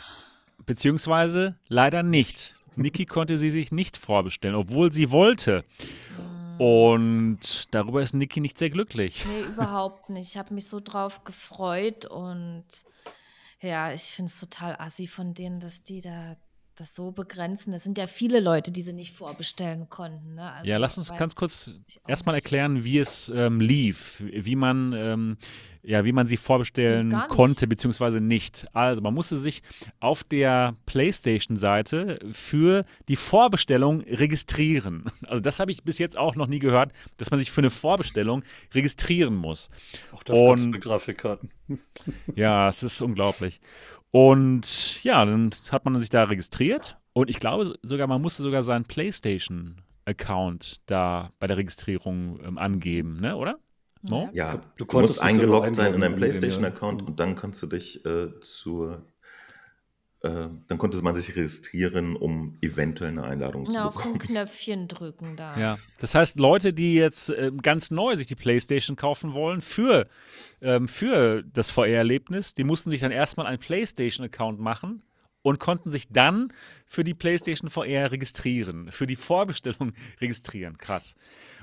[0.66, 2.57] Beziehungsweise leider nicht.
[2.78, 5.64] Niki konnte sie sich nicht vorbestellen, obwohl sie wollte.
[6.58, 9.26] Und darüber ist Niki nicht sehr glücklich.
[9.26, 10.30] Nee, überhaupt nicht.
[10.30, 12.66] Ich habe mich so drauf gefreut und
[13.60, 16.36] ja, ich finde es total assi von denen, dass die da
[16.80, 17.74] das so begrenzen.
[17.74, 20.36] Es sind ja viele Leute, die sie nicht vorbestellen konnten.
[20.36, 20.52] Ne?
[20.52, 21.70] Also, ja, lass uns ganz kurz
[22.08, 25.38] erstmal erklären, wie es ähm, lief, wie man, ähm,
[25.82, 28.68] ja, wie man sie vorbestellen konnte, beziehungsweise nicht.
[28.74, 29.64] Also man musste sich
[30.00, 35.06] auf der PlayStation-Seite für die Vorbestellung registrieren.
[35.28, 37.70] Also das habe ich bis jetzt auch noch nie gehört, dass man sich für eine
[37.70, 38.44] Vorbestellung
[38.74, 39.70] registrieren muss.
[40.14, 41.50] Auch das Und- bei Grafikkarten.
[42.36, 43.60] Ja, es ist unglaublich.
[44.18, 48.64] Und ja, dann hat man sich da registriert und ich glaube sogar, man musste sogar
[48.64, 53.60] seinen PlayStation-Account da bei der Registrierung ähm, angeben, ne, oder?
[54.02, 54.28] No?
[54.34, 57.08] Ja, Du du, konntest eingeloggt sein in deinem einloggen, PlayStation-Account ja.
[57.08, 59.06] und dann kannst du dich äh, zur,
[60.22, 64.14] äh, dann konnte man sich registrieren, um eventuell eine Einladung zu Ja, auf so ein
[64.14, 64.20] bekommen.
[64.28, 65.58] Knöpfchen drücken da.
[65.60, 70.08] Ja, das heißt, Leute, die jetzt ähm, ganz neu sich die PlayStation kaufen wollen für,
[70.62, 75.04] ähm, für das VR-Erlebnis, die mussten sich dann erstmal einen PlayStation-Account machen
[75.44, 76.52] und konnten sich dann
[76.88, 80.78] für die PlayStation VR registrieren, für die Vorbestellung registrieren.
[80.78, 81.16] Krass.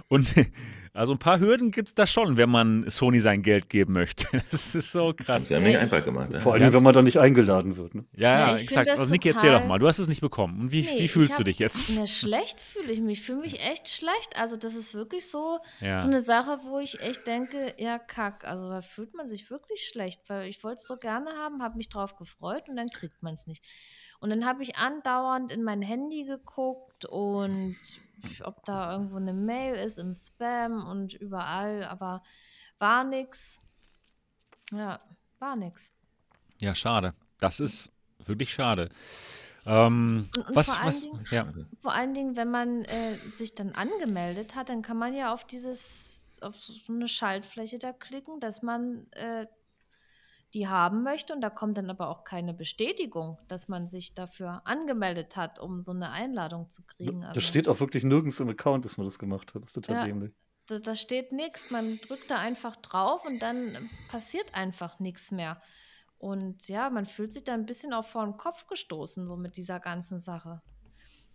[0.08, 0.28] Und
[0.92, 4.26] also ein paar Hürden gibt es da schon, wenn man Sony sein Geld geben möchte.
[4.50, 5.48] Das ist so krass.
[5.48, 6.32] Sie haben nicht einfach gemacht.
[6.32, 6.40] Ja.
[6.40, 7.94] Vor allem, wenn man da nicht eingeladen wird.
[7.94, 8.04] Ne?
[8.14, 8.86] Ja, Ja, exakt.
[8.88, 9.78] das Also Niki, erzähl doch mal.
[9.78, 10.60] Du hast es nicht bekommen.
[10.60, 11.98] Und wie, Nee, wie fühlst du hab- dich jetzt?
[11.98, 13.18] Na, schlecht fühle ich mich.
[13.18, 14.36] Ich fühle mich echt schlecht.
[14.36, 15.98] Also, das ist wirklich so, Ja.
[16.00, 18.44] so eine Sache, wo ich echt denke, ja, kack.
[18.44, 21.76] Also, da fühlt man sich wirklich schlecht, weil ich wollte es so gerne haben, habe
[21.76, 23.64] mich drauf gefreut und dann kriegt man es nicht.
[24.20, 27.76] Und dann habe ich andauernd in mein Handy geguckt und
[28.44, 32.22] ob da irgendwo eine Mail ist im Spam und überall, aber
[32.78, 33.58] war nix.
[34.72, 35.00] Ja,
[35.38, 35.92] war nix.
[36.60, 37.14] Ja, schade.
[37.40, 38.88] Das ist wirklich schade.
[39.66, 41.52] Ähm, Und- und was, vor allen was, Dingen- ja.
[41.80, 45.44] Vor allen Dingen, wenn man äh, sich dann angemeldet hat, dann kann man ja auf
[45.46, 49.46] dieses, auf so eine Schaltfläche da klicken, dass man äh,
[50.54, 54.62] die haben möchte und da kommt dann aber auch keine Bestätigung, dass man sich dafür
[54.64, 57.24] angemeldet hat, um so eine Einladung zu kriegen.
[57.24, 59.62] Also, steht auch wirklich nirgends im Account, dass man das gemacht hat.
[59.62, 60.04] Das ist total Ja.
[60.04, 60.32] dämlich.
[60.66, 63.68] da, da steht nichts, man drückt da einfach drauf und dann
[64.08, 65.60] passiert einfach nichts mehr.
[66.16, 69.58] Und ja, man fühlt sich da ein bisschen auch vor den Kopf gestoßen, so mit
[69.58, 70.62] dieser ganzen Sache.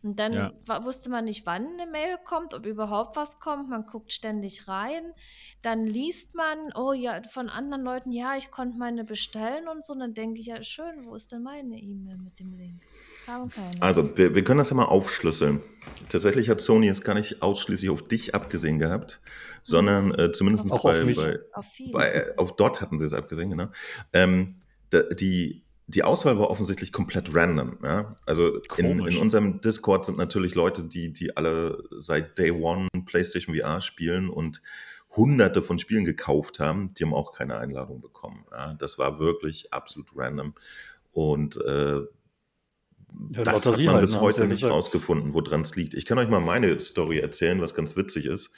[0.01, 0.85] Und dann Ja.
[0.85, 3.69] wusste man nicht, wann eine Mail kommt, ob überhaupt was kommt.
[3.69, 5.13] Man guckt ständig rein.
[5.61, 9.93] Dann liest man, oh ja, von anderen Leuten, ja, ich konnte meine bestellen und so.
[9.93, 12.81] Und dann denke ich, ja, schön, wo ist denn meine E-Mail mit dem Link?
[13.26, 13.81] Keine.
[13.81, 15.61] Also, wir, wir können das ja mal aufschlüsseln.
[16.09, 19.21] Tatsächlich hat Sony es gar nicht ausschließlich auf dich abgesehen gehabt,
[19.63, 23.67] sondern äh, zumindest auf bei, Auf bei, äh, auf dort hatten sie es abgesehen, genau.
[24.13, 24.55] Ähm,
[24.89, 27.80] da, die, die Auswahl war offensichtlich komplett random.
[27.84, 28.16] Ja?
[28.26, 33.56] Also in, in unserem Discord sind natürlich Leute, die, die alle seit Day One PlayStation
[33.56, 34.61] VR spielen und
[35.16, 38.45] hunderte von Spielen gekauft haben, die haben auch keine Einladung bekommen.
[38.52, 38.76] Ja?
[38.76, 40.53] Das war wirklich absolut random.
[41.11, 42.02] Und äh,
[43.32, 44.74] Ja, das Lotterie hat man halt, bis ne, heute nicht gesagt.
[44.74, 45.95] rausgefunden, woran es liegt.
[45.95, 48.52] Ich kann euch mal meine Story erzählen, was ganz witzig ist.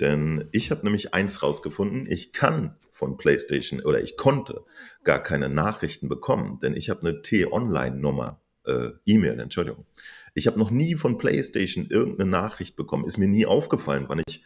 [0.00, 2.06] Denn ich habe nämlich eins rausgefunden.
[2.10, 4.64] Ich kann von PlayStation oder ich konnte
[5.02, 9.86] gar keine Nachrichten bekommen, denn ich habe eine T-Online-Nummer, äh, E-Mail, Entschuldigung.
[10.34, 13.04] Ich habe noch nie von PlayStation irgendeine Nachricht bekommen.
[13.04, 14.44] Ist mir nie aufgefallen, wann ich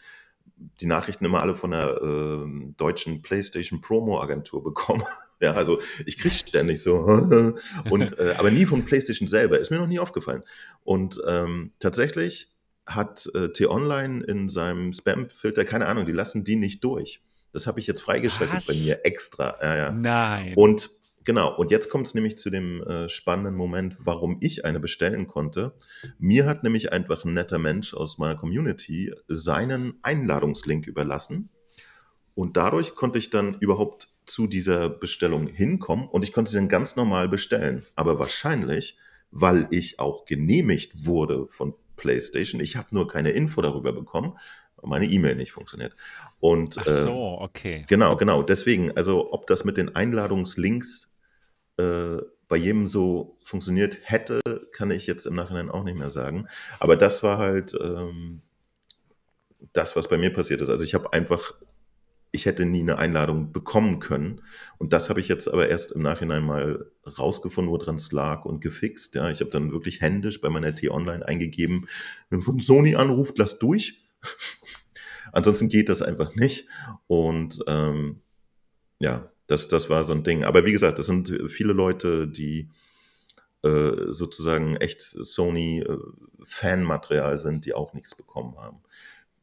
[0.81, 5.05] die Nachrichten immer alle von der ähm, deutschen PlayStation Promo Agentur bekomme.
[5.43, 6.95] ja, also ich kriege ständig so
[7.91, 9.59] und äh, aber nie von PlayStation selber.
[9.59, 10.45] Ist mir noch nie aufgefallen.
[10.83, 12.57] Und ähm, tatsächlich
[12.87, 17.20] hat äh, T-Online in seinem Spam-Filter, keine Ahnung, die lassen die nicht durch.
[17.57, 18.66] Das habe ich jetzt freigeschaltet Was?
[18.66, 19.57] bei mir extra.
[19.62, 19.91] Ja, ja.
[19.91, 20.53] Nein.
[20.57, 20.91] Und
[21.24, 25.27] genau, und jetzt kommt es nämlich zu dem äh, spannenden Moment, warum ich eine bestellen
[25.27, 25.73] konnte.
[26.19, 31.49] Mir hat nämlich einfach ein netter Mensch aus meiner Community seinen Einladungslink überlassen.
[32.35, 36.69] Und dadurch konnte ich dann überhaupt zu dieser Bestellung hinkommen und ich konnte sie dann
[36.69, 37.87] ganz normal bestellen.
[37.95, 38.99] Aber wahrscheinlich,
[39.31, 44.37] weil ich auch genehmigt wurde von PlayStation, ich habe nur keine Info darüber bekommen,
[44.82, 45.97] meine E-Mail nicht funktioniert.
[46.40, 47.85] Und Ach äh, so, okay.
[47.89, 48.43] Genau, genau.
[48.43, 51.16] Deswegen, also ob das mit den Einladungslinks
[51.78, 54.40] äh, bei jedem so funktioniert hätte,
[54.73, 56.47] kann ich jetzt im Nachhinein auch nicht mehr sagen.
[56.78, 58.43] Aber das war halt ähm,
[59.73, 60.69] das, was bei mir passiert ist.
[60.70, 61.55] Also ich habe einfach,
[62.31, 64.43] ich hätte nie eine Einladung bekommen können.
[64.78, 66.86] Und das habe ich jetzt aber erst im Nachhinein mal
[67.19, 69.16] rausgefunden, woran es lag und gefixt.
[69.16, 71.89] Ja, ich habe dann wirklich händisch bei meiner T-Online eingegeben,
[72.31, 74.06] wenn von Sony anruft, lass durch.
[75.33, 76.67] Ansonsten geht das einfach nicht.
[77.07, 78.21] Und ähm,
[78.99, 80.45] ja, das, das war so ein Ding.
[80.45, 82.69] Aber wie gesagt, das sind viele Leute, die
[83.63, 88.79] äh, sozusagen echt Sony-Fanmaterial sind, die auch nichts bekommen haben.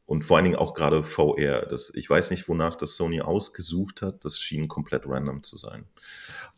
[0.06, 1.64] Und vor allen Dingen auch gerade VR.
[1.66, 4.24] Das, ich weiß nicht, wonach das Sony ausgesucht hat.
[4.24, 5.86] Das schien komplett random zu sein.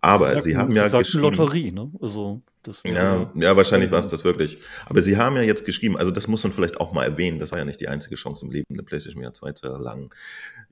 [0.01, 1.91] Aber Sie sie, sagten- haben Sie ja sagten geschrieben, Lotterie, ne?
[2.01, 4.59] Also, das ja, ja, wahrscheinlich war es das wirklich.
[4.87, 7.53] Aber sie haben ja jetzt geschrieben, also das muss man vielleicht auch mal erwähnen, das
[7.53, 10.11] war ja nicht die einzige Chance im Leben, eine PlayStation VR 2 zu erlangen.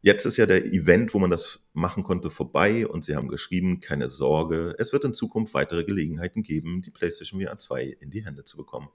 [0.02, 3.78] Jetzt ist ja der Event, wo man das machen konnte, vorbei und sie haben geschrieben,
[3.78, 8.24] keine Sorge, es wird in Zukunft weitere Gelegenheiten geben, die PlayStation VR 2 in die
[8.24, 8.88] Hände zu bekommen.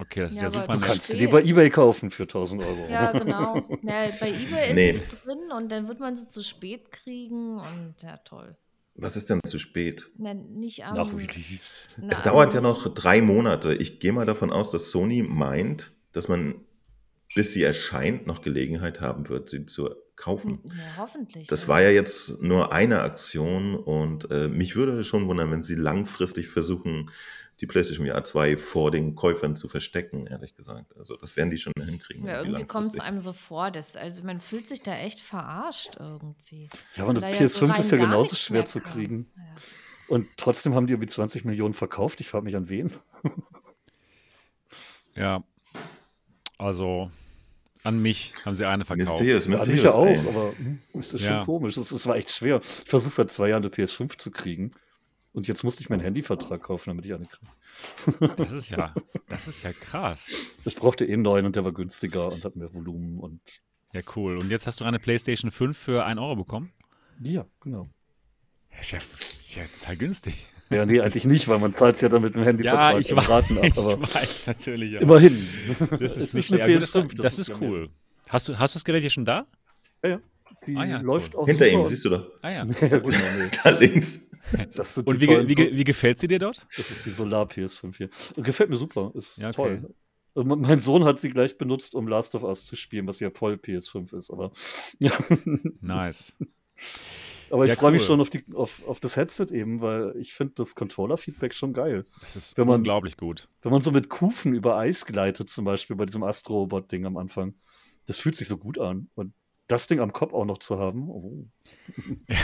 [0.00, 1.20] Okay, das ist Ja, ja, super Du kannst sie spät.
[1.20, 2.86] dir bei Ebay kaufen für 1000 Euro.
[2.90, 3.54] Ja, genau.
[3.82, 4.90] Ja, bei eBay ist Nee.
[4.90, 8.56] es drin und dann wird man sie zu spät kriegen und ja, toll.
[8.94, 10.10] Was ist denn zu spät?
[10.18, 10.96] Na, nicht am.
[10.96, 11.84] Nach Release.
[11.96, 13.74] na, Es am- dauert ja noch drei Monate.
[13.74, 16.54] Ich gehe mal davon aus, dass Sony meint, dass man,
[17.34, 20.60] bis sie erscheint, noch Gelegenheit haben wird, sie zu kaufen.
[20.66, 21.46] Ja, hoffentlich.
[21.46, 25.76] Das war ja jetzt nur eine Aktion und äh, mich würde schon wundern, wenn sie
[25.76, 27.10] langfristig versuchen,
[27.60, 30.96] die PlayStation VR 2 vor den Käufern zu verstecken, ehrlich gesagt.
[30.96, 32.26] Also das werden die schon hinkriegen.
[32.26, 35.96] Ja, irgendwie kommt es einem so vor, dass, also man fühlt sich da echt verarscht
[35.98, 36.70] irgendwie.
[36.94, 39.30] Ja, aber eine Weil da ja so PS5 ist ja genauso schwer zu kriegen.
[39.36, 39.42] Ja.
[40.08, 42.20] Und trotzdem haben die irgendwie 20 Millionen verkauft.
[42.20, 42.92] Ich frage mich an wen.
[45.14, 45.42] Ja.
[46.56, 47.10] Also,
[47.82, 49.08] an mich haben sie eine verkauft.
[49.08, 50.18] Mysteriös, Ja, an mich ja auch, ey.
[50.18, 51.38] aber hm, es ist Ja.
[51.38, 51.76] schon komisch.
[51.76, 52.60] Es, es war echt schwer.
[52.62, 54.72] Ich versuche seit zwei Jahren eine PS5 zu kriegen.
[55.32, 58.34] Und jetzt musste ich meinen Handyvertrag kaufen, damit ich eine kriege.
[58.36, 58.94] Das ist ja,
[59.28, 60.32] das ist ja krass.
[60.64, 63.40] Ich brauchte eh einen neuen und der war günstiger und hat mehr Volumen und
[63.92, 64.36] Ja, cool.
[64.38, 66.72] Und jetzt hast du eine PlayStation 5 für 1 Euro bekommen?
[67.22, 67.88] ja, genau.
[68.70, 70.46] Das ist ja, das ist ja total günstig.
[70.70, 73.16] Ja, nee, eigentlich nicht, weil man zahlt ja dann mit dem Ja, Handyvertrag ich in
[73.16, 73.64] weiß, Raten ab.
[73.66, 74.92] ich Aber weiß natürlich.
[74.92, 75.00] Ja.
[75.00, 75.48] immerhin.
[75.98, 77.22] Das ist Es nicht eine ja, gut, das, PS5.
[77.22, 77.90] das ist ja cool.
[78.28, 79.46] Hast du, hast du das Gerät hier schon da?
[80.04, 80.20] Ja, ja.
[80.66, 81.40] Die Ah ja, läuft cool.
[81.42, 82.30] auch Hinter super ihm, siehst du doch.
[82.42, 82.64] Ah ja.
[83.64, 84.30] Da links.
[85.04, 86.66] Und wie, ge- wie, ge- wie gefällt sie dir dort?
[86.76, 88.10] Das ist die Solar PS5 hier.
[88.36, 89.12] Gefällt mir super.
[89.14, 89.80] Ist Ja, okay.
[90.34, 90.44] toll.
[90.44, 93.30] Me- Mein Sohn hat sie gleich benutzt, um Last of Us zu spielen, was ja
[93.30, 94.30] voll PS5 ist.
[94.30, 94.52] Aber,
[94.98, 95.12] ja.
[95.80, 96.32] Nice.
[97.50, 98.06] aber ich Ja, freue mich cool.
[98.06, 102.04] schon auf, die, auf, auf das Headset eben, weil ich finde das Controller-Feedback schon geil.
[102.20, 103.48] Das ist Wenn man- unglaublich gut.
[103.62, 107.54] Wenn man so mit Kufen über Eis gleitet, zum Beispiel bei diesem Astro-Robot-Ding am Anfang,
[108.06, 109.10] das fühlt sich so gut an.
[109.14, 109.34] Und
[109.70, 111.46] das Ding am Kopf auch noch zu haben, oh.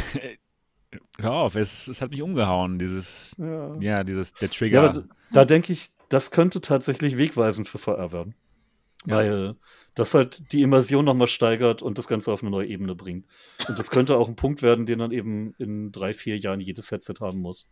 [1.18, 3.76] Hör auf, es, es hat mich umgehauen, dieses, ja.
[3.80, 4.82] ja, dieses, der Ja, Trigger.
[4.82, 8.34] aber d- da denke ich, das könnte tatsächlich wegweisend für VR werden.
[9.06, 9.16] Ja.
[9.16, 9.54] Weil
[9.94, 13.26] das halt die Immersion nochmal steigert und das Ganze auf eine neue Ebene bringt.
[13.68, 16.90] Und das könnte auch ein Punkt werden, den dann eben in drei, vier Jahren jedes
[16.90, 17.70] Headset haben muss.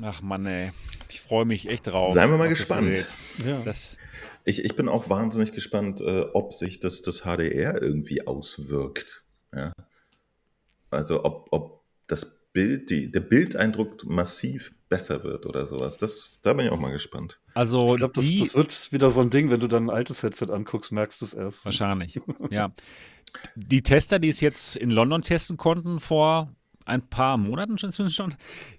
[0.00, 0.72] Ach Mann, ey.
[1.08, 2.12] Ich freue mich echt drauf.
[2.12, 2.94] Seien wir mal das gespannt.
[2.94, 3.12] Gerät.
[3.46, 3.60] Ja.
[3.64, 3.98] Das,
[4.44, 9.24] Ich, ich bin auch wahnsinnig gespannt, äh, ob sich das, das HDR irgendwie auswirkt.
[9.54, 9.72] Ja?
[10.90, 15.96] Also ob, ob das Bild, die, der Bildeindruck massiv besser wird oder sowas.
[15.96, 17.40] Das, da bin ich auch mal gespannt.
[17.54, 20.22] also Ich glaube, das, das wird wieder so ein Ding, wenn du dann ein altes
[20.22, 21.64] Headset anguckst, merkst du es erst.
[21.64, 22.20] Wahrscheinlich,
[22.50, 22.72] ja.
[23.54, 26.54] Die Tester, die es jetzt in London testen konnten vor
[26.86, 28.34] ein paar Monaten schon, schon,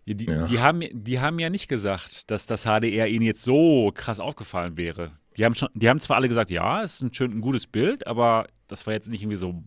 [0.05, 0.45] die, Ja.
[0.45, 4.77] die, haben, die haben ja nicht gesagt, dass das HDR ihnen jetzt so krass aufgefallen
[4.77, 5.11] wäre.
[5.37, 7.65] Die haben, schon, die haben zwar alle gesagt, ja, es ist ein schön ein gutes
[7.67, 9.63] Bild, aber das war jetzt nicht irgendwie so,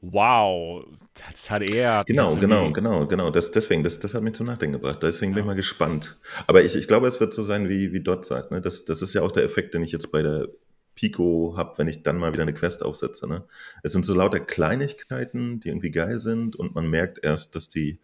[0.00, 1.98] wow, das HDR.
[1.98, 3.30] hat Genau, jetzt genau, irgendwie- genau, genau.
[3.30, 5.02] Das, deswegen, das, das hat mich zum Nachdenken gebracht.
[5.02, 6.16] Deswegen bin ich mal gespannt.
[6.46, 8.50] Aber ich, ich glaube, es wird so sein, wie, wie Dot sagt.
[8.50, 8.60] Ne?
[8.60, 10.48] Das, das ist ja auch der Effekt, den ich jetzt bei der
[10.94, 13.28] Pico habe, wenn ich dann mal wieder eine Quest aufsetze.
[13.28, 13.44] Ne?
[13.82, 17.98] Es sind so lauter Kleinigkeiten, die irgendwie geil sind und man merkt erst, dass die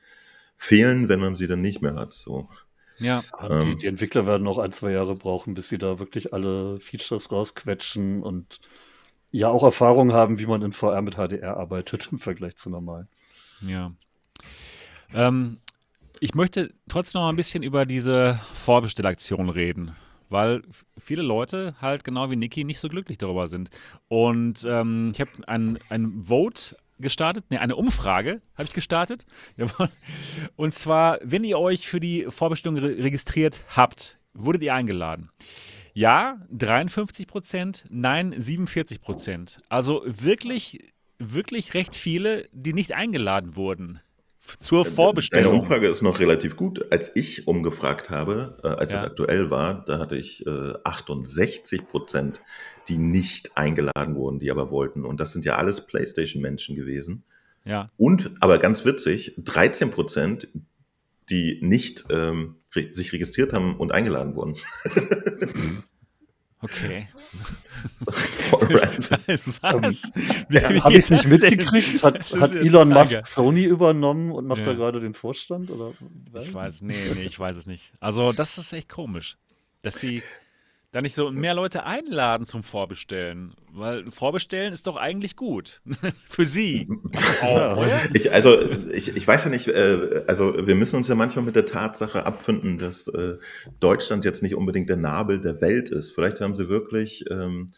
[0.56, 2.12] fehlen, wenn man sie dann nicht mehr hat.
[2.12, 2.48] So.
[2.98, 3.78] Ja, Und die, Ähm.
[3.78, 8.22] die Entwickler werden noch ein, zwei Jahre brauchen, bis sie da wirklich alle Features rausquetschen
[8.22, 8.60] und
[9.32, 13.08] ja auch Erfahrung haben, wie man in VR mit HDR arbeitet im Vergleich zu normal.
[13.62, 13.92] Ja.
[15.14, 15.58] Ähm,
[16.20, 19.96] ich möchte trotzdem noch mal ein bisschen über diese Vorbestellaktion reden,
[20.30, 20.62] weil
[20.98, 23.68] viele Leute halt genau wie Niki nicht so glücklich darüber sind.
[24.08, 29.26] Und ähm, ich habe ein, ein Vote gestartet, ne, eine Umfrage habe ich gestartet.
[30.56, 35.30] Und zwar, wenn ihr euch für die Vorbestellung re registriert habt, wurdet ihr eingeladen.
[35.92, 39.60] Ja, 53 Prozent, nein, 47 Prozent.
[39.68, 44.00] Also wirklich, wirklich recht viele, die nicht eingeladen wurden
[44.58, 45.58] zur Deine Vorbestellung.
[45.60, 46.90] Umfrage ist noch relativ gut.
[46.92, 49.06] Als ich umgefragt habe, äh, als es Ja.
[49.06, 52.40] aktuell war, da hatte ich äh, 68 Prozent,
[52.88, 55.04] die nicht eingeladen wurden, die aber wollten.
[55.04, 57.24] Und das sind ja alles PlayStation-Menschen gewesen.
[57.64, 60.48] Ja, Und, aber ganz witzig, 13 Prozent,
[61.28, 64.56] die nicht ähm, re sich registriert haben und eingeladen wurden.
[66.62, 67.08] okay.
[67.94, 68.10] So,
[68.58, 69.38] random.
[69.82, 70.12] Was?
[70.50, 72.02] ja, Habe ich es nicht mitgekriegt?
[72.02, 73.26] Hat, hat Elon die Musk Frage.
[73.26, 74.66] Sony übernommen und macht Ja.
[74.66, 75.70] da gerade den Vorstand?
[75.70, 75.92] Oder
[76.42, 77.92] Ich weiß, nee, nee, ich weiß es nicht.
[78.00, 79.36] Also, das ist echt komisch,
[79.82, 80.22] dass sie,
[80.92, 83.54] da nicht so mehr Leute einladen zum Vorbestellen?
[83.72, 85.80] Weil Vorbestellen ist doch eigentlich gut.
[86.28, 86.88] Für Sie.
[87.42, 87.84] Auch?
[88.12, 88.60] Ich, also,
[88.90, 92.26] ich, ich weiß ja nicht, äh, also wir müssen uns ja manchmal mit der Tatsache
[92.26, 93.36] abfinden, dass äh,
[93.78, 96.10] Deutschland jetzt nicht unbedingt der Nabel der Welt ist.
[96.10, 97.68] Vielleicht haben sie wirklich ähm,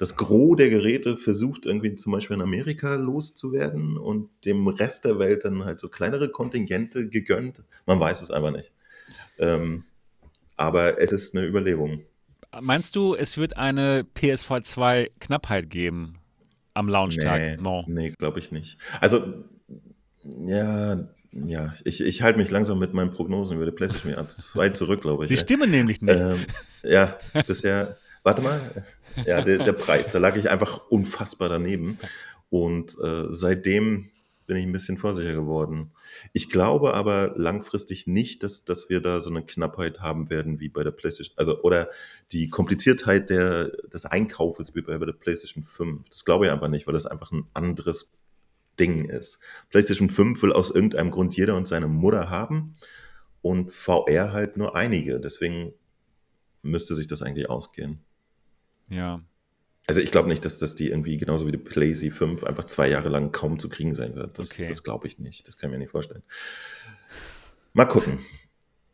[0.00, 5.18] das Gros der Geräte versucht, irgendwie zum Beispiel in Amerika loszuwerden und dem Rest der
[5.18, 7.62] Welt dann halt so kleinere Kontingente gegönnt.
[7.84, 8.72] Man weiß es einfach nicht.
[9.38, 9.84] Ähm,
[10.56, 12.04] aber es ist eine Überlegung.
[12.60, 16.18] Meinst du, es wird eine PSV 2 Knappheit geben
[16.74, 17.40] am Launchtag?
[17.40, 17.84] Nee, No.
[17.86, 18.78] nee glaube ich nicht.
[19.00, 19.44] Also,
[20.24, 25.02] ja, ja, ich, ich halte mich langsam mit meinen Prognosen über die PlayStation 2 zurück,
[25.02, 25.28] glaube ich.
[25.28, 26.20] Sie stimmen nämlich nicht.
[26.20, 26.44] Ähm,
[26.82, 28.84] ja, bisher, warte mal,
[29.26, 31.98] ja, der, der Preis, da lag ich einfach unfassbar daneben.
[32.48, 34.10] Und äh, seitdem
[34.50, 35.92] bin ich ein bisschen vorsichtiger geworden.
[36.32, 40.68] Ich glaube aber langfristig nicht, dass, dass wir da so eine Knappheit haben werden wie
[40.68, 41.88] bei der PlayStation, also oder
[42.32, 46.08] die Kompliziertheit der, des Einkaufes wie bei, der PlayStation 5.
[46.08, 48.10] Das glaube ich einfach nicht, weil das einfach ein anderes
[48.80, 49.40] Ding ist.
[49.68, 52.74] PlayStation 5 will aus irgendeinem Grund jeder und seine Mutter haben
[53.42, 55.20] und VR halt nur einige.
[55.20, 55.74] Deswegen
[56.62, 58.00] müsste sich das eigentlich ausgehen.
[58.88, 59.22] ja.
[59.86, 62.88] Also ich glaube nicht, dass das die irgendwie genauso wie die PlayStation 5 einfach zwei
[62.88, 64.38] Jahre lang kaum zu kriegen sein wird.
[64.38, 64.66] Das, Okay.
[64.66, 65.48] das glaube ich nicht.
[65.48, 66.22] Das kann ich mir nicht vorstellen.
[67.72, 68.18] Mal gucken.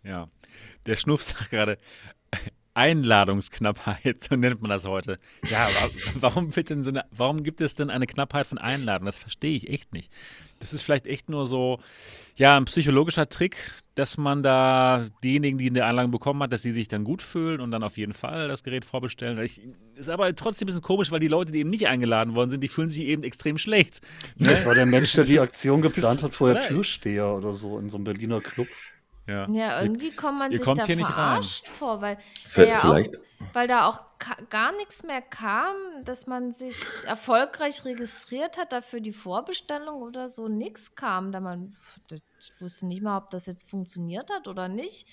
[0.02, 0.30] Ja.
[0.86, 1.78] Der Schnuff sagt gerade,
[2.77, 5.19] Einladungsknappheit, so nennt man das heute.
[5.48, 5.89] Ja, wa
[6.20, 9.07] warum, wird denn so eine, warum gibt es denn eine Knappheit von Einladungen?
[9.07, 10.12] Das verstehe ich echt nicht.
[10.59, 11.81] Das ist vielleicht echt nur so,
[12.36, 13.57] ja, ein psychologischer Trick,
[13.94, 17.61] dass man da diejenigen, die eine Einladung bekommen hat, dass sie sich dann gut fühlen
[17.61, 19.39] und dann auf jeden Fall das Gerät vorbestellen.
[19.39, 19.62] Ich,
[19.94, 22.62] ist aber trotzdem ein bisschen komisch, weil die Leute, die eben nicht eingeladen worden sind,
[22.62, 24.03] die fühlen sich eben extrem schlecht.
[24.36, 24.48] Ne?
[24.48, 26.69] Das war der Mensch, der die Aktion geplant hat, vorher Oder?
[26.69, 28.69] Türsteher oder so in so einem Berliner Club.
[29.27, 29.48] Ja.
[29.51, 31.15] Ja, irgendwie kommt man ihr sich kommt da hier nicht rein.
[31.15, 33.19] verarscht vor, weil, vielleicht.
[33.52, 34.00] Weil da auch
[34.50, 36.76] gar nichts mehr kam, dass man sich
[37.06, 41.32] erfolgreich registriert hat, dafür die Vorbestellung oder so, nichts kam.
[41.32, 41.74] Da man,
[42.10, 45.06] ich wusste nicht mal, ob das jetzt funktioniert hat oder nicht.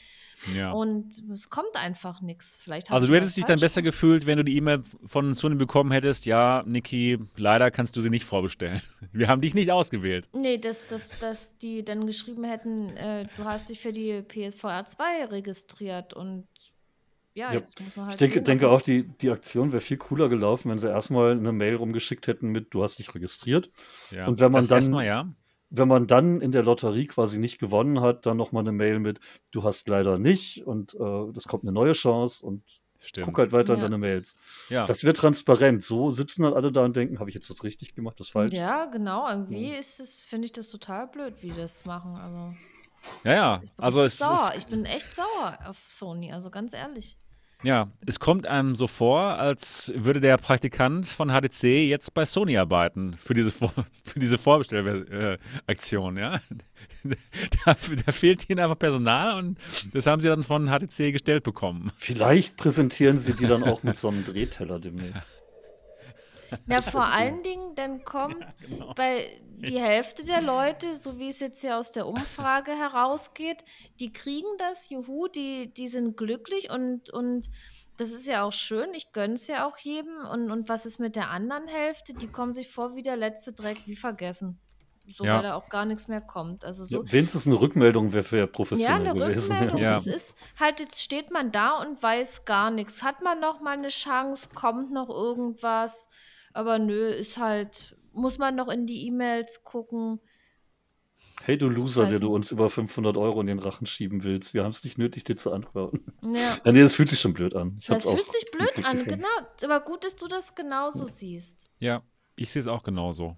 [0.56, 0.72] ja.
[0.72, 2.60] Und es kommt einfach nichts.
[2.62, 5.92] Vielleicht Also du hättest dich dann besser gefühlt, wenn du die E-Mail von Sony bekommen
[5.92, 8.82] hättest, ja, Niki, leider kannst du sie nicht vorbestellen.
[9.12, 10.30] Wir haben dich nicht ausgewählt.
[10.34, 14.86] Nee, dass, dass, dass die dann geschrieben hätten, äh, du hast dich für die PSVR
[14.86, 16.48] 2 registriert und
[17.34, 18.14] ja, Ja, jetzt muss man halt.
[18.16, 21.32] Ich denke, sehen, denke auch, die, die Aktion wäre viel cooler gelaufen, wenn sie erstmal
[21.32, 23.70] eine Mail rumgeschickt hätten mit, du hast dich registriert.
[24.12, 24.28] Ja.
[24.28, 25.28] Und wenn man das dann- Erstmal, ja.
[25.76, 29.20] Wenn man dann in der Lotterie quasi nicht gewonnen hat, dann nochmal eine Mail mit,
[29.50, 32.62] du hast leider nicht und äh, es kommt eine neue Chance und
[33.00, 33.26] Stimmt.
[33.26, 33.86] guck halt weiter in Ja.
[33.86, 34.38] deine Mails.
[34.70, 34.86] ja.
[34.86, 35.84] Das wäre transparent.
[35.84, 38.54] So sitzen dann alle da und denken, habe ich jetzt was richtig gemacht, was falsch?
[38.54, 39.28] Ja, genau.
[39.28, 42.18] Irgendwie ist es, finde ich das total blöd, wie die das machen.
[42.18, 42.54] Also,
[43.24, 43.62] ja, ja.
[43.64, 44.34] ich bin Also es sauer.
[44.34, 47.18] ist, Ich bin echt sauer auf Sony, also ganz ehrlich.
[47.64, 52.58] Ja, es kommt einem so vor, als würde der Praktikant von HTC jetzt bei Sony
[52.58, 53.74] arbeiten für diese, Vor
[54.16, 56.40] diese Vorbestellaktion, ja.
[57.66, 57.76] Da,
[58.06, 59.58] da fehlt ihnen einfach Personal und
[59.94, 61.92] das haben sie dann von HTC gestellt bekommen.
[61.98, 65.43] Vielleicht präsentieren sie die dann auch mit so einem Drehteller demnächst.
[66.68, 68.94] Ja, vor allen Dingen, dann kommt Genau.
[68.94, 73.64] bei die Hälfte der Leute, so wie es jetzt hier aus der Umfrage herausgeht,
[74.00, 77.50] die kriegen das, juhu, die, die sind glücklich und, und
[77.98, 80.26] das ist ja auch schön, ich gönn's ja auch jedem.
[80.32, 82.14] Und, und was ist mit der anderen Hälfte?
[82.16, 84.60] Die kommen sich vor wie der letzte Dreck, wie vergessen.
[85.16, 85.36] So, Ja.
[85.36, 86.66] weil da auch gar nichts mehr kommt.
[86.66, 89.52] Also so, Ja, wenigstens eine Rückmeldung wäre für ja, professionell eine gewesen.
[89.52, 89.80] Rückmeldung.
[89.82, 89.90] Ja.
[89.96, 93.04] Das ist halt, jetzt steht man da und weiß gar nichts.
[93.04, 94.50] Hat man noch mal eine Chance?
[94.56, 96.10] Kommt noch irgendwas?
[96.54, 100.20] Aber nö, ist halt, muss man noch in die E-Mails gucken.
[101.42, 102.36] Hey, du Loser, Weiß der du nicht.
[102.36, 104.54] uns über 500 Euro in den Rachen schieben willst.
[104.54, 106.06] Wir haben es nicht nötig, dir zu antworten.
[106.22, 107.76] Ja, Ja, nee, das fühlt sich schon blöd an.
[107.80, 109.28] Ich das fühlt auch sich blöd an, genau.
[109.64, 111.70] Aber gut, dass du das genauso siehst.
[111.80, 112.02] Ja,
[112.36, 113.38] ich sehe es auch genauso.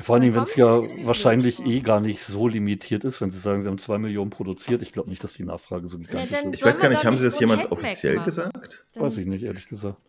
[0.00, 3.60] Vor allem, wenn es ja wahrscheinlich eh gar nicht so limitiert ist, wenn sie sagen,
[3.60, 4.80] sie haben zwei Millionen produziert.
[4.80, 6.60] Ich glaube nicht, dass die Nachfrage so gigantisch dann ist.
[6.60, 8.24] Ich weiß gar nicht, haben sie das jemals offiziell machen?
[8.24, 8.86] gesagt?
[8.94, 10.00] Dann- Weiß ich nicht, ehrlich gesagt.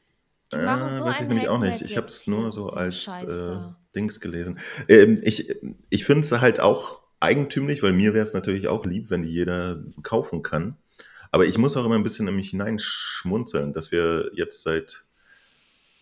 [0.53, 1.81] Die machen Äh, so weiß ich nämlich auch nicht.
[1.81, 3.77] Ich habe es nur so als Scheiß äh, da.
[3.95, 4.59] Dings gelesen.
[4.87, 5.55] Ähm, ich
[5.89, 9.29] ich finde es halt auch eigentümlich, weil mir wäre es natürlich auch lieb, wenn die
[9.29, 10.77] jeder kaufen kann.
[11.31, 15.05] Aber ich muss auch immer ein bisschen in mich hineinschmunzeln, dass wir jetzt seit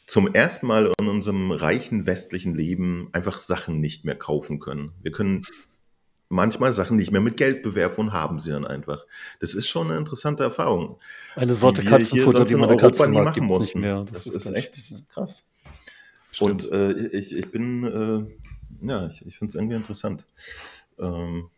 [0.06, 4.92] zum ersten Mal in unserem reichen westlichen Leben einfach Sachen nicht mehr kaufen können.
[5.02, 5.44] Wir können
[6.32, 9.06] manchmal Sachen nicht mehr mit Geld bewerfen und haben sie dann einfach.
[9.40, 10.98] Das ist schon eine interessante Erfahrung.
[11.36, 13.82] Eine Sorte die Katzenfutter, die man in Europa nie machen mussten.
[13.82, 14.06] mehr.
[14.12, 15.02] Das, ist echt schlimm.
[15.14, 15.46] krass.
[16.32, 16.66] Stimmt.
[16.66, 17.84] Und äh, ich, ich bin,
[18.82, 20.26] äh, ja, ich, ich finde es irgendwie interessant.
[20.98, 21.50] Ähm,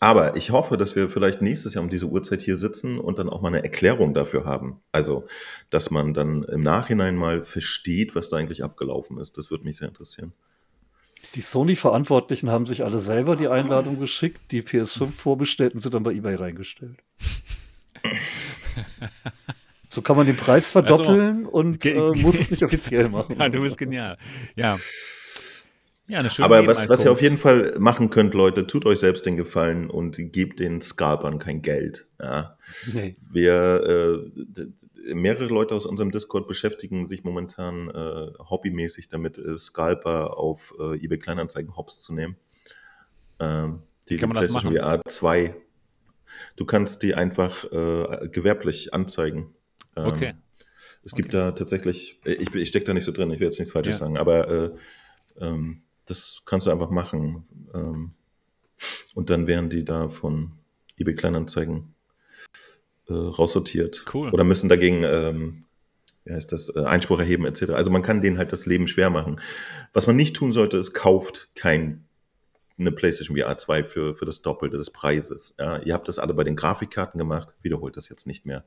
[0.00, 3.28] Aber ich hoffe, dass wir vielleicht nächstes Jahr um diese Uhrzeit hier sitzen und dann
[3.28, 4.80] auch mal eine Erklärung dafür haben.
[4.92, 5.26] Also,
[5.70, 9.36] dass man dann im Nachhinein mal versteht, was da eigentlich abgelaufen ist.
[9.36, 10.32] Das würde mich sehr interessieren.
[11.34, 16.02] Die Sony-Verantwortlichen haben sich alle selber die Einladung geschickt, die PS5 vorbestellt und sind dann
[16.02, 16.98] bei eBay reingestellt.
[19.90, 23.36] So kann man den Preis verdoppeln also, und äh, muss es nicht offiziell machen.
[23.38, 24.18] Ja, du bist genial.
[24.54, 24.78] Ja.
[26.08, 28.98] Ja, eine schöne Aber was, was ihr auf jeden Fall machen könnt, Leute, tut euch
[28.98, 32.06] selbst den Gefallen und gebt den Scalpern kein Geld.
[32.18, 32.56] Ja.
[32.92, 33.16] Nee.
[33.30, 40.38] Wir, äh, mehrere Leute aus unserem Discord beschäftigen sich momentan äh, hobbymäßig damit, äh, Scalper
[40.38, 42.36] auf äh, eBay Kleinanzeigen hops zu nehmen.
[43.38, 44.74] Ähm, die Wie kann man das machen?
[44.74, 45.54] VR 2.
[46.56, 49.54] Du kannst die einfach äh, gewerblich anzeigen.
[49.94, 50.34] Ähm, okay.
[51.04, 51.44] Es gibt okay.
[51.44, 54.06] da tatsächlich, ich, ich stecke da nicht so drin, ich will jetzt nichts Falsches ja.
[54.06, 54.70] sagen, aber äh,
[55.40, 57.44] ähm, das kannst du einfach machen.
[57.74, 58.12] Ähm,
[59.14, 60.52] und dann werden die da von
[60.96, 61.94] eBay Kleinanzeigen
[63.08, 64.04] äh, raussortiert.
[64.12, 64.30] Cool.
[64.30, 65.64] Oder müssen dagegen, ähm,
[66.24, 67.70] wie heißt das, äh, Einspruch erheben etc.
[67.70, 69.40] Also man kann denen halt das Leben schwer machen.
[69.92, 72.07] Was man nicht tun sollte, ist kauft kein
[72.78, 75.54] eine PlayStation VR 2 für, für das Doppelte des Preises.
[75.58, 78.64] Ja, ihr habt das alle bei den Grafikkarten gemacht, wiederholt das jetzt nicht mehr.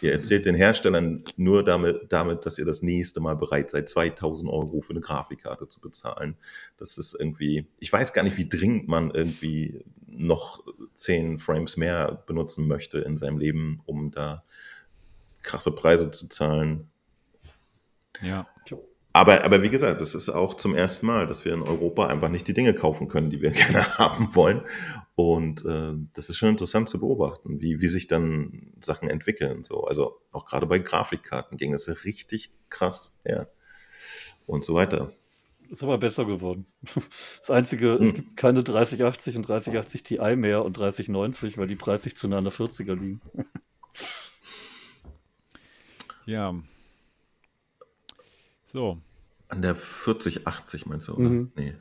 [0.00, 4.50] Ihr erzählt den Herstellern nur damit, damit, dass ihr das nächste Mal bereit seid, 2000
[4.50, 6.36] Euro für eine Grafikkarte zu bezahlen.
[6.76, 10.64] Das ist irgendwie, ich weiß gar nicht, wie dringend man irgendwie noch
[10.94, 14.44] 10 Frames mehr benutzen möchte in seinem Leben, um da
[15.42, 16.90] krasse Preise zu zahlen.
[18.22, 18.46] Ja.
[19.12, 22.28] Aber, aber wie gesagt, das ist auch zum ersten Mal, dass wir in Europa einfach
[22.28, 24.62] nicht die Dinge kaufen können, die wir gerne haben wollen.
[25.16, 29.64] Und äh, das ist schon interessant zu beobachten, wie, wie sich dann Sachen entwickeln.
[29.64, 29.84] So.
[29.84, 33.50] Also auch gerade bei Grafikkarten ging es richtig krass her.
[34.46, 35.12] Und so weiter.
[35.68, 36.66] Ist aber besser geworden.
[37.40, 38.06] Das Einzige, hm.
[38.06, 42.94] es gibt keine 3080 und 3080 Ti mehr und 3090, weil die preislich zueinander 40er
[42.94, 43.20] liegen.
[46.26, 46.54] Ja,
[48.70, 48.98] so.
[49.48, 51.16] An der 4080 meinst du?
[51.16, 51.52] Mhm.
[51.56, 51.74] Nee.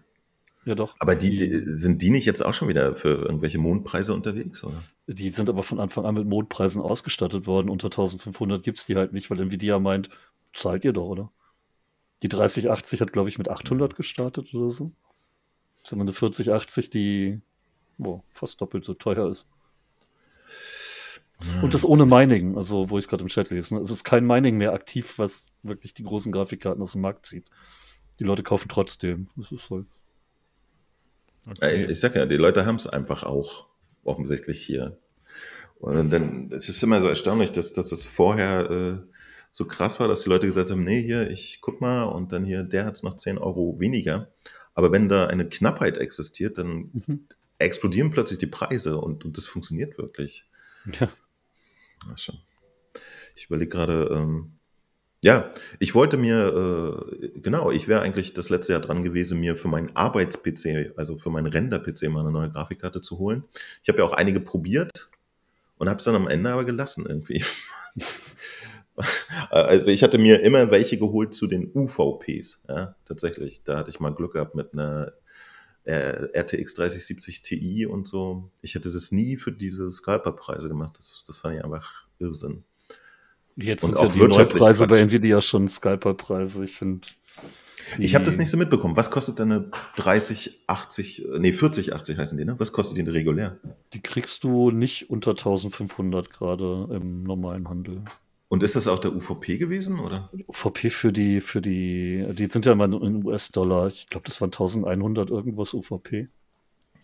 [0.65, 0.95] Ja, doch.
[0.99, 4.83] Aber die, die, sind die nicht jetzt auch schon wieder für irgendwelche Mondpreise unterwegs, oder?
[5.07, 7.69] Die sind aber von Anfang an mit Mondpreisen ausgestattet worden.
[7.69, 10.09] Unter 1500 gibt es die halt nicht, weil Nvidia meint,
[10.53, 11.31] zahlt ihr doch, oder?
[12.21, 14.91] Die 3080 hat, glaube ich, mit 800 gestartet oder so.
[15.75, 17.39] Das ist immer eine 4080, die
[17.97, 19.47] boah, fast doppelt so teuer ist.
[21.61, 23.75] Und das ohne Mining, also wo ich es gerade im Chat lese.
[23.75, 23.81] Ne?
[23.81, 27.45] Es ist kein Mining mehr aktiv, was wirklich die großen Grafikkarten aus dem Markt zieht.
[28.19, 29.29] Die Leute kaufen trotzdem.
[29.37, 29.85] Das ist voll.
[31.49, 31.85] Okay.
[31.85, 33.67] Ich sag ja, die Leute haben es einfach auch
[34.03, 34.97] offensichtlich hier.
[35.79, 39.09] Und dann es ist immer so erstaunlich, dass, dass es vorher äh,
[39.51, 42.43] so krass war, dass die Leute gesagt haben, nee, hier, ich guck mal und dann
[42.43, 44.31] hier, der hat es noch 10 Euro weniger.
[44.73, 47.27] Aber wenn da eine Knappheit existiert, dann mhm.
[47.57, 50.45] explodieren plötzlich die Preise und, und das funktioniert wirklich.
[50.99, 51.09] Ja.
[52.11, 52.39] Ach schon.
[53.35, 54.59] Ich überlege gerade, ähm,
[55.21, 59.57] ja, ich wollte mir, äh, genau, ich wäre eigentlich das letzte Jahr dran gewesen, mir
[59.57, 63.43] für meinen Arbeits-PC, also für meinen Render-PC mal eine neue Grafikkarte zu holen.
[63.84, 65.09] Ich habe ja auch einige probiert
[65.77, 67.43] und habe es dann am Ende aber gelassen irgendwie.
[69.49, 73.63] also ich hatte mir immer welche geholt zu den UVPs, ja, tatsächlich.
[73.65, 75.13] Da hatte ich mal Glück gehabt mit einer
[75.85, 78.51] RTX 3070 Ti und so.
[78.61, 80.97] Ich hätte das nie für diese Scalper-Preise gemacht.
[80.97, 82.64] Das, das fand ich einfach Irrsinn.
[83.56, 86.64] Jetzt und sind auch ja die Neupreise bei Nvidia schon Scalper-Preise.
[86.65, 87.07] Ich finde.
[87.97, 88.95] Ich habe das nicht so mitbekommen.
[88.97, 92.56] Was kostet denn eine 3080, nee, 4080 heißen die, ne?
[92.60, 93.57] Was kostet die denn regulär?
[93.93, 98.03] Die kriegst du nicht unter 1500 gerade im normalen Handel.
[98.49, 100.30] Und ist das auch der UVP gewesen, oder?
[100.47, 103.88] UVP für die, für die, die sind ja immer in US-Dollar.
[103.88, 106.30] Ich glaube, das waren 1100 irgendwas UVP.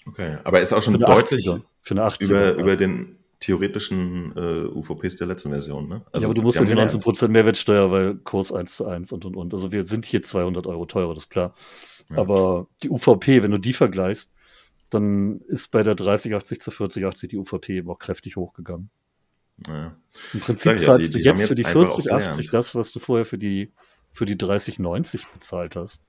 [0.07, 2.51] Okay, aber ist auch schon deutlich 80er, für eine 80er, über, ja.
[2.53, 6.01] über den theoretischen äh, UVPs der letzten Version, ne?
[6.11, 9.25] Also, ja, aber du musst ja die 19% Mehrwertsteuer, weil Kurs 1 zu 1 und
[9.25, 9.53] und und.
[9.53, 11.53] Also wir sind hier 200 Euro teurer, das ist klar.
[12.09, 12.17] Ja.
[12.17, 14.33] Aber die UVP, wenn du die vergleichst,
[14.89, 18.89] dann ist bei der 3080 zu 4080 die UVP auch kräftig hochgegangen.
[19.57, 19.95] Naja.
[20.33, 23.25] Im Prinzip ja, zahlst die du jetzt, jetzt für die 4080 das, was du vorher
[23.25, 23.71] für die,
[24.11, 26.03] für die 3090 bezahlt hast.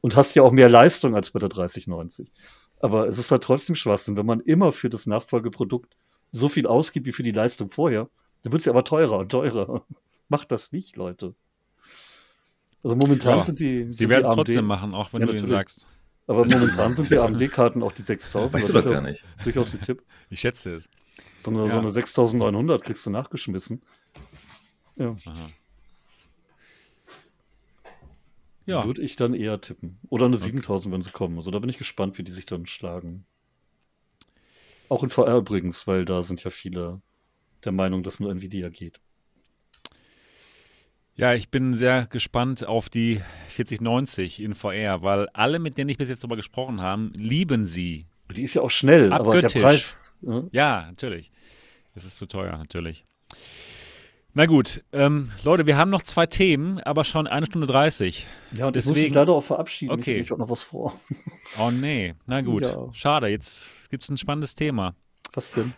[0.00, 2.32] Und hast ja auch mehr Leistung als bei der 3090.
[2.80, 5.96] Aber es ist halt trotzdem Schwachsinn, wenn man immer für das Nachfolgeprodukt
[6.32, 8.08] so viel ausgibt wie für die Leistung vorher,
[8.42, 9.84] dann wird es ja aber teurer und teurer.
[10.28, 11.34] Macht das nicht, Leute.
[12.82, 13.82] Also momentan ja, sind die.
[13.84, 15.86] Sind Sie werden es trotzdem machen, auch wenn ja, du ihnen sagst.
[16.26, 18.54] Aber momentan sind die AMD-Karten auch die 6000.
[18.54, 19.24] Weißt du das gar nicht?
[19.44, 20.02] Durchaus ein Tipp.
[20.30, 20.88] Ich schätze es.
[21.42, 21.68] So eine, ja.
[21.70, 23.82] so eine 6900 kriegst du nachgeschmissen.
[24.96, 25.16] Ja.
[25.24, 25.48] Aha.
[28.64, 28.84] Ja.
[28.84, 29.98] Würde ich dann eher tippen.
[30.08, 30.44] Oder eine okay.
[30.44, 31.36] 7000, wenn sie kommen.
[31.36, 33.24] Also da bin ich gespannt, wie die sich dann schlagen.
[34.88, 37.00] Auch in VR übrigens, weil da sind ja viele
[37.64, 39.00] der Meinung, dass nur Nvidia geht.
[41.14, 45.98] Ja, ich bin sehr gespannt auf die 4090 in VR, weil alle, mit denen ich
[45.98, 48.06] bis jetzt darüber gesprochen habe, lieben sie.
[48.32, 49.48] Die ist ja auch schnell, aber der.
[49.48, 50.14] Preis.
[50.20, 50.48] Ne?
[50.52, 51.30] Ja, natürlich.
[51.94, 53.04] Es ist zu teuer, natürlich.
[54.34, 58.26] Na gut, ähm, Leute, wir haben noch zwei Themen, aber schon eine Stunde 30.
[58.52, 59.92] Ja, und ich muss Deswegen- mich leider auch verabschieden.
[59.92, 60.20] Okay.
[60.20, 60.98] Ich habe noch was vor.
[61.58, 62.62] Oh nee, na gut.
[62.64, 62.88] Ja.
[62.94, 64.94] Schade, jetzt gibt es ein spannendes Thema.
[65.34, 65.74] Was denn?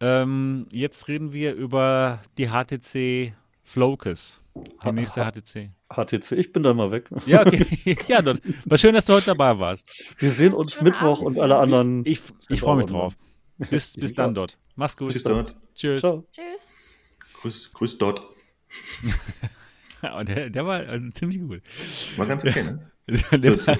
[0.00, 3.32] Ähm, jetzt reden wir über die HTC
[3.62, 4.40] Focus.
[4.84, 5.70] Die nächste HTC.
[5.94, 7.08] HTC, ich bin da mal weg.
[7.26, 7.96] Ja, okay.
[8.08, 8.40] ja, dort.
[8.64, 9.88] War schön, dass du heute dabei warst.
[10.18, 11.36] Wir sehen uns Schönen Mittwoch Abend.
[11.36, 12.02] und alle anderen.
[12.06, 13.14] Ich, ich freue mich drauf.
[13.70, 14.58] Bis, bis dann dort.
[14.76, 15.12] Mach's gut.
[15.12, 15.56] Tschüss dort.
[15.74, 16.00] Tschüss.
[16.00, 16.26] Ciao.
[16.32, 16.70] Tschüss.
[17.40, 18.22] Grüß, grüß dort.
[20.02, 21.62] Ja, der, der war äh, ziemlich gut.
[22.16, 22.90] War ganz okay, ne?
[23.06, 23.76] Der, zu- war-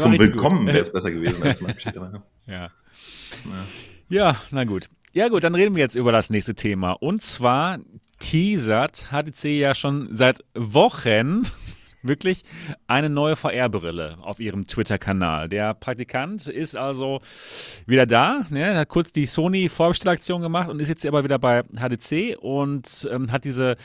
[0.00, 1.94] Zum richtig Willkommen wäre es besser gewesen als zum Abschied.
[1.94, 2.22] Ja.
[2.46, 2.70] ja.
[4.10, 4.88] ja, na gut.
[5.14, 6.92] Ja gut, dann reden wir jetzt über das nächste Thema.
[6.92, 7.80] Und zwar
[8.18, 11.42] teasert HTC ja schon seit Wochen
[12.02, 12.44] wirklich
[12.86, 15.50] eine neue VR-Brille auf ihrem Twitter-Kanal.
[15.50, 17.20] Der Praktikant ist also
[17.86, 18.74] wieder da, ne?
[18.74, 23.44] Hat kurz die Sony-Vorbestellaktion gemacht und ist jetzt aber wieder bei HTC und ähm, hat
[23.44, 23.76] diese,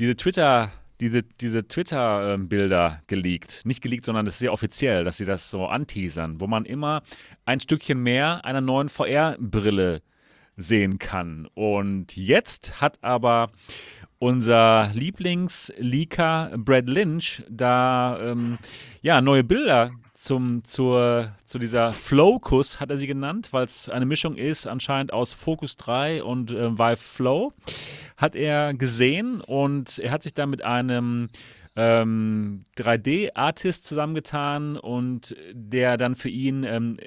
[0.00, 3.62] diese Twitter- diese, diese Twitter-Bilder geleakt.
[3.64, 7.02] Nicht geleakt, sondern das ist ja offiziell, dass sie das so anteasern, wo man immer
[7.44, 10.02] ein Stückchen mehr einer neuen VR-Brille
[10.62, 11.48] sehen kann.
[11.54, 13.50] Und jetzt hat aber
[14.18, 18.58] unser Lieblingsleaker Brad Lynch da ähm,
[19.02, 24.06] ja, neue Bilder zum, zur, zu dieser Flowcus, hat er sie genannt, weil es eine
[24.06, 27.52] Mischung ist anscheinend aus Focus 3 und äh, Vive Flow,
[28.16, 31.28] hat er gesehen und er hat sich da mit einem
[31.74, 36.98] ähm, 3D-Artist zusammengetan und der dann für ihn ähm,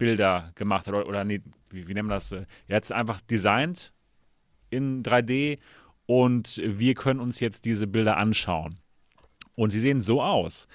[0.00, 0.94] Renderbilder gemacht hat.
[0.94, 1.40] Oder, oder nee,
[1.70, 2.32] wie, wie nennen wir das?
[2.32, 3.92] Er hat es einfach designt
[4.70, 5.58] in 3D
[6.06, 8.78] und wir können uns jetzt diese Bilder anschauen.
[9.54, 10.68] Und sie sehen so aus.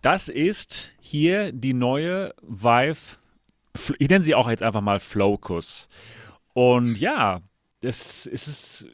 [0.00, 3.18] Das ist hier die neue Vive,
[3.98, 5.88] ich nenne sie auch jetzt einfach mal Flowcus.
[6.54, 7.42] Und ja,
[7.82, 8.86] es, es, ist,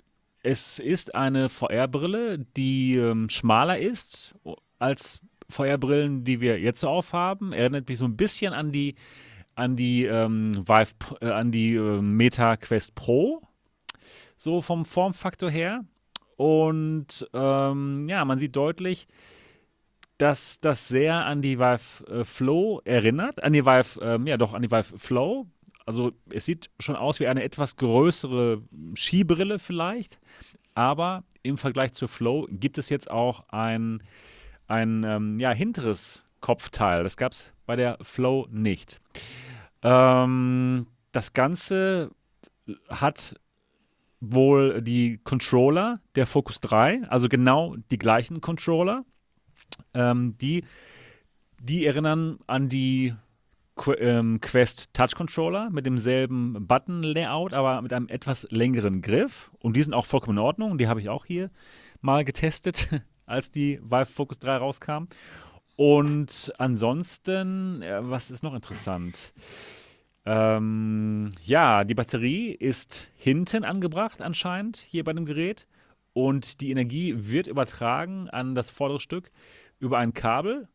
[0.42, 4.34] es ist eine VR-Brille, die ähm, schmaler ist
[4.78, 7.52] als VR-Brillen, die wir jetzt so aufhaben.
[7.52, 8.96] Erinnert mich so ein bisschen an die,
[9.56, 13.42] an die ähm, Vive, äh, an die äh, Meta Quest Pro,
[14.36, 15.84] so vom Formfaktor her.
[16.36, 19.08] Und ähm, ja, man sieht deutlich,
[20.18, 24.52] dass das sehr an die Vive äh, Flow erinnert, an die Vive, ähm, ja doch,
[24.52, 25.46] an die Vive Flow.
[25.86, 28.62] Also es sieht schon aus wie eine etwas größere
[28.94, 30.18] Skibrille vielleicht,
[30.74, 34.02] aber im Vergleich zur Flow gibt es jetzt auch ein,
[34.66, 37.04] ein ähm, ja, hinteres Kopfteil.
[37.04, 39.00] Das gab es bei der Flow nicht.
[39.82, 42.10] Ähm, das Ganze
[42.88, 43.36] hat
[44.20, 49.04] wohl die Controller der Focus 3, also genau die gleichen Controller.
[49.94, 50.64] Ähm, die,
[51.60, 53.14] die erinnern an die
[53.76, 59.50] Qu ähm, Quest Touch Controller mit demselben Button-Layout, aber mit einem etwas längeren Griff.
[59.60, 60.78] Und die sind auch vollkommen in Ordnung.
[60.78, 61.50] Die habe ich auch hier
[62.00, 62.88] mal getestet,
[63.26, 65.08] als die Vive Focus 3 rauskam.
[65.76, 69.32] Und ansonsten, was ist noch interessant?
[70.24, 75.68] Ähm, ja, die Batterie ist hinten angebracht anscheinend hier bei dem Gerät
[76.14, 79.30] und die Energie wird übertragen an das vordere Stück
[79.78, 80.68] über ein Kabel.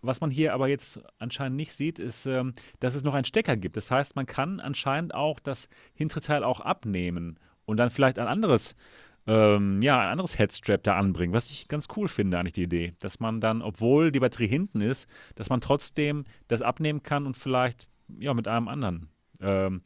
[0.00, 3.56] Was man hier aber jetzt anscheinend nicht sieht, ist, ähm, dass es noch einen Stecker
[3.56, 3.76] gibt.
[3.76, 8.28] Das heißt, man kann anscheinend auch das hintere Teil auch abnehmen und dann vielleicht ein
[8.28, 8.76] anderes,
[9.26, 12.94] ähm, ja, ein anderes Headstrap da anbringen, was ich ganz cool finde, eigentlich die Idee.
[13.00, 17.36] Dass man dann, obwohl die Batterie hinten ist, dass man trotzdem das abnehmen kann und
[17.36, 17.88] vielleicht
[18.18, 19.08] ja, mit einem anderen
[19.40, 19.82] ähm,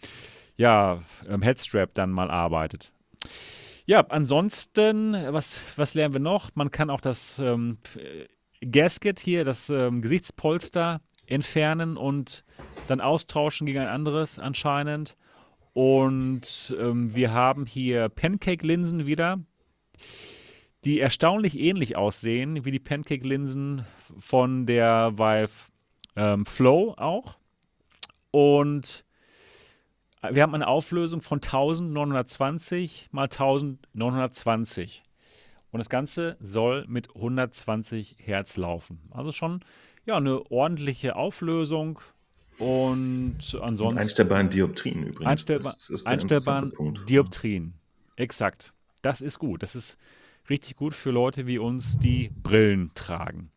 [0.57, 2.93] ja, ähm, Headstrap dann mal arbeitet.
[3.87, 6.51] Ja, ansonsten, was, was lernen wir noch?
[6.55, 8.27] Man kann auch das ähm, äh,
[8.67, 12.45] Gasket hier, das ähm, Gesichtspolster entfernen und
[12.87, 15.17] dann austauschen gegen ein anderes anscheinend.
[15.79, 19.39] Und ähm, wir haben hier Pancake-Linsen wieder,
[20.85, 23.85] die erstaunlich ähnlich aussehen wie die Pancake-Linsen
[24.19, 25.71] von der Vive
[26.17, 27.37] ähm, Flow auch.
[28.33, 29.05] Und
[30.29, 35.05] wir haben eine Auflösung von 1920 mal 1920.
[35.71, 38.99] Und das Ganze soll mit 120 Hertz laufen.
[39.13, 39.61] Also schon
[40.07, 42.01] ja, eine ordentliche Auflösung.
[42.59, 43.99] Und ansonsten.
[43.99, 45.27] Einstellbaren Dioptrien übrigens.
[45.27, 46.73] Einstellbar, Das ist der einstellbaren.
[47.09, 47.75] Dioptrien.
[48.17, 48.73] Exakt.
[49.03, 49.63] Das ist gut.
[49.63, 49.97] Das ist
[50.51, 53.51] richtig gut für Leute wie uns, die Brillen tragen.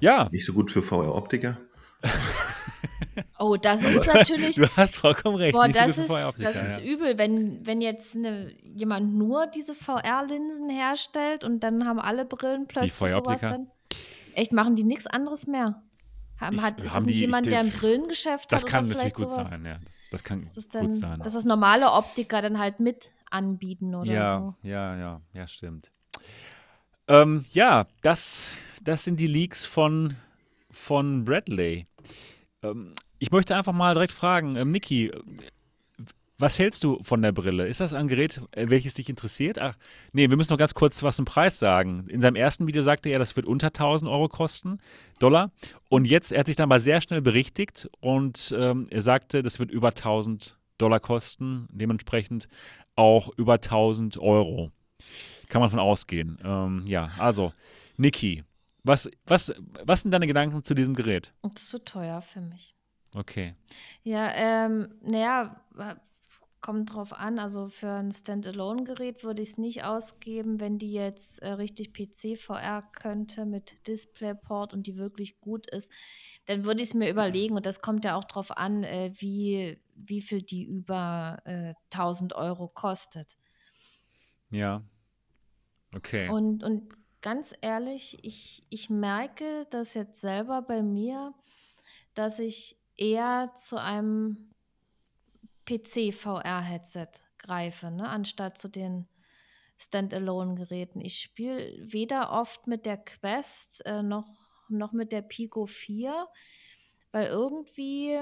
[0.00, 1.58] Ja, Nicht so gut für VR-Optiker.
[3.38, 4.54] Oh, das ist natürlich.
[4.56, 5.52] Du hast vollkommen recht.
[5.52, 6.84] Boah, nicht so das gut ist, das ist ja.
[6.84, 12.66] übel, wenn, wenn jetzt eine, jemand nur diese VR-Linsen herstellt und dann haben alle Brillen
[12.66, 13.50] plötzlich sowas VR-Optiker?
[13.50, 13.70] dann.
[14.34, 15.82] Echt, machen die nichts anderes mehr?
[16.42, 18.70] Haben, Ich- hat, ist haben das nicht die- jemand, der ein Brillengeschäft Das hat?
[18.70, 19.48] kann oder natürlich gut sowas?
[19.50, 19.78] sein, ja.
[19.84, 21.20] Das, das kann Das ist gut dann, sein.
[21.20, 24.68] dass das normale Optiker dann halt mit anbieten oder ja, so.
[24.68, 25.90] ja, ja, ja, stimmt.
[27.08, 28.52] Ähm, ja, das,
[28.82, 30.16] das sind die Leaks von,
[30.70, 31.86] von Bradley.
[32.62, 35.10] Ähm, ich möchte einfach mal direkt fragen, ähm, Niki,
[36.42, 37.68] was hältst du von der Brille?
[37.68, 39.60] Ist das ein Gerät, äh, welches dich interessiert?
[39.60, 39.76] Ach,
[40.12, 42.08] nee, wir müssen noch ganz kurz was zum Preis sagen.
[42.08, 44.80] In seinem ersten Video sagte er, das wird unter 1000 Euro kosten,
[45.20, 45.52] Dollar.
[45.88, 49.60] Und jetzt, er hat sich dann aber sehr schnell berichtigt und ähm, er sagte, das
[49.60, 52.48] wird über 1000 Dollar kosten, dementsprechend
[52.96, 54.72] auch über 1000 Euro.
[55.48, 56.38] Kann man von ausgehen.
[56.44, 57.52] Ähm, ja, also,
[57.96, 58.42] Niki,
[58.82, 59.54] was, was,
[59.84, 61.32] was sind deine Gedanken zu diesem Gerät?
[61.54, 62.74] Ist zu teuer für mich.
[63.14, 63.54] Okay.
[64.02, 65.60] Ja, ähm, naja,
[66.62, 67.38] kommt drauf an.
[67.38, 72.82] Also für ein Standalone-Gerät würde ich es nicht ausgeben, wenn die jetzt äh, richtig PC-VR
[72.92, 75.90] könnte mit DisplayPort und die wirklich gut ist.
[76.46, 79.78] Dann würde ich es mir überlegen und das kommt ja auch drauf an, äh, wie,
[79.94, 83.36] wie viel die über äh, 1000 Euro kostet.
[84.50, 84.82] Ja.
[85.94, 86.28] Okay.
[86.30, 91.34] Und, und ganz ehrlich, ich, ich merke das jetzt selber bei mir,
[92.14, 94.51] dass ich eher zu einem
[95.78, 97.08] PC-VR-Headset
[97.38, 99.08] greife, ne, anstatt zu den
[99.78, 101.00] Standalone-Geräten.
[101.00, 104.26] Ich spiele weder oft mit der Quest äh, noch,
[104.68, 106.28] noch mit der Pico 4,
[107.10, 108.20] weil irgendwie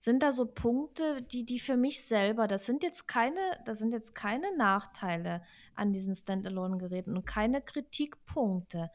[0.00, 3.92] sind da so Punkte, die, die für mich selber, das sind jetzt keine, das sind
[3.92, 5.42] jetzt keine Nachteile
[5.74, 8.90] an diesen Standalone-Geräten und keine Kritikpunkte.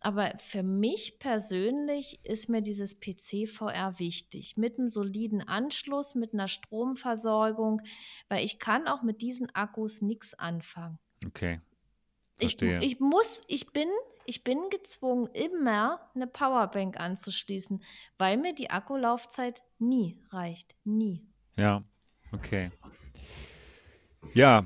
[0.00, 4.56] Aber für mich persönlich ist mir dieses PC-VR wichtig.
[4.56, 7.82] Mit einem soliden Anschluss, mit einer Stromversorgung,
[8.28, 10.98] weil ich kann auch mit diesen Akkus nichts anfangen.
[11.26, 11.60] Okay.
[12.38, 13.88] Ich, ich muss, ich bin,
[14.24, 17.82] ich bin gezwungen, immer eine Powerbank anzuschließen,
[18.16, 20.74] weil mir die Akkulaufzeit nie reicht.
[20.84, 21.22] Nie.
[21.56, 21.84] Ja.
[22.32, 22.70] Okay.
[24.32, 24.64] Ja,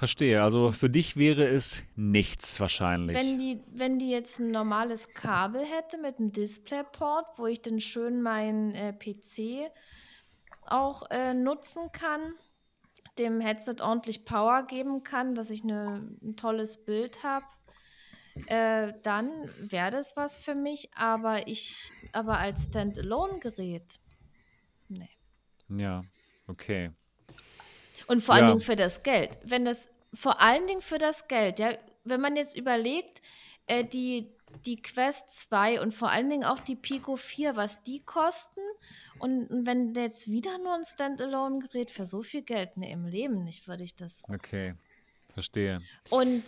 [0.00, 0.42] verstehe.
[0.42, 3.14] Also für dich wäre es nichts wahrscheinlich.
[3.14, 7.80] Wenn die, wenn die jetzt ein normales Kabel hätte mit einem DisplayPort, wo ich dann
[7.80, 9.70] schön meinen äh, PC
[10.64, 12.32] auch äh, nutzen kann,
[13.18, 17.44] dem Headset ordentlich Power geben kann, dass ich eine, ein tolles Bild habe,
[18.46, 20.88] äh, dann wäre das was für mich.
[20.94, 24.00] Aber ich, aber als Standalone-Gerät,
[24.88, 25.10] nee.
[25.68, 26.04] ja,
[26.46, 26.90] okay.
[28.10, 28.48] Und vor allen Ja.
[28.50, 29.38] Dingen für das Geld.
[29.44, 33.22] Wenn das, vor allen Dingen für das Geld, ja, wenn man jetzt überlegt,
[33.66, 34.28] äh, die,
[34.66, 38.60] die Quest 2 und vor allen Dingen auch die Pico 4, was die kosten.
[39.20, 43.44] Und, und wenn jetzt wieder nur ein Standalone-Gerät für so viel Geld, ne, im Leben
[43.44, 44.22] nicht, würde ich das.
[44.28, 44.74] Okay.
[45.32, 45.80] Verstehe.
[46.08, 46.42] Und,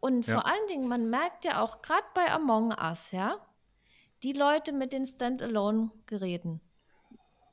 [0.00, 0.34] und Ja.
[0.34, 3.38] vor allen Dingen, man merkt ja auch gerade bei Among Us, ja,
[4.22, 6.60] die Leute mit den Standalone-Geräten,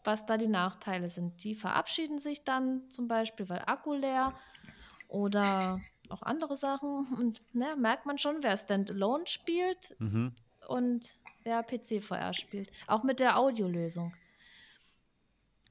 [0.06, 1.44] was da die Nachteile sind.
[1.44, 4.34] Die verabschieden sich dann zum Beispiel, weil Akku leer
[5.07, 5.80] oder
[6.10, 7.07] auch andere Sachen.
[7.19, 10.34] Und ne, merkt man schon, wer Standalone spielt Mhm.
[10.68, 12.72] und wer PC-VR spielt.
[12.88, 14.15] Auch mit der Audiolösung.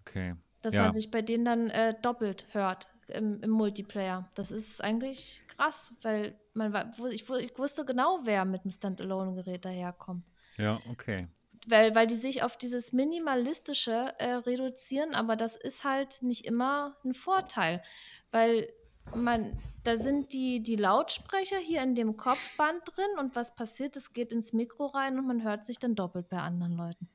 [0.01, 0.35] Okay.
[0.63, 0.83] Dass Ja.
[0.83, 4.31] man sich bei denen dann äh, doppelt hört im, im Multiplayer.
[4.35, 10.25] Das ist eigentlich krass, weil man ich, ich wusste genau, wer mit dem Standalone-Gerät daherkommt.
[10.57, 11.29] Ja, okay.
[11.67, 16.97] Weil, weil die sich auf dieses Minimalistische äh, reduzieren, aber das ist halt nicht immer
[17.05, 17.83] ein Vorteil.
[18.31, 18.69] Weil
[19.15, 24.13] man, da sind die, die Lautsprecher hier in dem Kopfband drin und was passiert, es
[24.13, 27.09] geht ins Mikro rein und man hört sich dann doppelt bei anderen Leuten.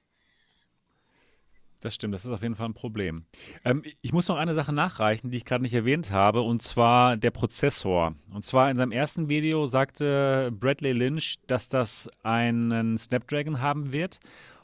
[1.81, 3.23] Das stimmt, das ist auf jeden Fall ein Problem.
[3.64, 7.15] Ähm, ich muss noch eine Sache nachreichen, die ich gerade nicht erwähnt habe, und zwar
[7.15, 8.15] der Prozessor.
[8.34, 14.19] Und zwar in seinem ersten Video sagte Bradley Lynch, dass das einen Snapdragon haben wird.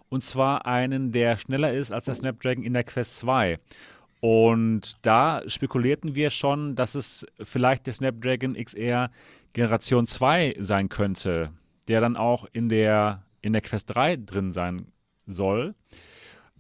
[0.10, 3.60] Und zwar einen, der schneller ist als der Snapdragon in der Quest 2.
[4.20, 9.10] Und da spekulierten wir schon, dass es vielleicht der Snapdragon XR
[9.54, 11.52] Generation 2 sein könnte,
[11.88, 14.88] der dann auch in der, in der Quest 3 drin sein
[15.26, 15.76] soll.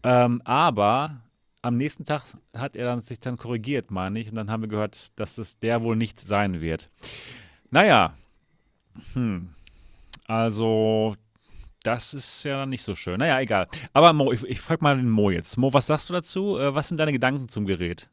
[0.05, 1.19] Ähm, aber
[1.63, 2.23] am nächsten Tag
[2.55, 4.29] hat er dann, sich dann korrigiert, meine ich.
[4.29, 6.91] Und dann haben wir gehört, dass es der wohl nicht sein wird.
[7.71, 8.13] Naja,
[9.13, 9.49] hm.
[10.27, 11.15] also
[11.81, 13.17] das ist ja dann nicht so schön.
[13.17, 13.67] Naja, egal.
[13.93, 15.57] Aber Mo, ich, ich frage mal den Mo jetzt.
[15.57, 16.57] Mo, was sagst du dazu?
[16.59, 18.07] Äh, was sind deine Gedanken zum Gerät?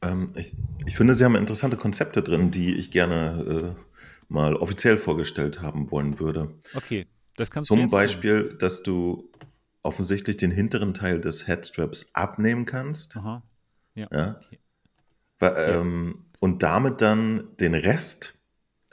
[0.00, 0.54] Ähm, ich,
[0.86, 3.82] ich finde, Sie haben interessante Konzepte drin, die ich gerne äh,
[4.32, 6.54] mal offiziell vorgestellt haben wollen würde.
[6.74, 7.06] Okay,
[7.36, 8.02] das kannst du Zum jetzt sagen.
[8.02, 9.30] Beispiel, dass du
[9.84, 13.16] offensichtlich den hinteren Teil des Headstraps abnehmen kannst.
[13.16, 13.42] Aha.
[13.94, 14.08] Ja.
[14.12, 14.36] Ja.
[15.38, 18.34] Wa- Ähm, und damit dann den Rest,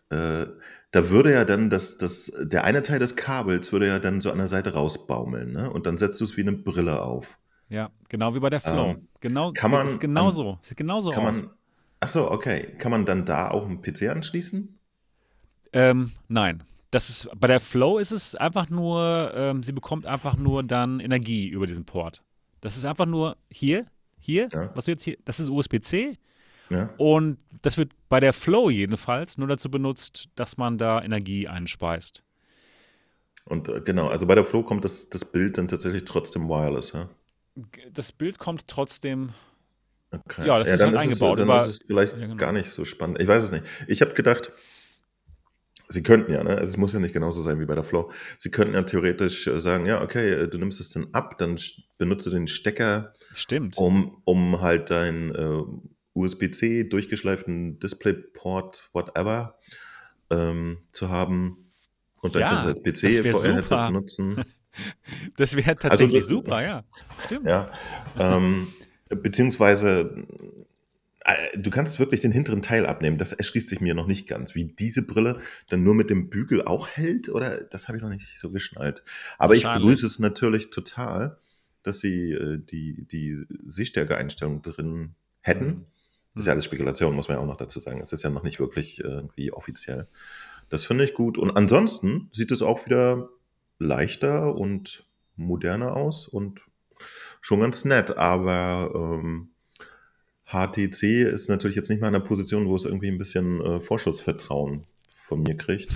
[0.09, 0.45] äh,
[0.91, 4.31] da würde ja dann das, das, der eine Teil des Kabels würde ja dann so
[4.31, 5.72] an der Seite rausbaumeln, ne?
[5.72, 7.38] Und dann setzt du es wie eine Brille auf.
[7.69, 8.91] Ja, genau wie bei der Flow.
[8.91, 10.59] Ähm, genau, kann man ist genauso.
[10.63, 11.49] Sieht genauso Kann man,
[12.01, 12.76] ach so, okay.
[12.77, 14.77] Kann man dann da auch einen PC anschließen?
[15.73, 16.63] Ähm, nein.
[16.91, 20.99] Das ist, bei der Flow ist es einfach nur, ähm, sie bekommt einfach nur dann
[20.99, 22.22] Energie über diesen Port.
[22.59, 23.85] Das ist einfach nur hier,
[24.19, 24.69] hier, Ja.
[24.76, 26.18] was du jetzt hier, das ist USB-C
[26.69, 26.89] Ja.
[26.97, 32.23] und das wird bei der Flow jedenfalls nur dazu benutzt, dass man da Energie einspeist.
[33.45, 36.91] Und äh, genau, also bei der Flow kommt das, das Bild dann tatsächlich trotzdem wireless,
[36.91, 37.09] ja?
[37.91, 39.31] Das Bild kommt trotzdem,
[40.13, 40.45] Okay.
[40.45, 42.35] Ja, das ist dann halt es, eingebaut, Dann aber- ist es vielleicht Ja, genau.
[42.35, 43.22] gar nicht so spannend.
[43.22, 43.63] Ich weiß es nicht.
[43.88, 44.51] Ich habe gedacht,
[45.91, 46.51] sie könnten ja, ne?
[46.57, 48.11] Also es muss ja nicht genauso sein wie bei der Flow.
[48.38, 51.59] Sie könnten ja theoretisch äh, sagen, ja, okay, äh, du nimmst es dann ab, dann
[51.97, 53.77] benutze den Stecker, stimmt.
[53.77, 55.61] um, um halt deinen äh,
[56.13, 59.57] USB-C durchgeschleiften DisplayPort, whatever,
[60.30, 61.69] ähm, zu haben.
[62.22, 63.88] Und dann Ja, kannst du als das PC wär VR-Headset super.
[63.88, 64.43] benutzen.
[65.35, 66.85] Das wäre tatsächlich Also super, ja.
[67.26, 67.45] Stimmt.
[67.45, 67.69] Ja.
[68.18, 68.69] ähm,
[69.09, 70.26] beziehungsweise,
[71.56, 73.18] du kannst wirklich den hinteren Teil abnehmen.
[73.18, 74.56] Das erschließt sich mir noch nicht ganz.
[74.56, 75.39] Wie diese Brille
[75.69, 77.61] dann nur mit dem Bügel auch hält, oder?
[77.61, 79.03] Das habe ich noch nicht so geschnallt.
[79.38, 81.38] Aber ich begrüße es natürlich total,
[81.84, 85.65] dass sie äh, die, die Sehstärke-Einstellung drin hätten.
[85.65, 85.85] Mhm.
[86.34, 87.99] Das ist ja alles Spekulation, muss man ja auch noch dazu sagen.
[87.99, 90.07] Es ist ja noch nicht wirklich irgendwie offiziell.
[90.69, 91.38] Das finde ich gut.
[91.38, 93.30] Und ansonsten sieht es auch wieder
[93.77, 96.61] leichter und moderner aus und
[97.41, 98.18] schon ganz nett.
[98.18, 99.51] Aber ähm,
[100.52, 103.80] HTC ist natürlich jetzt nicht mal in einer Position, wo es irgendwie ein bisschen äh,
[103.80, 105.95] Vorschussvertrauen von mir kriegt.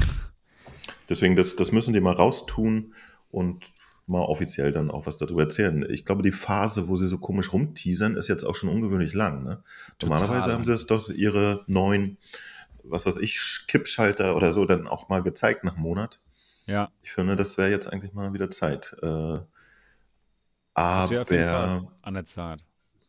[1.09, 2.93] Deswegen, das, das müssen die mal raustun
[3.31, 3.73] und
[4.07, 5.85] mal offiziell dann auch was darüber erzählen.
[5.89, 9.43] Ich glaube, die Phase, wo sie so komisch rumteasern, ist jetzt auch schon ungewöhnlich lang.
[9.43, 9.63] Ne?
[10.01, 12.17] Normalerweise haben sie das doch ihre neuen,
[12.83, 16.19] was weiß ich, Kippschalter oder so dann auch mal gezeigt nach einem Monat.
[16.67, 18.95] Ja, Ich finde, das wäre jetzt eigentlich mal wieder Zeit.
[19.01, 19.39] Äh,
[20.73, 22.63] aber an der Zeit.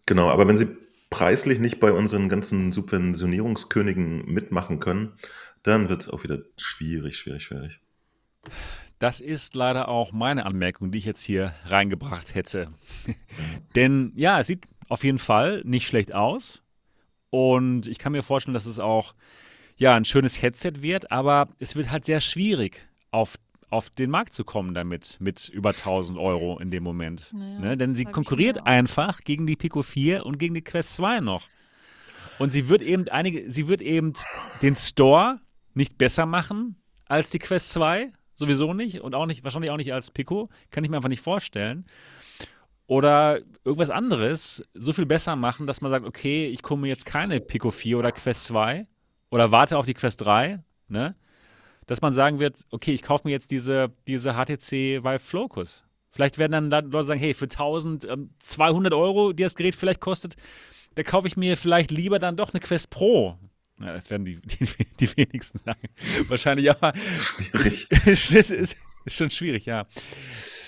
[0.06, 0.76] genau, aber wenn sie
[1.10, 5.12] preislich nicht bei unseren ganzen Subventionierungskönigen mitmachen können,
[5.62, 7.80] dann wird es auch wieder schwierig, schwierig, schwierig.
[8.98, 12.72] Das ist leider auch meine Anmerkung, die ich jetzt hier reingebracht hätte.
[13.74, 16.62] Denn ja, es sieht auf jeden Fall nicht schlecht aus.
[17.30, 19.14] Und ich kann mir vorstellen, dass es auch
[19.76, 23.36] ja, ein schönes Headset wird, aber es wird halt sehr schwierig, auf,
[23.70, 27.32] auf den Markt zu kommen damit, mit über 1000 Euro in dem Moment.
[27.32, 27.76] Naja, ne?
[27.76, 31.48] Denn sie konkurriert einfach gegen die Pico 4 und gegen die Quest 2 noch.
[32.38, 34.12] Und sie wird eben einige, sie wird eben
[34.62, 35.40] den Store
[35.74, 36.76] nicht besser machen
[37.06, 40.84] als die Quest 2, sowieso nicht und auch nicht, wahrscheinlich auch nicht als Pico, kann
[40.84, 41.86] ich mir einfach nicht vorstellen.
[42.86, 47.40] Oder irgendwas anderes so viel besser machen, dass man sagt, okay, ich komme jetzt keine
[47.40, 48.86] Pico 4 oder Quest 2
[49.30, 51.16] oder warte auf die Quest 3, ne?
[51.86, 55.84] Dass man sagen wird, okay, ich kaufe mir jetzt diese, diese HTC Vive Focus.
[56.10, 60.34] Vielleicht werden dann da Leute sagen, hey, für 1200 Euro, die das Gerät vielleicht kostet,
[60.94, 63.38] da kaufe ich mir vielleicht lieber dann doch eine Quest Pro.
[63.80, 64.66] Ja, das werden die, die,
[64.98, 65.88] die wenigsten sagen.
[66.28, 67.90] Wahrscheinlich, aber Schwierig.
[68.06, 69.86] ist, ist, ist schon schwierig, ja.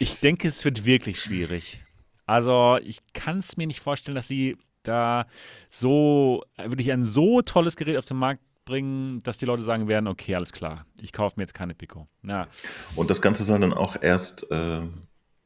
[0.01, 1.81] Ich denke, es wird wirklich schwierig.
[2.27, 5.27] Also, ich kann es mir nicht vorstellen, dass sie da
[5.71, 10.07] so, wirklich ein so tolles Gerät auf den Markt bringen, dass die Leute sagen werden,
[10.07, 12.07] okay, alles klar, ich kaufe mir jetzt keine Pico.
[12.23, 12.49] Ja,
[12.95, 14.83] Und das Ganze soll dann auch erst äh,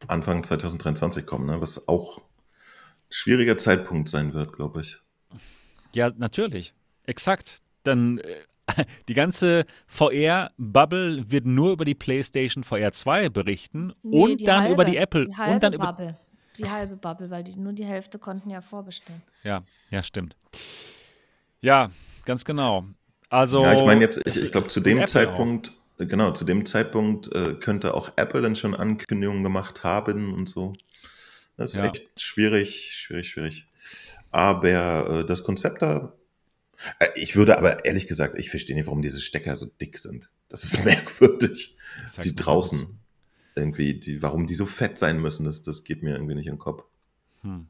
[0.08, 1.60] Anfang 2023 kommen, ne?
[1.60, 2.22] was auch ein
[3.10, 4.98] schwieriger Zeitpunkt sein wird, glaube ich.
[5.92, 6.74] ja natürlich,
[7.04, 7.62] exakt.
[7.84, 8.42] Dann äh,
[9.08, 14.84] die ganze VR-Bubble wird nur über die PlayStation VR 2 berichten Nee, und dann über
[14.84, 16.18] halbe, die Apple Die halbe und dann über Bubble.
[16.58, 19.22] Die halbe Bubble, weil die, nur die Hälfte konnten ja vorbestellen.
[19.42, 20.36] Ja, ja, stimmt.
[21.60, 21.90] Ja,
[22.24, 22.84] ganz genau.
[23.32, 26.66] Also, ja, ich meine jetzt, ich, ich glaube, zu dem Zeitpunkt, äh, genau, zu dem
[26.66, 30.74] Zeitpunkt äh, könnte auch Apple dann schon Ankündigungen gemacht haben und so.
[31.56, 31.86] Das ist Ja.
[31.86, 33.66] echt schwierig, schwierig, schwierig.
[34.30, 36.12] Aber äh, das Konzept da,
[36.98, 40.30] äh, ich würde aber ehrlich gesagt, ich verstehe nicht, warum diese Stecker so dick sind.
[40.50, 41.78] Das ist merkwürdig.
[42.10, 42.98] Sag's Die draußen.
[43.54, 46.54] Irgendwie, die, warum die so fett sein müssen, das, das geht mir irgendwie nicht in
[46.56, 46.84] den Kopf.
[47.40, 47.66] Hm.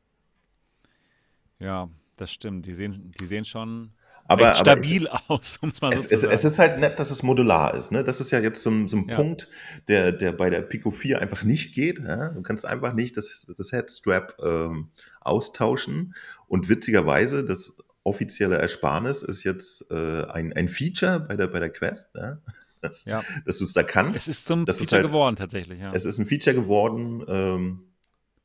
[1.60, 2.66] Ja, das stimmt.
[2.66, 3.92] Die sehen, die sehen schon
[4.26, 6.34] Aber, recht aber stabil aus, um es mal Es, so zu es, sagen.
[6.34, 7.90] es ist halt nett, dass es modular ist.
[7.92, 8.04] Ne?
[8.04, 9.16] Das ist ja jetzt so ein, so ein Ja.
[9.16, 9.48] Punkt,
[9.88, 11.98] der, der bei der Pico 4 einfach nicht geht.
[11.98, 12.28] Ja?
[12.30, 14.88] Du kannst einfach nicht das, das Headstrap ähm,
[15.20, 16.14] austauschen.
[16.46, 21.70] Und witzigerweise, das offizielle Ersparnis ist jetzt äh, ein, ein Feature bei der, bei der
[21.70, 22.40] Quest, ne?
[22.80, 24.26] dass, ja, dass du es da kannst.
[24.26, 25.92] es ist zum das ist Feature halt- geworden tatsächlich, ja.
[25.92, 27.80] Es ist ein Feature geworden, ähm,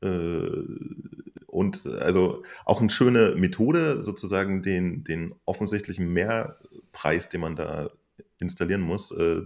[0.00, 0.62] Äh,
[1.58, 7.90] und also auch eine schöne Methode, sozusagen den, den offensichtlichen Mehrpreis, den man da
[8.38, 9.42] installieren muss, äh,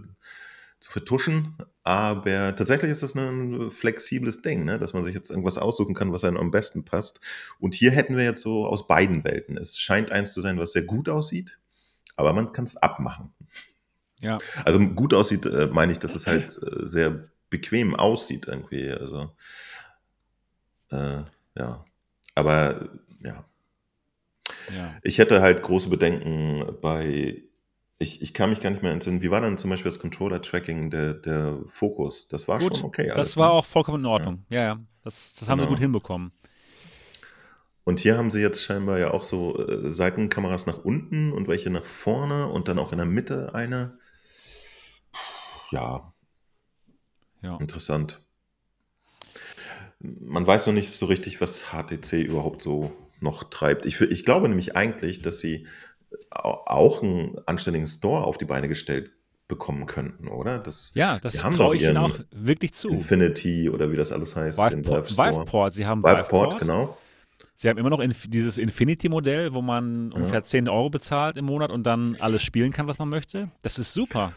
[0.79, 1.57] zu vertuschen.
[1.81, 4.77] Aber tatsächlich ist das ein flexibles Ding, ne?
[4.77, 7.19] dass man sich jetzt irgendwas aussuchen kann, was einem am besten passt.
[7.59, 9.57] Und hier hätten wir jetzt so aus beiden Welten.
[9.57, 11.57] Es scheint eins zu sein, was sehr gut aussieht,
[12.15, 13.33] aber man kann es abmachen.
[14.19, 14.37] Ja.
[14.65, 18.91] Also gut aussieht, äh, meine ich, dass es halt äh, sehr bequem aussieht irgendwie.
[18.91, 19.31] Also
[20.91, 21.23] äh,
[21.57, 21.85] ja.
[22.35, 22.89] Aber
[23.21, 23.45] ja.
[24.67, 25.01] ja.
[25.01, 27.43] Ich hätte halt große Bedenken bei
[27.99, 29.21] ich, ich kann mich gar nicht mehr entsinnen.
[29.21, 32.27] Wie war dann zum Beispiel das Controller-Tracking, der, der Fokus?
[32.27, 33.09] Das war Gut, schon okay.
[33.13, 33.53] das alles, war ne?
[33.53, 34.45] auch vollkommen in Ordnung.
[34.49, 34.79] Ja, ja.
[35.03, 35.67] Das, das haben sie Genau.
[35.67, 36.31] gut hinbekommen.
[37.85, 41.69] Und hier haben sie jetzt scheinbar ja auch so äh, Seitenkameras nach unten und welche
[41.69, 43.97] nach vorne und dann auch in der Mitte eine.
[45.71, 46.13] Ja,
[47.41, 47.59] Ja.
[47.59, 48.22] interessant.
[50.03, 53.85] Man weiß noch nicht so richtig, was HTC überhaupt so noch treibt.
[53.85, 55.65] Ich, ich glaube nämlich eigentlich, dass sie
[56.29, 59.11] au- auch einen anständigen Store auf die Beine gestellt
[59.47, 60.59] bekommen könnten, oder?
[60.59, 62.89] Das, Ja, das traue ich ihnen auch wirklich zu.
[62.89, 65.11] Infinity oder wie das alles heißt, den Viveport.
[65.17, 66.59] Viveport, sie haben Viveport, Viveport.
[66.59, 66.97] genau.
[67.55, 71.71] Sie haben immer noch inf dieses Infinity-Modell, wo man ungefähr 10 Euro bezahlt im Monat
[71.71, 73.51] und dann alles spielen kann, was man möchte.
[73.61, 74.33] Das ist super.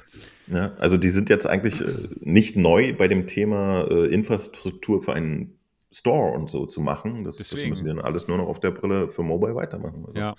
[0.49, 1.87] Ja, also die sind jetzt eigentlich äh,
[2.21, 5.56] nicht neu bei dem Thema äh, Infrastruktur für einen
[5.93, 7.25] Store und so zu machen.
[7.25, 10.05] Das, das müssen die dann alles nur noch auf der Brille für Mobile weitermachen.
[10.07, 10.35] Also, Ja.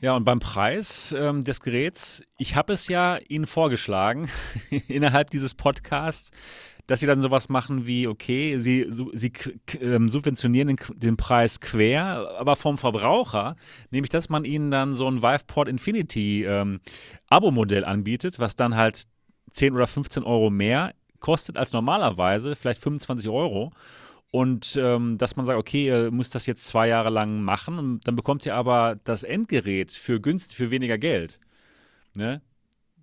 [0.00, 4.28] Ja, und beim Preis ähm, des Geräts, ich habe es ja Ihnen vorgeschlagen,
[4.88, 6.30] innerhalb dieses Podcasts,
[6.86, 9.32] dass Sie dann sowas machen wie, okay, Sie, su- Sie
[9.80, 13.56] ähm, subventionieren den, den Preis quer, aber vom Verbraucher,
[13.90, 16.80] nämlich dass man Ihnen dann so ein Viveport Infinity ähm,
[17.28, 19.04] Abo-Modell anbietet, was dann halt
[19.50, 23.72] 10 oder 15 Euro mehr kostet als normalerweise, vielleicht 25 Euro.
[24.32, 28.08] Und ähm, dass man sagt, okay, ihr müsst das jetzt zwei Jahre lang machen und
[28.08, 31.38] dann bekommt ihr aber das Endgerät für günstig, für weniger Geld.
[32.16, 32.40] Ne?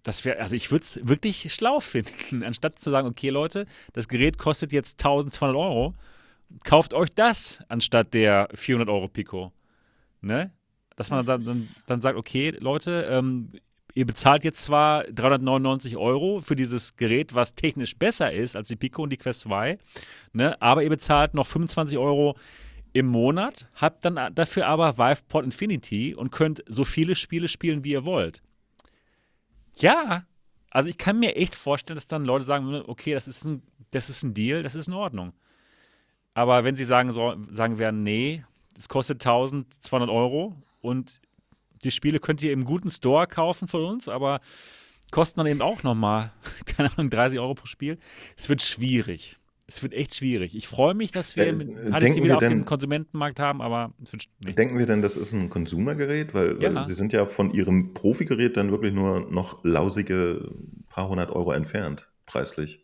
[0.02, 4.08] Das wäre, also ich würde es wirklich schlau finden, anstatt zu sagen, okay, Leute, das
[4.08, 5.94] Gerät kostet jetzt 1200 Euro,
[6.64, 9.54] kauft euch das anstatt der 400 Euro Pico.
[10.22, 10.52] Ne?
[10.96, 13.50] Dass man dann, dann, dann sagt, okay, Leute, ähm,
[14.00, 18.78] ihr bezahlt jetzt zwar 399 Euro für dieses Gerät, was technisch besser ist als die
[18.78, 19.78] Pico und die Quest 2,
[20.32, 20.62] ne?
[20.62, 22.38] aber ihr bezahlt noch 25 Euro
[22.94, 27.92] im Monat, habt dann dafür aber Viveport Infinity und könnt so viele Spiele spielen, wie
[27.92, 28.42] ihr wollt.
[29.76, 30.24] Ja,
[30.72, 34.10] also ich kann mir echt vorstellen, dass dann Leute sagen, okay, das ist ein, das
[34.10, 35.34] ist ein Deal, das ist in Ordnung.
[36.34, 38.46] Aber wenn sie sagen, so, sagen werden, nee,
[38.78, 41.20] es kostet 1200 Euro und
[41.84, 44.42] die Spiele könnt ihr im guten Store kaufen von uns, aber
[45.12, 46.32] kosten dann eben auch nochmal,
[46.66, 47.98] keine Ahnung, 30 Euro pro Spiel.
[48.38, 49.38] Es wird schwierig.
[49.72, 50.56] Es wird echt schwierig.
[50.56, 53.94] Ich freue mich, dass wir Äh, denken HTC wir wieder auf dem Konsumentenmarkt haben, aber
[54.04, 54.54] es wird, nee.
[54.54, 56.34] Denken wir denn, das ist ein Konsumergerät?
[56.34, 56.74] Weil, Ja.
[56.74, 60.52] weil sie sind ja von ihrem Profigerät dann wirklich nur noch lausige
[60.88, 62.84] paar hundert Euro entfernt, preislich.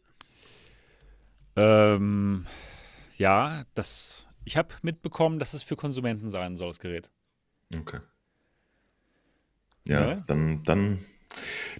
[1.55, 2.45] Ähm,
[3.17, 7.09] ja, das, ich habe mitbekommen, dass es für Konsumenten sein soll, das Gerät.
[7.79, 7.99] Okay.
[9.85, 10.23] Ja, Ja.
[10.27, 11.05] dann, dann,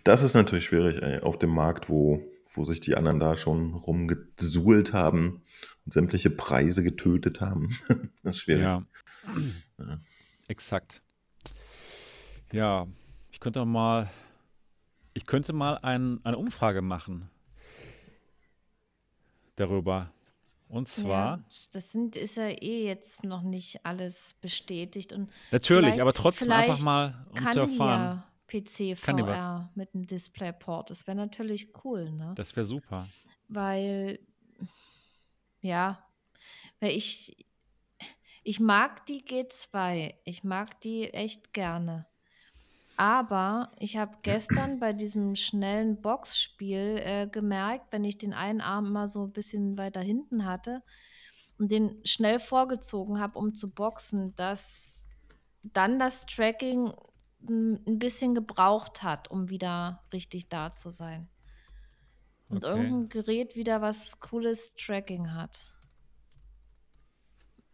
[0.03, 2.23] das ist natürlich schwierig, ey, auf dem Markt, wo,
[2.53, 5.43] wo sich die anderen da schon rumgesuhlt haben
[5.85, 7.69] und sämtliche Preise getötet haben.
[8.23, 8.65] das ist schwierig.
[8.65, 8.85] Ja.
[9.79, 9.99] Ja.
[10.47, 11.01] Exakt.
[12.51, 12.87] Ja,
[13.31, 14.09] ich könnte mal,
[15.13, 17.29] ich könnte mal ein, eine Umfrage machen
[19.55, 20.11] darüber.
[20.67, 21.43] Und zwar, Ja,
[21.73, 25.13] das sind, ist ja eh jetzt noch nicht alles bestätigt.
[25.13, 28.23] Und natürlich, aber trotzdem einfach mal, um zu erfahren.
[28.47, 28.97] PC?
[28.97, 30.89] VR mit einem DisplayPort.
[30.89, 32.31] Das wäre natürlich cool, ne?
[32.35, 33.07] Das wäre super.
[33.47, 34.19] Weil,
[35.61, 36.03] ja,
[36.79, 37.45] weil ich,
[38.43, 40.15] ich mag die G2.
[40.23, 42.05] Ich mag die echt gerne.
[42.97, 48.85] Aber ich habe gestern bei diesem schnellen Boxspiel äh, gemerkt, wenn ich den einen Arm
[48.87, 50.81] immer so ein bisschen weiter hinten hatte
[51.57, 55.09] und den schnell vorgezogen habe, um zu boxen, dass
[55.63, 56.93] dann das Tracking
[57.47, 61.29] m, ein bisschen gebraucht hat, um wieder richtig da zu sein.
[62.49, 62.63] Und Okay.
[62.63, 65.71] irgendein Gerät wieder was cooles Tracking hat.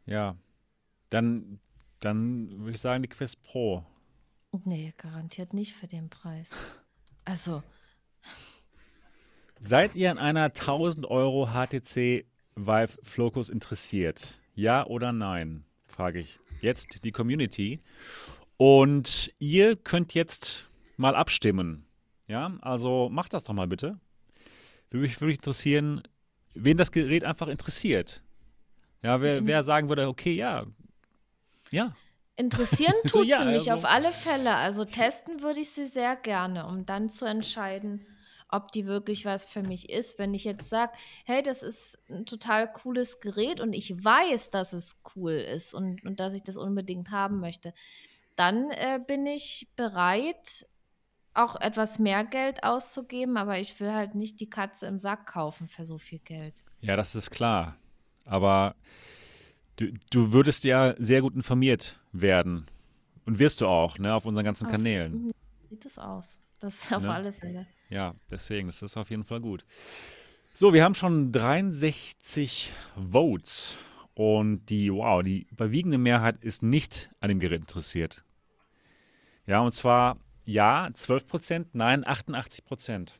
[0.05, 0.37] Ja.
[1.11, 1.59] Dann,
[2.01, 3.85] dann würde ich sagen, die Quest Pro.
[4.65, 6.55] Nee, garantiert nicht für den Preis.
[7.25, 7.63] Also,
[9.61, 12.25] Seid ihr an einer 1000 Euro HTC
[12.55, 14.39] Vive Focus interessiert?
[14.55, 15.63] Ja oder nein?
[15.85, 16.39] Frage ich.
[16.61, 17.79] Jetzt die Community.
[18.57, 20.67] Und ihr könnt jetzt
[20.97, 21.85] mal abstimmen.
[22.27, 23.99] Ja, also macht das doch mal bitte.
[24.89, 26.01] Würde mich wirklich interessieren,
[26.53, 28.21] wen das Gerät einfach interessiert.
[29.03, 30.65] Ja, wer, In- wer sagen würde, okay, ja,
[31.71, 31.95] ja,
[32.41, 34.55] Interessieren So, tut ja, sie mich also- auf alle Fälle.
[34.55, 38.05] Also testen würde ich sie sehr gerne, um dann zu entscheiden,
[38.49, 40.17] ob die wirklich was für mich ist.
[40.17, 40.91] Wenn ich jetzt sage,
[41.25, 46.03] hey, das ist ein total cooles Gerät und ich weiß, dass es cool ist und,
[46.03, 47.73] und dass ich das unbedingt haben möchte,
[48.35, 50.65] dann äh, bin ich bereit,
[51.33, 55.67] auch etwas mehr Geld auszugeben, aber ich will halt nicht die Katze im Sack kaufen
[55.67, 56.55] für so viel Geld.
[56.81, 57.77] ja, das ist klar.
[58.25, 58.75] Aber
[59.77, 62.67] du, du würdest ja sehr gut informiert werden.
[63.25, 65.31] Und wirst du auch, ne, auf unseren ganzen Auf- Kanälen.
[65.69, 66.39] Sieht es aus.
[66.59, 67.13] Das auf Ne?
[67.13, 67.67] alle Fälle.
[67.89, 69.65] Ja, deswegen, das ist auf jeden Fall gut.
[70.53, 73.77] So, wir haben schon 63 Votes.
[74.13, 78.23] Und die, wow, die überwiegende Mehrheit ist nicht an dem Gerät interessiert.
[79.47, 83.19] Ja, und zwar ja, 12 Prozent, nein, 88 Prozent.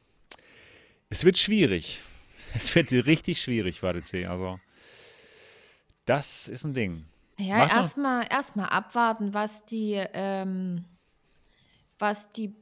[1.10, 2.02] Es wird schwierig.
[2.54, 4.28] Es wird richtig schwierig, VDC.
[4.28, 4.60] Also,
[6.12, 7.06] das ist ein Ding.
[7.38, 10.84] Ja, erstmal erstmal abwarten, was die, ähm,
[12.00, 12.54] was die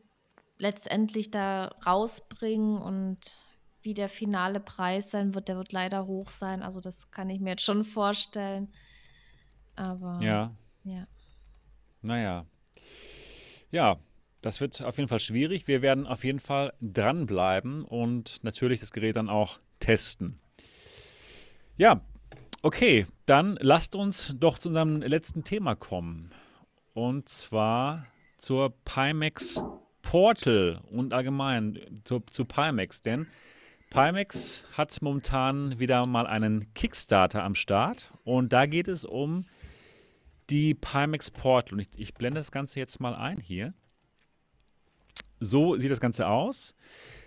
[0.60, 3.42] letztendlich da rausbringen und
[3.82, 5.48] wie der finale Preis sein wird.
[5.48, 6.62] Der wird leider hoch sein.
[6.62, 8.72] Also das kann ich mir jetzt schon vorstellen.
[9.76, 11.08] Aber Ja, ja.
[12.04, 12.46] Naja.
[13.72, 13.98] Ja,
[14.42, 15.68] das wird auf jeden Fall schwierig.
[15.68, 20.40] Wir werden auf jeden Fall dranbleiben und natürlich das Gerät dann auch testen.
[21.78, 22.02] Ja,
[22.61, 26.31] okay, dann lasst uns doch zu unserem letzten Thema kommen.
[26.94, 28.07] Und zwar
[28.38, 29.64] zur Pimax
[30.02, 33.02] Portal und allgemein zu, zu Pimax.
[33.02, 33.27] Denn
[33.90, 39.45] Pimax hat momentan wieder mal einen Kickstarter am Start und da geht es um
[40.49, 41.73] die Pimax Portal.
[41.73, 43.73] Und ich, ich blende das Ganze jetzt mal ein hier.
[45.40, 46.76] So sieht das Ganze aus.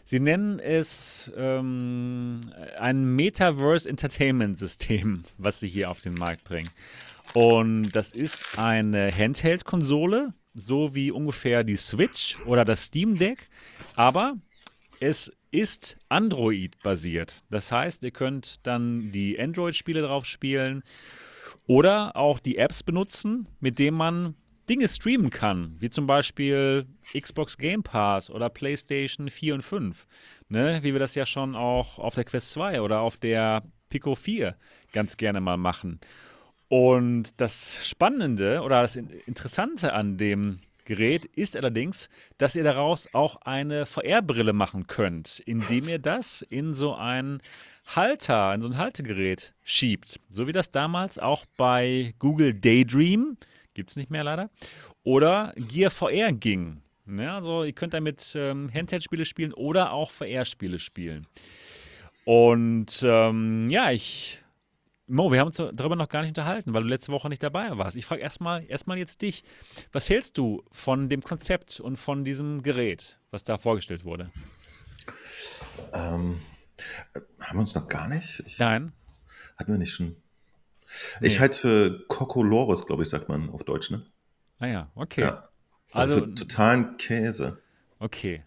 [0.05, 2.41] Sie nennen es ähm,
[2.79, 6.69] ein Metaverse Entertainment System, was sie hier auf den Markt bringen.
[7.35, 13.49] Und das ist eine Handheld-Konsole, so wie ungefähr die Switch oder das Steam Deck.
[13.97, 14.35] Aber
[15.01, 17.43] es ist Android-basiert.
[17.51, 20.83] Das heißt, ihr könnt dann die Android-Spiele drauf spielen
[21.67, 24.35] oder auch die Apps benutzen, mit denen man
[24.69, 26.87] Dinge streamen kann, wie zum Beispiel
[27.19, 30.07] Xbox Game Pass oder PlayStation 4 und 5.
[30.49, 30.79] Ne?
[30.83, 34.57] Wie wir das ja schon auch auf der Quest 2 oder auf der Pico 4
[34.93, 36.01] ganz gerne mal machen.
[36.69, 42.09] Und das Spannende oder das In- Interessante an dem Gerät ist allerdings,
[42.39, 47.41] dass ihr daraus auch eine VR-Brille machen könnt, indem ihr das in so einen
[47.95, 50.19] Halter, in so ein Haltegerät schiebt.
[50.29, 53.37] So wie das damals auch bei Google Daydream,
[53.75, 54.51] gibt es nicht mehr leider,
[55.05, 56.83] oder Gear VR ging.
[57.05, 61.27] Ne, also ihr könnt damit ähm, Handheld-Spiele spielen oder auch VR-Spiele spielen.
[62.25, 64.43] Und ähm, ja, ich
[65.09, 67.77] Mo, wir haben uns darüber noch gar nicht unterhalten, weil du letzte Woche nicht dabei
[67.77, 67.97] warst.
[67.97, 69.43] Ich frage erstmal erstmal jetzt dich.
[69.91, 74.31] Was hältst du von dem Konzept und von diesem Gerät, was da vorgestellt wurde?
[75.93, 76.39] Ähm,
[77.15, 78.43] äh, haben wir uns noch gar nicht?
[78.47, 78.93] Ich, Nein.
[79.59, 80.17] Hatten wir nicht schon?
[81.21, 81.29] Nee.
[81.29, 84.05] Ich halte es für Kokolores, glaube ich, sagt man auf Deutsch, ne?
[84.59, 85.23] Ah ja, okay.
[85.23, 85.49] Ja.
[85.93, 87.59] Also, Also- für totalen Käse.
[87.99, 88.43] Okay.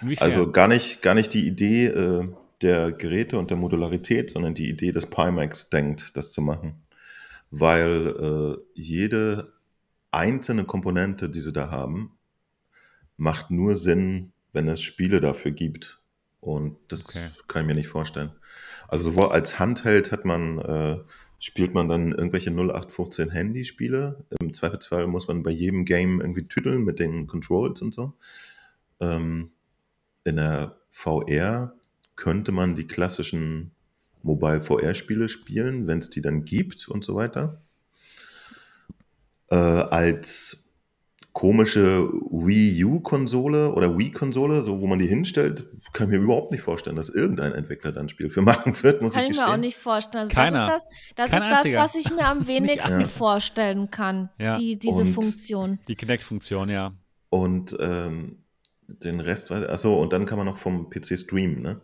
[0.00, 0.24] Inwiefern?
[0.30, 2.28] Also gar nicht, gar nicht die Idee äh,
[2.60, 6.82] der Geräte und der Modularität, sondern die Idee, dass Pimax denkt, das zu machen.
[7.50, 9.52] Weil äh, jede
[10.10, 12.18] einzelne Komponente, die sie da haben,
[13.16, 16.00] macht nur Sinn, wenn es Spiele dafür gibt.
[16.40, 17.30] Und das Okay.
[17.48, 18.32] kann ich mir nicht vorstellen.
[18.88, 20.98] Also sowohl als Handheld hat man, äh,
[21.42, 24.24] spielt man dann irgendwelche 0815 Handyspiele.
[24.40, 28.14] Im Zweifelsfall muss man bei jedem Game irgendwie tüdeln mit den Controls und so.
[29.00, 29.50] Ähm,
[30.22, 31.74] in der VR
[32.14, 33.72] könnte man die klassischen
[34.22, 37.60] Mobile VR-Spiele spielen, wenn es die dann gibt und so weiter.
[39.50, 40.71] Äh, als
[41.32, 46.60] komische Wii U-Konsole oder Wii-Konsole, so wo man die hinstellt, kann ich mir überhaupt nicht
[46.60, 49.48] vorstellen, dass irgendein Entwickler dann ein Spiel für machen wird, muss Kann ich ich mir
[49.48, 50.24] auch nicht vorstellen.
[50.24, 50.66] Also Keiner.
[50.66, 53.06] Das ist, das, das, ist das, was ich mir am wenigsten Ja.
[53.06, 54.52] vorstellen kann, Ja.
[54.54, 55.78] die, diese Und- Funktion.
[55.88, 56.92] die Kinect-Funktion, ja.
[57.30, 58.44] Und ähm,
[58.86, 61.80] den Rest, achso, und dann kann man noch vom PC streamen, ne?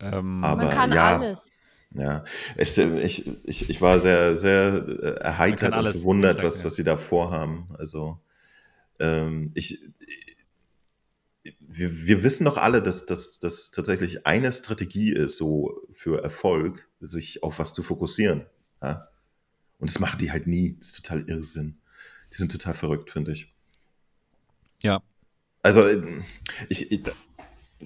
[0.00, 1.16] Ähm, Aber- Man kann ja.
[1.18, 1.48] alles.
[1.94, 2.24] Ja,
[2.56, 5.72] ich, ich, ich, ich war sehr, sehr äh, erheitert
[6.04, 7.68] und exakt, was, was sie da vorhaben.
[7.78, 8.20] Also,
[8.98, 9.80] ähm, ich,
[11.60, 16.88] wir, wir wissen doch alle, dass das dass tatsächlich eine Strategie ist, so für Erfolg,
[17.00, 18.46] sich auf was zu fokussieren.
[18.82, 19.08] Ja?
[19.78, 20.76] Und das machen die halt nie.
[20.78, 21.78] Das ist total Irrsinn.
[22.32, 23.54] Die sind total verrückt, finde ich.
[24.82, 25.02] ja.
[25.62, 26.24] Also, ähm,
[26.68, 27.02] ich, ich,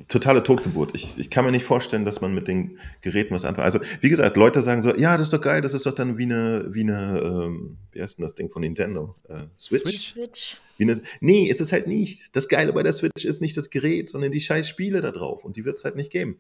[0.08, 0.92] totale Totgeburt.
[0.94, 3.64] Ich, ich kann mir nicht vorstellen, dass man mit den Geräten was anfängt.
[3.64, 6.16] Also, wie gesagt, Leute sagen so, ja, das ist doch geil, das ist doch dann
[6.18, 9.16] wie eine, wie eine, ähm, wie heißt denn das Ding von Nintendo?
[9.28, 9.82] Äh, Switch?
[9.82, 10.12] Switch?
[10.12, 10.56] Switch.
[10.78, 12.34] Wie eine, nee, ist es halt nicht.
[12.36, 15.44] Das Geile bei der Switch ist nicht das Gerät, sondern die scheiß Spiele da drauf.
[15.44, 16.38] Und die wird es halt nicht geben.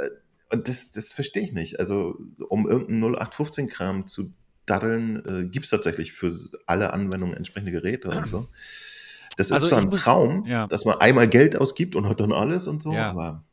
[0.00, 0.10] Äh,
[0.54, 1.80] Und das, das verstehe ich nicht.
[1.80, 2.16] Also,
[2.48, 4.32] um irgendeinen 0815-Kram zu
[4.66, 6.32] daddeln, äh, gibt es tatsächlich für
[6.66, 8.48] alle Anwendungen entsprechende Geräte und so.
[9.36, 10.66] Das ist Also zwar ich ein muss- Traum, ja.
[10.66, 13.10] dass man einmal Geld ausgibt und hat dann alles und so, Ja.
[13.10, 13.44] aber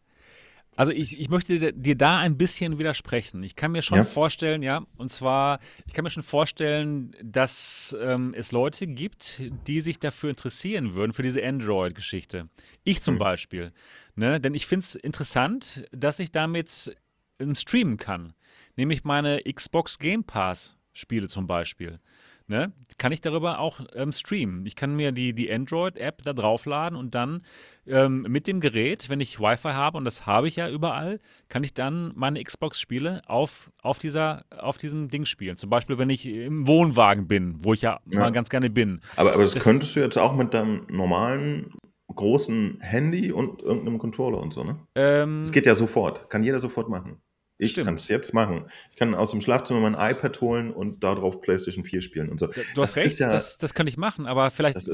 [0.78, 3.44] Also ich, ich möchte dir- dir da ein bisschen widersprechen.
[3.44, 4.04] Ich kann mir schon Ja.
[4.06, 9.82] vorstellen, ja, und zwar, ich kann mir schon vorstellen, dass ähm, es Leute gibt, die
[9.82, 12.48] sich dafür interessieren würden, für diese Android-Geschichte.
[12.86, 13.20] Ich zum Hm.
[13.20, 13.72] Beispiel.
[14.16, 14.40] Ne?
[14.40, 16.96] Denn ich finde es interessant, dass ich damit
[17.40, 18.34] ähm, streamen kann.
[18.78, 22.00] Nämlich meine Xbox Game Pass-Spiele zum Beispiel.
[22.48, 22.74] Ne?
[22.98, 24.66] Kann ich darüber auch ähm, streamen.
[24.66, 27.44] Ich kann mir die, die Android-App da draufladen und dann
[27.88, 31.64] ähm, mit dem Gerät, wenn ich Wi-Fi habe, und das habe ich ja überall, kann
[31.64, 35.56] ich dann meine Xbox-Spiele auf, auf, dieser, auf diesem Ding spielen.
[35.56, 38.20] Zum Beispiel, wenn ich im Wohnwagen bin, wo ich ja, Ja.
[38.20, 39.00] mal ganz gerne bin.
[39.16, 41.72] Aber, aber das, Das- könntest du jetzt auch mit deinem normalen
[42.14, 44.78] großen Handy und irgendeinem Controller und so, ne?
[44.96, 46.30] Ähm, Es geht ja sofort.
[46.30, 47.22] Kann jeder sofort machen.
[47.64, 48.66] Ich kann es jetzt machen.
[48.92, 52.48] Ich kann aus dem Schlafzimmer mein iPad holen und darauf PlayStation 4 spielen und so.
[52.48, 54.92] Du hast Das recht, ist ja- das, das kann ich machen, aber vielleicht hätte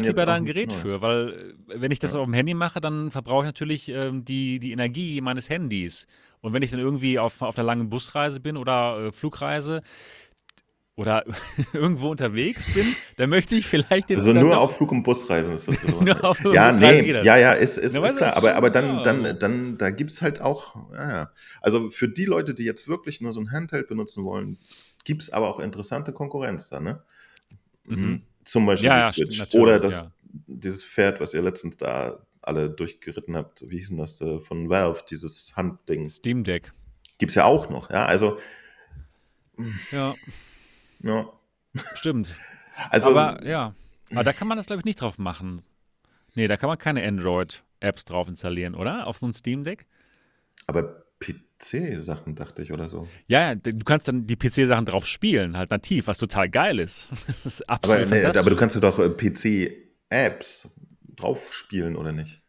[0.00, 2.20] ich lieber da ein Gerät für, weil äh, wenn ich das Ja.
[2.20, 6.06] auf dem Handy mache, dann verbrauche ich natürlich ähm, die, die Energie meines Handys.
[6.40, 9.82] Und wenn ich dann irgendwie auf, auf einer langen Busreise bin oder äh, Flugreise
[10.96, 11.24] oder
[11.72, 12.86] irgendwo unterwegs bin,
[13.16, 16.06] dann möchte ich vielleicht jetzt Also nur auf Flug- und Busreisen ist das relevant.
[16.06, 17.24] Nur auf ja, Busreisen nee, das.
[17.26, 18.30] ja, ja, ist, ist, Na, ist klar.
[18.30, 21.30] ist Aber, aber dann, ja, dann, dann, da gibt es halt auch, ja, ja.
[21.60, 24.58] Also für die Leute, die jetzt wirklich nur so ein Handheld benutzen wollen,
[25.04, 27.02] gibt es aber auch interessante Konkurrenz da, ne?
[27.84, 28.22] Mhm.
[28.44, 29.38] Zum Beispiel Ja, die ja, Switch.
[29.38, 30.10] natürlich, Oder das, ja.
[30.46, 34.70] dieses Pferd, was ihr letztens da alle durchgeritten habt, wie hieß denn das, äh, von
[34.70, 36.72] Valve, dieses Handding, Steam Deck.
[37.18, 38.06] gibt es ja auch noch, ja.
[38.06, 38.38] Also,
[39.92, 40.14] Ja,
[41.02, 41.28] ja.
[41.94, 42.34] stimmt.
[42.90, 43.74] Also, aber ja,
[44.10, 45.62] aber da kann man das glaube ich nicht drauf machen.
[46.34, 49.06] Nee, da kann man keine Android-Apps drauf installieren, oder?
[49.06, 49.86] Auf so ein Steam Deck?
[50.66, 53.08] aber PC-Sachen, dachte ich, oder so.
[53.26, 57.08] Ja, du kannst dann die PC-Sachen drauf spielen, halt nativ, was total geil ist.
[57.26, 58.40] Das ist Aber, absolut nee, fantastisch.
[58.40, 60.78] aber du kannst ja doch äh, PC-Apps
[61.16, 62.42] drauf spielen, oder nicht?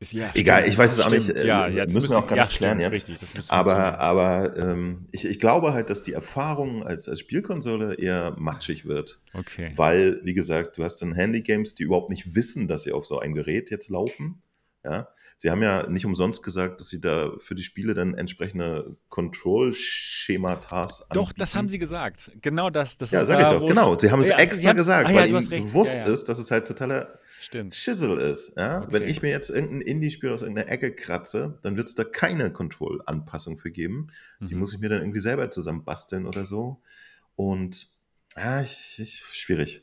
[0.00, 2.36] Ja, Egal, stimmt, ich weiß es auch nicht, äh, Ja, jetzt müssen wir auch gar
[2.36, 3.08] ja, nicht klären stimmt, jetzt.
[3.08, 8.34] Richtig, Aber, aber ähm, ich, ich glaube halt, dass die Erfahrung als, als Spielkonsole eher
[8.38, 9.20] matschig wird.
[9.32, 9.72] Okay.
[9.74, 13.20] Weil, wie gesagt, du hast dann Handy-Games, die überhaupt nicht wissen, dass sie auf so
[13.20, 14.42] ein Gerät jetzt laufen.
[14.84, 15.08] Ja.
[15.38, 21.06] Sie haben ja nicht umsonst gesagt, dass sie da für die Spiele dann entsprechende Control-Schematas
[21.12, 22.30] Doch, das haben sie gesagt.
[22.40, 22.96] Genau das.
[22.98, 23.98] das Ja, ist sag da, ich doch, genau.
[23.98, 25.66] Sie haben es Ja, extra sie haben's- gesagt, ah, ja, weil ihnen recht.
[25.66, 27.74] bewusst Ja, ist, dass es halt totaler Stimmt.
[27.74, 28.56] Schissel ist.
[28.56, 28.78] Ja?
[28.82, 28.88] Okay.
[28.92, 32.50] Wenn ich mir jetzt irgendein Indie-Spiel aus irgendeiner Ecke kratze, dann wird es da keine
[32.52, 34.08] Control-Anpassung für geben.
[34.40, 34.60] Die Mhm.
[34.60, 36.80] muss ich mir dann irgendwie selber zusammenbasteln oder so.
[37.36, 37.88] Und
[38.36, 39.82] ja, ich, ich, schwierig.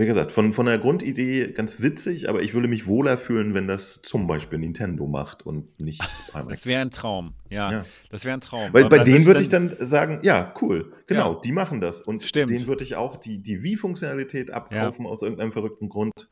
[0.00, 3.66] Wie gesagt, von, von der Grundidee ganz witzig, aber ich würde mich wohler fühlen, wenn
[3.66, 6.00] das zum Beispiel Nintendo macht und nicht
[6.30, 6.48] Pimax.
[6.60, 7.34] Das wäre ein Traum.
[7.50, 7.84] Ja, Ja.
[8.08, 8.72] das wäre ein Traum.
[8.72, 11.40] Weil Aber bei denen würde ich dann sagen, ja, cool, genau, Ja.
[11.40, 12.00] die machen das.
[12.00, 12.50] Und Stimmt.
[12.50, 16.28] denen würde ich auch die, die Wii-Funktionalität abkaufen aus irgendeinem verrückten Grund.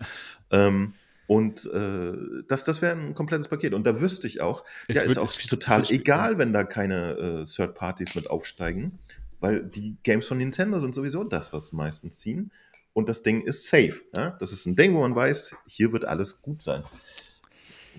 [0.53, 0.95] ähm,
[1.27, 2.13] und äh,
[2.47, 3.75] das, das wäre ein komplettes Paket.
[3.75, 6.39] Und da wüsste ich auch, Es ja, ist wird- auch es wird- total wird- egal,
[6.39, 9.01] wenn da keine äh, Third Parties mit aufsteigen,
[9.41, 12.53] weil die Games von Nintendo sind sowieso das, was meistens ziehen.
[12.97, 14.01] Und das Ding ist safe.
[14.17, 14.31] Ja?
[14.41, 16.83] Das ist ein Ding, wo man weiß, hier wird alles gut sein.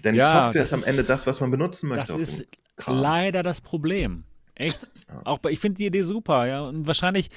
[0.04, 2.18] Denn Ja, Software das ist am Ende das, was man benutzen möchte.
[2.18, 2.48] Das ist
[2.88, 4.24] leider das Problem.
[4.56, 4.90] Echt.
[5.08, 5.22] Ja.
[5.24, 6.62] Auch bei, ich finde die Idee super, ja.
[6.62, 7.30] Und wahrscheinlich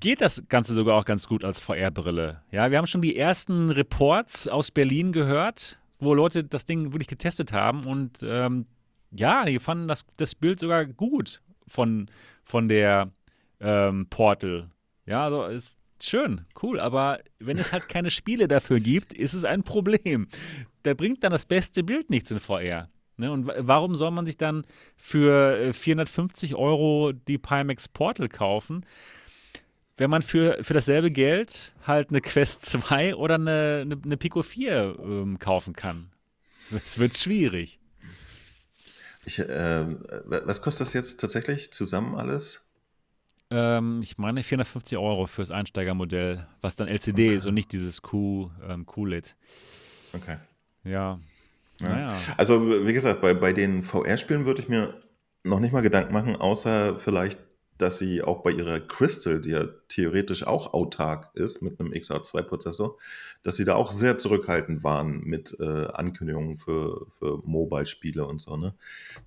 [0.00, 2.40] geht das Ganze sogar auch ganz gut als VR-Brille.
[2.50, 7.08] Ja, wir haben schon die ersten Reports aus Berlin gehört, wo Leute das Ding wirklich
[7.08, 8.64] getestet haben und ähm,
[9.10, 12.10] ja, die fanden das, das Bild sogar gut von,
[12.42, 13.12] von der
[13.60, 14.70] ähm, Portal.
[15.04, 19.44] Ja, also ist schön, cool, aber wenn es halt keine Spiele dafür gibt, ist es
[19.44, 20.28] ein Problem.
[20.82, 22.88] Da bringt dann das beste Bild nichts in VR.
[23.16, 23.30] Ne?
[23.30, 24.64] Und wa- warum soll man sich dann
[24.96, 28.86] für äh, 450 Euro die Pimax Portal kaufen,
[29.98, 34.42] wenn man für, für dasselbe Geld halt eine Quest 2 oder eine, eine, eine Pico
[34.42, 36.10] 4 ähm, kaufen kann?
[36.86, 37.78] Es wird schwierig.
[39.26, 39.86] Ich, äh,
[40.46, 42.69] was kostet das jetzt tatsächlich zusammen alles?
[43.50, 47.34] Ähm, ich meine 450 Euro fürs Einsteigermodell, was dann LCD Okay.
[47.36, 49.34] ist und nicht dieses Q, ähm, QLED.
[50.12, 50.36] Okay.
[50.84, 51.18] Ja.
[51.80, 51.88] Ja.
[51.88, 52.16] Naja.
[52.36, 54.94] Also, wie gesagt, bei, bei den VR-Spielen würde ich mir
[55.42, 57.38] noch nicht mal Gedanken machen, außer vielleicht
[57.80, 62.96] dass sie auch bei ihrer Crystal, die ja theoretisch auch autark ist mit einem XR2-Prozessor,
[63.42, 68.56] dass sie da auch sehr zurückhaltend waren mit äh, Ankündigungen für, für Mobile-Spiele und so.
[68.56, 68.74] Ne?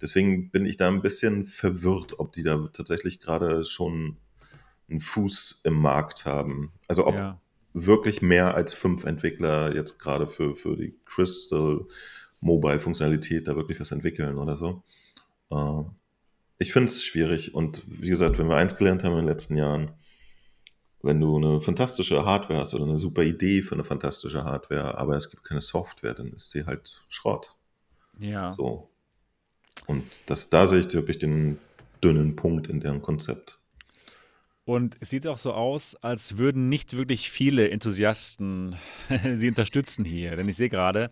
[0.02, 4.18] Deswegen bin ich da ein bisschen verwirrt, ob die da tatsächlich gerade schon
[4.90, 6.72] einen Fuß im Markt haben.
[6.88, 7.42] Also ob Ja.
[7.74, 11.86] wirklich mehr als fünf Entwickler jetzt gerade für, für die Crystal
[12.42, 14.84] Mobile-Funktionalität da wirklich was entwickeln oder so.
[15.50, 15.84] Äh,
[16.58, 19.58] ich finde es schwierig und wie gesagt, wenn wir eins gelernt haben in den letzten
[19.58, 19.92] Jahren,
[21.02, 25.16] wenn du eine fantastische Hardware hast oder eine super Idee für eine fantastische Hardware, aber
[25.18, 27.58] es gibt keine Software, dann ist sie halt Schrott.
[28.20, 28.54] Ja.
[28.54, 28.90] So.
[29.88, 31.60] Und das, da sehe ich wirklich den
[32.04, 33.60] dünnen Punkt in deren Konzept.
[34.66, 38.78] Und es sieht auch so aus, als würden nicht wirklich viele Enthusiasten
[39.36, 40.38] sie unterstützen hier.
[40.38, 41.12] Denn ich sehe gerade,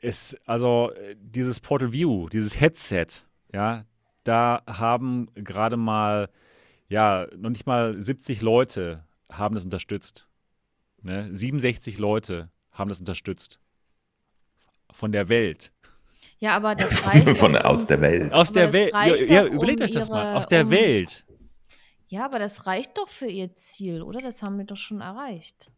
[0.00, 3.06] es, also äh, dieses Portal View, dieses Headset,
[3.52, 3.84] ja,
[4.24, 6.28] da haben gerade mal,
[6.88, 10.28] ja, noch nicht mal 70 Leute haben das unterstützt.
[11.02, 11.28] Ne?
[11.34, 13.58] 67 Leute haben das unterstützt.
[14.92, 15.72] Von der Welt.
[16.38, 17.28] Ja, aber das reicht.
[17.38, 18.32] Von, aus der Welt.
[18.32, 18.92] Aus der Welt.
[18.92, 20.24] Ja, ja, überlegt um euch das mal.
[20.26, 21.24] ihre- Aus der um- Welt.
[22.08, 24.20] Ja, aber das reicht doch für ihr Ziel, oder?
[24.20, 25.70] Das haben wir doch schon erreicht.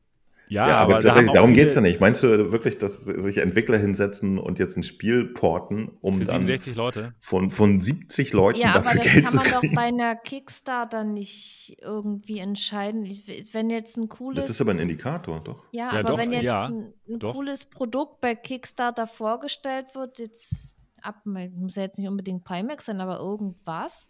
[0.55, 2.01] Ja, Ja, aber, da tatsächlich, auch darum viele- geht es ja nicht.
[2.01, 6.47] Meinst du wirklich, dass sich Entwickler hinsetzen und jetzt ein Spiel porten, um Für dann
[6.47, 7.15] 67 Leute.
[7.21, 9.75] von, von 70 Leuten Ja, aber dafür das Geld kann zu man doch kriegen?
[9.75, 13.05] bei einer Kickstarter nicht irgendwie entscheiden.
[13.53, 14.41] Wenn jetzt ein cooles.
[14.43, 15.65] Das ist aber ein Indikator, doch.
[15.73, 20.19] ja, Ja, aber doch, wenn jetzt ja, ein, ein cooles Produkt bei Kickstarter vorgestellt wird,
[20.19, 24.09] jetzt ab, muss ja jetzt nicht unbedingt Pimax sein, aber irgendwas.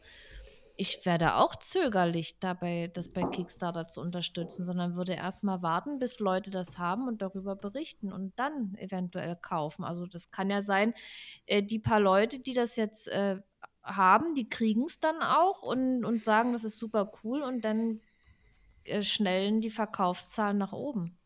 [0.77, 6.19] Ich werde auch zögerlich dabei, das bei Kickstarter zu unterstützen, sondern würde erstmal warten, bis
[6.19, 9.85] Leute das haben und darüber berichten und dann eventuell kaufen.
[9.85, 10.93] Also das kann ja sein,
[11.47, 13.39] äh, die paar Leute, die das jetzt äh,
[13.85, 18.01] haben, die kriegen es dann auch und, und sagen, das ist super cool und dann
[18.83, 21.17] äh, schnellen die Verkaufszahlen nach oben.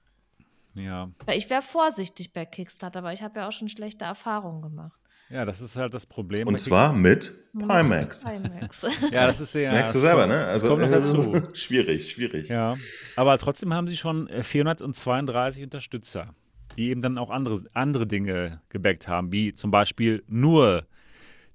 [0.74, 1.10] Ja.
[1.32, 4.97] Ich wäre vorsichtig bei Kickstarter, weil ich habe ja auch schon schlechte Erfahrungen gemacht.
[5.30, 6.48] Ja, das ist halt das Problem.
[6.48, 8.24] Und zwar mit Pimax.
[8.24, 8.86] Pimax.
[9.12, 9.72] Ja, das ist ja.
[9.72, 10.46] Merkst du selber, ne?
[10.46, 11.34] Also kommt noch äh, dazu.
[11.54, 12.48] schwierig, schwierig.
[12.48, 12.76] Ja,
[13.16, 16.34] aber trotzdem haben sie schon äh, 432 Unterstützer,
[16.76, 20.86] die eben dann auch andere, andere Dinge gebackt haben, wie zum Beispiel nur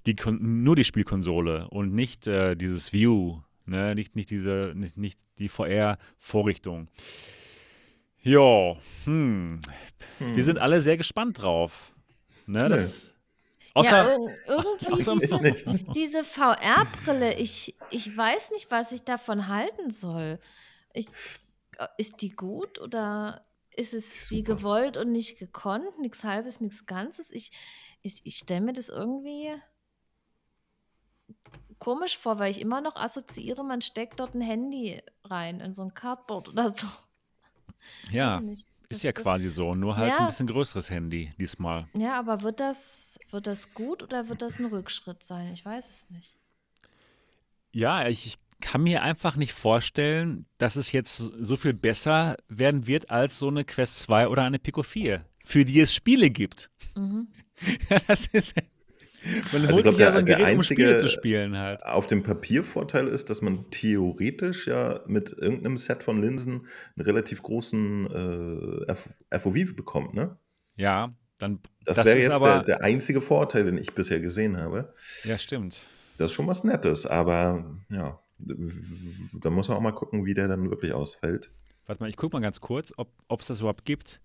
[0.05, 3.95] die, nur die Spielkonsole und nicht äh, dieses View, ne?
[3.95, 6.89] nicht, nicht, diese, nicht, nicht die VR-Vorrichtung.
[8.21, 8.75] Ja,
[9.05, 9.61] hm.
[10.19, 11.93] wir sind alle sehr gespannt drauf.
[12.45, 12.69] Ne?
[12.69, 13.12] Das,
[13.73, 19.47] außer, ja, irg irgendwie außer- diese, diese VR-Brille, ich, ich weiß nicht, was ich davon
[19.47, 20.39] halten soll.
[20.93, 21.07] Ich,
[21.97, 23.45] ist die gut oder
[23.75, 24.55] ist es wie Super.
[24.55, 25.97] gewollt und nicht gekonnt?
[25.99, 27.31] Nichts Halbes, nichts Ganzes.
[27.31, 27.51] Ich,
[28.01, 29.51] ich, ich stelle mir das irgendwie
[31.79, 35.81] komisch vor, weil ich immer noch assoziiere, man steckt dort ein Handy rein in so
[35.81, 36.87] ein Cardboard oder so.
[38.11, 38.41] ja,
[38.97, 40.25] Ist ja das- quasi so, nur halt ein Ja.
[40.25, 41.87] bisschen größeres Handy diesmal.
[41.93, 45.51] Ja, aber wird das, wird das gut oder wird das ein Rückschritt sein?
[45.53, 46.37] Ich weiß es nicht.
[47.71, 52.87] Ja, ich, ich kann mir einfach nicht vorstellen, dass es jetzt so viel besser werden
[52.87, 56.69] wird als so eine Quest 2 oder eine Pico 4, für die es Spiele gibt.
[56.95, 57.27] Mhm.
[58.07, 58.55] das ist.
[59.51, 61.57] Man Also ich holt sich ja der- so ein Gerät, um Spiele einzige- zu spielen
[61.57, 61.85] halt.
[61.85, 67.41] Auf dem Papiervorteil ist, dass man theoretisch ja mit irgendeinem Set von Linsen einen relativ
[67.43, 70.37] großen äh, FOV bekommt, ne?
[70.75, 71.59] Ja, dann.
[71.85, 74.93] Das, Das wäre jetzt aber- der, der einzige Vorteil, den ich bisher gesehen habe.
[75.23, 75.85] Ja, stimmt.
[76.17, 80.47] Das ist schon was Nettes, aber ja, da muss man auch mal gucken, wie der
[80.47, 81.49] dann wirklich ausfällt.
[81.85, 84.21] Warte mal, ich gucke mal ganz kurz, ob es das überhaupt gibt.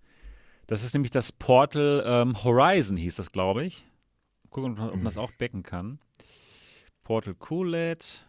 [0.67, 3.85] Das ist nämlich das Portal ähm, Horizon, hieß das, glaube ich.
[4.49, 5.99] Gucken, ob man das auch backen kann.
[7.03, 8.25] Portal QLED.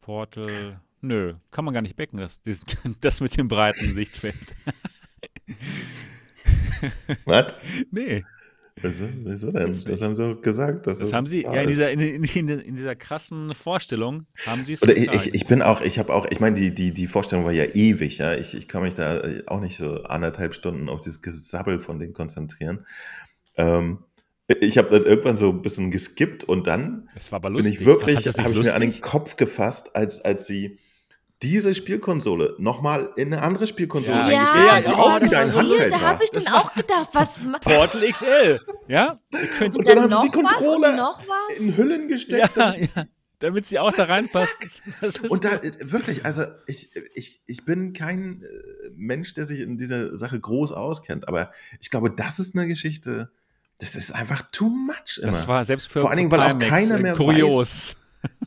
[0.00, 0.80] Portal.
[1.00, 2.40] Nö, kann man gar nicht backen, das,
[3.00, 4.34] das, mit dem breiten Sichtfeld.
[7.24, 7.60] Was?
[7.90, 8.24] Nee,
[8.82, 9.76] Wieso, wieso denn?
[9.86, 10.86] Das haben sie auch gesagt.
[10.86, 14.82] Das haben sie, ja, in dieser, in, in, in, dieser krassen Vorstellung haben sie es
[14.82, 17.52] Oder ich, ich bin auch, ich habe auch, ich meine, die, die, die Vorstellung war
[17.52, 18.34] ja ewig, ja.
[18.34, 22.00] Ich, ich kann mich da äh, auch nicht so anderthalb Stunden auf dieses Gesabbel von
[22.00, 22.84] denen konzentrieren.
[23.56, 23.98] Ähm,
[24.60, 27.84] ich habe dann irgendwann so ein bisschen geskippt und dann Es war aber bin ich
[27.84, 29.00] wirklich, habe ich mir an den?
[29.00, 30.78] Kopf gefasst, als, als sie
[31.42, 35.22] diese Spielkonsole nochmal in eine andere Spielkonsole Ja, eingespielt ja, haben, die ja, auch das
[35.22, 38.60] wieder war ein so Handheld da habe ich dann auch gedacht, was Portal XL.
[38.88, 39.18] Ja?
[39.60, 41.58] Und dann haben noch sie die Controller noch was?
[41.58, 42.56] in Hüllen gesteckt.
[42.56, 43.06] ja, ja,
[43.40, 44.82] damit sie auch da reinpasst.
[45.28, 49.76] Und da äh, wirklich, also ich, ich, ich bin kein äh, Mensch, der sich in
[49.76, 53.30] dieser Sache groß auskennt, aber ich glaube, das ist eine Geschichte,
[53.78, 55.32] das ist einfach too much immer.
[55.32, 57.96] Das war selbst für Vor allen Dingen, weil auch keiner äh, mehr kurios.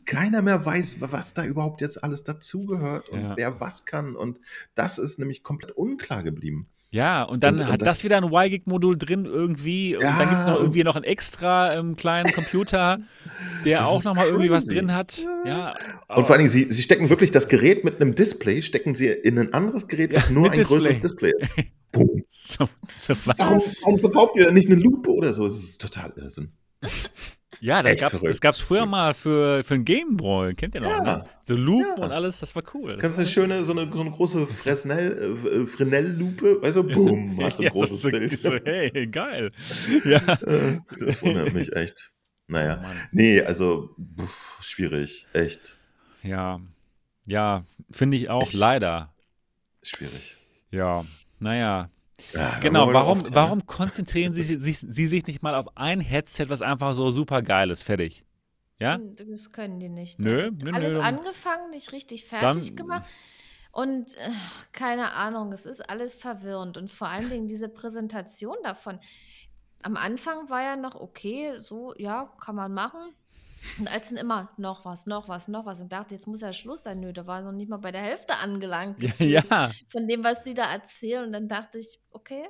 [0.06, 3.36] keiner mehr weiß, was da überhaupt jetzt alles dazugehört und Ja.
[3.36, 4.16] wer was kann.
[4.16, 4.38] Und
[4.74, 6.68] das ist nämlich komplett unklar geblieben.
[6.90, 9.94] Ja, und dann Und- und hat das, das- wieder ein YGIG-Modul drin irgendwie.
[9.94, 12.98] Und Ja, dann gibt es noch und- irgendwie noch einen extra ähm, kleinen Computer,
[13.66, 15.22] der auch nochmal irgendwie was drin hat.
[15.44, 15.74] Ja,
[16.08, 19.08] Und vor allen Dingen, sie, sie stecken wirklich das Gerät mit einem Display, stecken sie
[19.08, 21.50] in ein anderes Gerät, was Ja, nur ein größeres Display ist.
[21.92, 22.24] Boom.
[22.28, 22.68] so,
[23.00, 23.14] so.
[23.24, 25.46] Warum, warum verkauft ihr denn nicht eine Lupe oder so?
[25.46, 26.52] Es ist total Irrsinn.
[27.60, 28.24] Ja, das verrückt.
[28.24, 30.54] das gab's früher mal für, für ein Gameboy.
[30.54, 30.90] Kennt ihr noch?
[30.90, 31.02] Ja.
[31.02, 31.24] Ne?
[31.42, 32.04] So Lupen Ja.
[32.04, 32.92] und alles, das war cool.
[32.92, 36.84] Das Kannst du eine schöne, so eine, so eine große Fresnel, äh, Fresnel-Lupe, weißt du,
[36.84, 38.40] boom, hast du ein Ja, großes das ist Bild.
[38.40, 39.50] So, hey, geil.
[40.04, 40.20] Ja.
[40.20, 42.12] Das wundert mich echt.
[42.12, 42.76] Oh Naja.
[42.76, 42.96] Mann.
[43.10, 43.90] Nee, also
[44.20, 45.76] pff, schwierig, echt
[46.22, 46.60] Ja,
[47.26, 49.12] ja, finde ich auch Ich- leider.
[49.82, 50.36] schwierig.
[50.70, 51.04] Ja,
[51.40, 51.90] naja.
[52.34, 53.34] Ja, Genau, warum, aufhören?
[53.34, 57.42] warum konzentrieren Sie sich, Sie sich nicht mal auf ein Headset, was einfach so super
[57.42, 57.82] geil ist?
[57.84, 58.24] Fertig.
[58.80, 58.98] Ja?
[58.98, 60.18] Das können die nicht.
[60.18, 61.00] Nö, Das nö, Alles nö.
[61.00, 63.04] angefangen, nicht richtig fertig Dann- gemacht.
[63.70, 64.30] Und äh,
[64.72, 66.76] keine Ahnung, es ist alles verwirrend.
[66.76, 68.98] Und vor allen Dingen diese Präsentation davon.
[69.82, 73.12] Am Anfang war ja noch okay, so, ja, kann man machen.
[73.78, 76.52] Und als dann immer noch was, noch was, noch was und dachte, jetzt muss ja
[76.52, 77.00] Schluss sein.
[77.00, 78.98] Nö, da war noch nicht mal bei der Hälfte angelangt.
[79.18, 81.24] Ja, von dem, was sie da erzählen.
[81.24, 82.44] Und dann dachte ich, okay.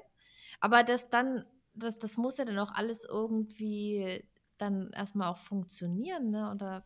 [0.61, 1.45] Aber das dann,
[1.75, 4.23] das, das muss ja dann auch alles irgendwie
[4.59, 6.51] dann erstmal auch funktionieren, ne?
[6.53, 6.85] Oder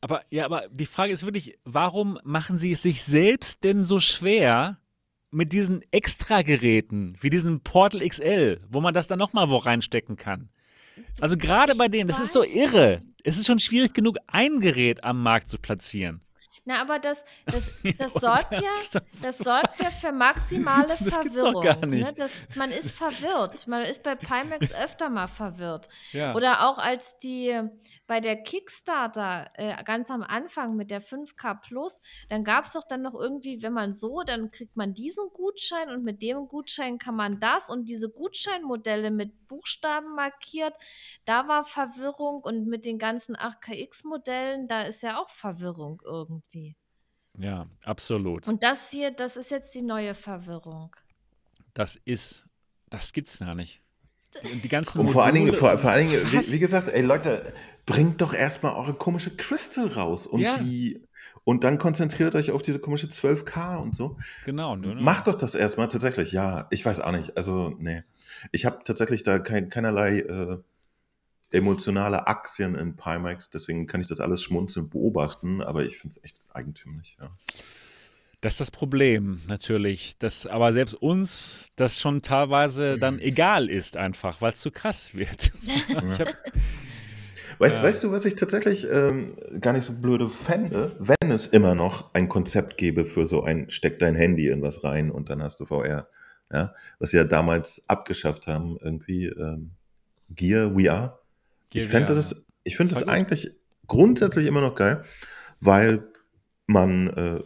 [0.00, 4.00] Aber ja, aber die Frage ist wirklich, warum machen Sie es sich selbst denn so
[4.00, 4.78] schwer
[5.30, 10.50] mit diesen Extra-Geräten, wie diesem Portal XL, wo man das dann nochmal wo reinstecken kann?
[11.20, 13.02] Also gerade bei denen, das ist so weiß irre.
[13.24, 16.22] Es ist schon schwierig genug, ein Gerät am Markt zu platzieren.
[16.64, 17.64] Na, aber das, das,
[17.98, 21.54] das sorgt ja, das sorgt ja für maximale Das gibt's Verwirrung.
[21.54, 22.04] doch gar nicht.
[22.04, 22.12] Ne?
[22.14, 23.66] Das, man ist verwirrt.
[23.66, 25.88] Man ist bei Pimax öfter mal verwirrt.
[26.12, 26.34] Ja.
[26.34, 27.60] Oder auch als die
[28.06, 32.84] bei der Kickstarter äh, ganz am Anfang mit der 5K Plus, dann gab es doch
[32.84, 36.98] dann noch irgendwie, wenn man so, dann kriegt man diesen Gutschein und mit dem Gutschein
[36.98, 40.74] kann man das und diese Gutscheinmodelle mit Buchstaben markiert,
[41.24, 46.61] da war Verwirrung und mit den ganzen 8KX-Modellen, da ist ja auch Verwirrung irgendwie.
[47.38, 48.46] Ja, absolut.
[48.48, 50.94] Und das hier, das ist jetzt die neue Verwirrung.
[51.74, 52.44] Das ist,
[52.90, 53.80] das gibt's gar nicht.
[54.42, 57.02] Die, die ganzen Und vor allen Dingen, vor, vor allen Dingen, wie, wie gesagt, ey
[57.02, 57.52] Leute,
[57.84, 60.56] bringt doch erstmal eure komische Crystal raus und Ja.
[60.58, 61.02] die
[61.44, 64.16] und dann konzentriert euch auf diese komische 12K und so.
[64.44, 65.02] Genau, nö, nö.
[65.02, 66.68] Macht doch das erstmal tatsächlich, ja.
[66.70, 67.36] Ich weiß auch nicht.
[67.36, 68.04] Also, nee.
[68.52, 70.58] Ich habe tatsächlich da kein, keinerlei äh,
[71.52, 76.24] emotionale Aktien in Pimax, deswegen kann ich das alles schmunzelnd beobachten, aber ich finde es
[76.24, 77.30] echt eigentümlich, ja.
[78.40, 80.18] Das ist das Problem, natürlich.
[80.18, 85.14] Dass aber selbst uns das schon teilweise dann egal ist, einfach, weil es zu krass
[85.14, 85.52] wird.
[86.18, 86.28] hab,
[87.58, 87.84] Weißt, Ja.
[87.84, 92.12] weißt du, was ich tatsächlich ähm, gar nicht so blöde fände, wenn es immer noch
[92.14, 95.60] ein Konzept gäbe für so ein steck dein Handy in was rein und dann hast
[95.60, 96.08] du VR.
[96.52, 99.70] Ja, was sie ja damals abgeschafft haben, irgendwie ähm,
[100.30, 101.20] Gear VR.
[101.72, 103.50] Ich fände das, ich finde Das das eigentlich
[103.86, 105.04] grundsätzlich immer noch geil,
[105.60, 106.04] weil
[106.66, 107.40] man äh,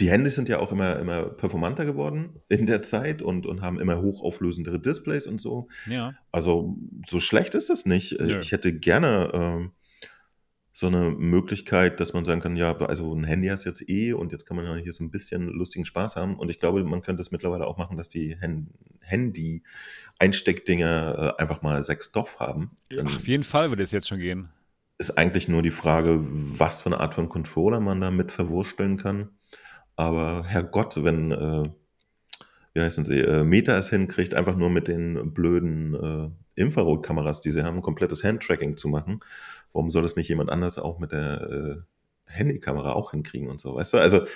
[0.00, 3.80] die Handys sind ja auch immer, immer performanter geworden in der Zeit und, und haben
[3.80, 5.68] immer hochauflösendere Displays und so.
[5.86, 6.76] Ja, Also
[7.06, 8.12] so schlecht ist es nicht.
[8.12, 8.38] Äh, Nö.
[8.40, 9.72] Ich hätte gerne ähm,
[10.78, 14.30] so eine Möglichkeit, dass man sagen kann, ja, also ein Handy hast jetzt eh und
[14.30, 16.38] jetzt kann man ja hier so ein bisschen lustigen Spaß haben.
[16.38, 18.68] Und ich glaube, man könnte es mittlerweile auch machen, dass die Hand
[19.00, 22.70] Handy-Einsteckdinger äh, einfach mal sechs Stoff haben.
[22.90, 24.50] Dann auf jeden Fall würde es jetzt schon gehen.
[24.98, 28.98] ist eigentlich nur die Frage, was für eine Art von Controller man da mit verwursteln
[28.98, 29.30] kann.
[29.96, 31.70] Aber Herrgott, wenn, äh,
[32.74, 37.50] wie heißen sie, äh, Meta es hinkriegt, einfach nur mit den blöden äh, Infrarotkameras, die
[37.50, 39.18] sie haben, ein komplettes Handtracking zu machen,
[39.78, 41.76] warum soll das nicht jemand anders auch mit der äh,
[42.26, 43.98] Handykamera auch hinkriegen und so, weißt du?
[43.98, 44.26] Also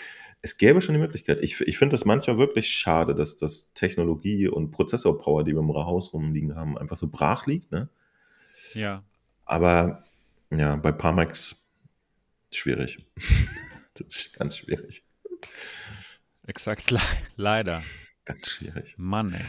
[0.40, 1.40] es gäbe schon die Möglichkeit.
[1.40, 5.74] Ich, ich finde das manchmal wirklich schade, dass das Technologie und Prozessorpower, die wir im
[5.74, 7.89] Haus rumliegen haben, einfach so brach liegt, ne?
[8.74, 9.02] Ja.
[9.44, 10.05] Aber
[10.51, 11.69] ja, bei Parmax
[12.52, 12.98] schwierig.
[13.94, 15.02] das ist ganz schwierig.
[16.47, 17.01] Exakt, le
[17.35, 17.82] leider.
[18.24, 18.94] Ganz schwierig.
[18.97, 19.40] Mann, ey.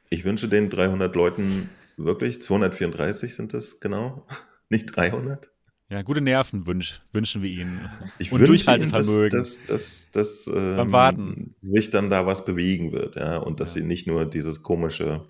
[0.09, 4.25] Ich wünsche den 300 Leuten wirklich, 234 sind das genau,
[4.69, 5.49] nicht 300.
[5.89, 7.89] Ja, gute Nerven wünsch, wünschen wir ihnen.
[8.19, 9.29] Ich Und ihnen, dass, Durchhaltevermögen.
[9.37, 11.51] dass, dass, dass ähm, Warten.
[11.57, 13.81] sich dann da was bewegen wird, ja, und dass Ja.
[13.81, 15.25] sie nicht nur dieses komische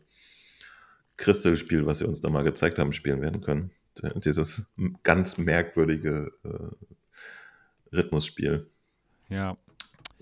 [1.21, 3.71] Crystal-Spiel, was sie uns da mal gezeigt haben, spielen werden können.
[4.23, 4.71] Dieses
[5.03, 8.69] ganz merkwürdige äh, Rhythmusspiel
[9.29, 9.57] Ja.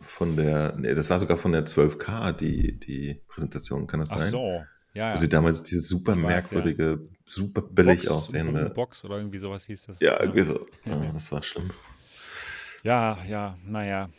[0.01, 4.21] von der, nee, das war sogar von der 12K, die, die Präsentation, kann das Ach
[4.21, 4.31] sein?
[4.31, 4.63] so.
[4.95, 5.17] Ja, Wo ja.
[5.17, 6.27] sie damals dieses super weiß, ja.
[6.27, 8.69] merkwürdige, super billig Box, aussehende.
[8.71, 9.99] Box oder irgendwie sowas hieß das.
[9.99, 10.59] Ja, irgendwie so.
[10.85, 11.03] Ja.
[11.03, 11.69] Ja, das war schlimm.
[12.83, 14.09] Ja, ja, naja.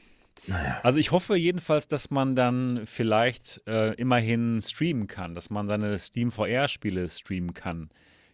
[0.83, 5.99] Also ich hoffe jedenfalls, dass man dann vielleicht äh, immerhin streamen kann, dass man seine
[5.99, 7.91] Steam VR-Spiele streamen kann.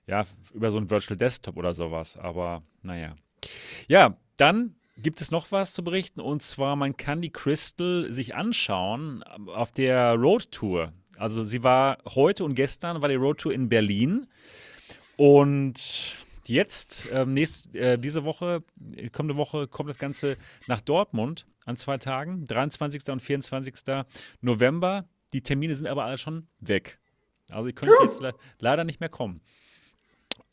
[0.06, 2.16] Ja, über so einen Virtual Desktop oder sowas.
[2.16, 3.16] Aber naja.
[3.88, 8.34] Ja, dann gibt es noch was zu berichten und zwar man kann die Crystal sich
[8.34, 10.93] anschauen ähm, auf der Road Tour.
[11.18, 14.26] Also sie war heute und gestern war die Road Tour in Berlin
[15.16, 16.14] und
[16.47, 18.62] jetzt, ähm, nächst, äh, diese Woche,
[18.94, 20.36] äh, kommende Woche, kommt das Ganze
[20.66, 23.10] nach Dortmund an zwei Tagen, 23.
[23.10, 23.74] und 24.
[24.40, 25.05] November.
[25.34, 26.98] Die Termine sind aber alle schon weg.
[27.51, 29.40] Also ihr könnt jetzt le leider nicht mehr kommen.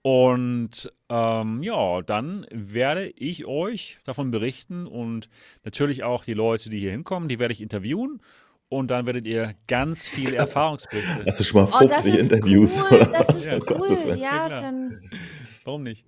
[0.01, 5.29] Und ähm, ja, dann werde ich euch davon berichten und
[5.63, 8.21] natürlich auch die Leute, die hier hinkommen, die werde ich interviewen.
[8.69, 11.23] Und dann werdet ihr ganz viele Erfahrungsberichte.
[11.27, 12.81] Hast du schon mal Oh, das 50 ist Interviews?
[12.81, 13.35] cool, oder das was?
[13.35, 14.17] ist Ja, Oh cool.
[14.17, 14.99] Ja, Ja, dann
[15.63, 16.05] Warum nicht?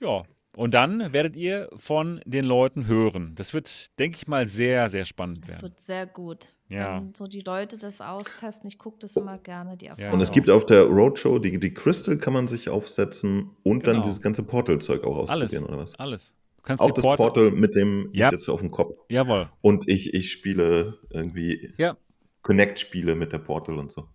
[0.00, 0.22] Ja,
[0.56, 3.34] und dann werdet ihr von den Leuten hören.
[3.36, 5.62] Das wird, denke ich mal, sehr, sehr spannend das werden.
[5.62, 6.48] wird sehr gut.
[6.68, 6.96] Ja.
[7.00, 8.68] Wenn so die Leute das austesten.
[8.68, 10.12] Ich gucke das immer gerne, die Erfahrung.
[10.14, 13.94] Und es gibt auf der Roadshow, die, die Crystal kann man sich aufsetzen und dann
[13.94, 14.04] Genau.
[14.04, 15.98] dieses ganze Portal-Zeug auch Alles, ausprobieren, oder was?
[15.98, 16.32] alles.
[16.58, 18.26] Du kannst Auch das Portal- Portal mit dem, Ja.
[18.26, 18.94] ich sitze auf dem Kopf.
[19.08, 19.48] Jawohl.
[19.62, 21.96] Und ich, ich spiele irgendwie Ja.
[22.42, 24.06] Connect-Spiele mit der Portal und so.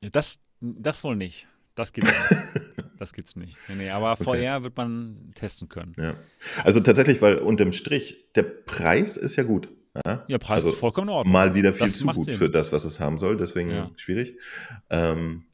[0.00, 1.46] Ja, Das, das wohl nicht.
[1.76, 2.42] Das gibt's nicht.
[3.04, 3.54] Das gibt's nicht.
[3.68, 4.46] Nee, nee, aber Okay.
[4.48, 5.92] VR wird man testen können.
[5.98, 6.16] Ja.
[6.64, 9.68] Also tatsächlich, weil unterm Strich, der Preis ist ja gut.
[10.06, 11.32] Ja, Ja, Preis also ist vollkommen in Ordnung.
[11.32, 12.34] mal wieder viel Das zu gut Sinn.
[12.34, 13.90] für das, was es haben soll, deswegen Ja.
[13.96, 14.38] schwierig.
[14.88, 15.44] Ähm,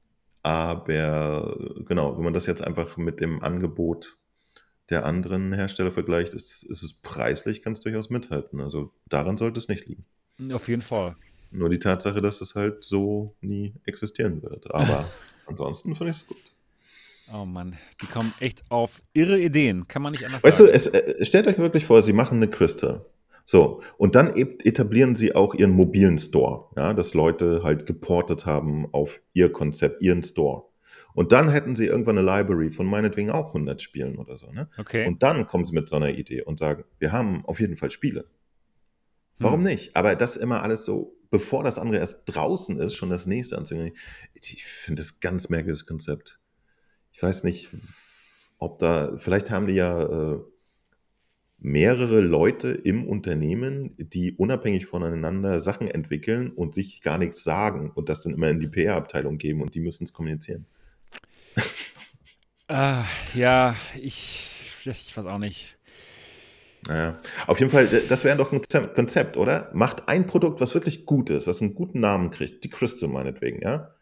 [0.43, 1.57] aber
[1.87, 4.17] genau, wenn man das jetzt einfach mit dem Angebot
[4.91, 8.61] der anderen Hersteller vergleicht, ist, ist es preislich, kann es durchaus mithalten.
[8.61, 10.05] Also daran sollte es nicht liegen.
[10.53, 11.17] Auf jeden Fall.
[11.51, 14.73] Nur die Tatsache, dass es halt so nie existieren wird.
[14.73, 15.11] Aber
[15.47, 16.39] ansonsten finde ich es gut.
[17.33, 19.87] Oh Mann, die kommen echt auf irre Ideen.
[19.89, 20.75] Kann man nicht anders Weißt du, sagen.
[20.77, 23.05] es, äh, stellt euch wirklich vor, sie machen eine Crystal.
[23.45, 28.47] So, und dann e- etablieren sie auch ihren mobilen Store, ja, dass Leute halt geportet
[28.47, 30.65] haben auf ihr Konzept, ihren Store.
[31.15, 34.69] Und dann hätten sie irgendwann eine Library von meinetwegen auch 100 Spielen oder so, ne?
[34.79, 35.07] okay.
[35.07, 37.91] Und dann kommen sie mit so einer Idee und sagen, wir haben auf jeden Fall
[37.91, 38.27] Spiele.
[39.39, 39.67] Warum Hm.
[39.67, 39.97] nicht?
[39.97, 43.93] Aber das immer alles so, bevor das andere erst draußen ist, schon das nächste anzugehen.
[44.35, 46.40] Ich finde das ganz merkwürdiges Konzept.
[47.21, 47.69] Ich weiß nicht,
[48.57, 50.41] ob da, vielleicht haben die ja äh,
[51.59, 58.09] mehrere Leute im Unternehmen, die unabhängig voneinander Sachen entwickeln und sich gar nichts sagen und
[58.09, 60.65] das dann immer in die PR-Abteilung geben und die müssen es kommunizieren.
[62.69, 64.49] Ah, ja, ich,
[64.87, 65.77] ich weiß auch nicht.
[66.87, 67.21] Naja.
[67.47, 68.63] Auf jeden Fall, das wäre doch ein
[68.95, 69.71] Konzept, oder?
[69.75, 72.65] Macht ein Produkt, was wirklich gut ist, was einen guten Namen kriegt.
[72.65, 73.95] Die Crystal meinetwegen, ja?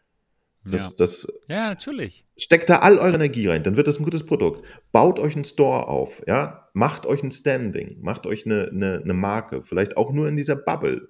[0.65, 0.93] Das, ja.
[0.97, 2.25] das ja, natürlich.
[2.37, 4.65] steckt da all eure Energie rein, dann wird das ein gutes Produkt.
[4.91, 6.69] Baut euch einen Store auf, ja?
[6.73, 10.55] Macht euch ein Standing, macht euch eine, eine, eine Marke, vielleicht auch nur in dieser
[10.55, 11.07] Bubble.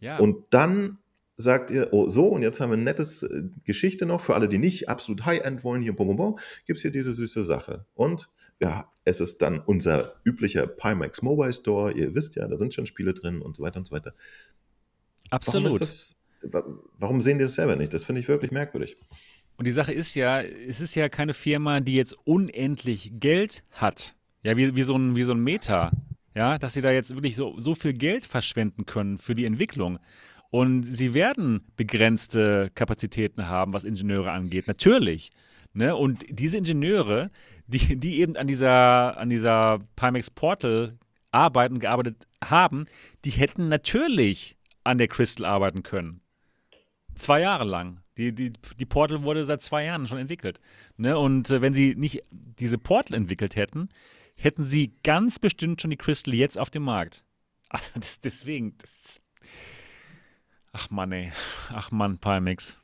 [0.00, 0.18] Ja.
[0.18, 0.98] Und dann
[1.36, 4.48] sagt ihr, oh, so, und jetzt haben wir eine nettes äh, Geschichte noch für alle,
[4.48, 7.86] die nicht absolut High-End wollen, hier, bum, bum, bum, gibt es hier diese süße Sache.
[7.94, 8.28] Und
[8.60, 12.86] ja, es ist dann unser üblicher Pimax Mobile Store, ihr wisst ja, da sind schon
[12.86, 14.14] Spiele drin und so weiter und so weiter.
[15.30, 15.72] Warum, Absolut.
[15.72, 16.16] ist das,
[16.98, 17.92] warum sehen die das selber nicht?
[17.94, 18.96] Das finde ich wirklich merkwürdig.
[19.56, 24.16] Und die Sache ist ja, es ist ja keine Firma, die jetzt unendlich Geld hat.
[24.42, 25.90] Ja, wie, wie, so, ein, wie so ein Meta.
[26.34, 29.98] Ja, dass sie da jetzt wirklich so, so viel Geld verschwenden können für die Entwicklung.
[30.50, 34.66] Und sie werden begrenzte Kapazitäten haben, was Ingenieure angeht.
[34.66, 35.30] Natürlich.
[35.72, 35.94] Ne?
[35.96, 37.30] Und diese Ingenieure,
[37.66, 40.98] die, die eben an dieser, an dieser Pimax Portal
[41.30, 42.86] arbeiten, gearbeitet haben,
[43.24, 46.20] die hätten natürlich an der Crystal arbeiten können.
[47.14, 48.00] Zwei Jahre lang.
[48.16, 50.60] Die, die, die Portal wurde seit zwei Jahren schon entwickelt.
[50.96, 51.18] Ne?
[51.18, 53.88] Und äh, wenn sie nicht diese Portal entwickelt hätten,
[54.38, 57.24] hätten sie ganz bestimmt schon die Crystal jetzt auf dem Markt.
[57.70, 59.20] Also das, deswegen, das,
[60.72, 61.32] ach Mann, ey.
[61.70, 62.78] Ach Mann, Pimax.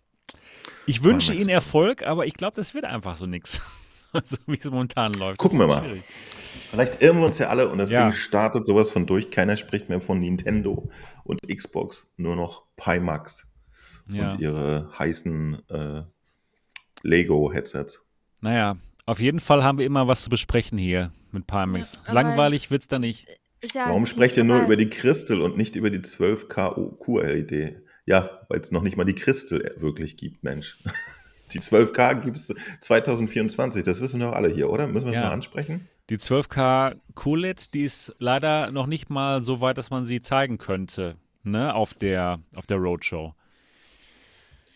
[0.86, 1.42] Ich wünsche Pimax.
[1.44, 3.60] Ihnen Erfolg, aber ich glaube, das wird einfach so nichts.
[4.24, 5.38] so wie es momentan läuft.
[5.38, 5.84] Gucken wir mal.
[5.84, 6.02] schwierig.
[6.70, 8.02] Vielleicht irren wir uns ja alle und das Ja.
[8.02, 9.30] Ding startet sowas von durch.
[9.30, 10.88] Keiner spricht mehr von Nintendo
[11.22, 13.49] und Xbox, nur noch Pimax
[14.12, 14.30] Ja.
[14.30, 16.02] und ihre heißen äh,
[17.02, 18.04] Lego-Headsets.
[18.40, 18.76] Naja,
[19.06, 22.00] auf jeden Fall haben wir immer was zu besprechen hier mit Pimax.
[22.06, 23.26] Ja, Langweilig wird's da nicht.
[23.74, 27.82] Ja Warum sprecht ihr nur über die Crystal und nicht über die 12K QLED?
[28.06, 30.78] Ja, weil es noch nicht mal die Crystal wirklich gibt, Mensch.
[31.52, 34.86] Die 12K gibt es 2024, das wissen doch alle hier, oder?
[34.86, 35.24] Müssen wir es Ja.
[35.26, 35.88] noch ansprechen?
[36.08, 40.58] Die 12K QLED, die ist leider noch nicht mal so weit, dass man sie zeigen
[40.58, 43.34] könnte, ne, auf der, auf der Roadshow.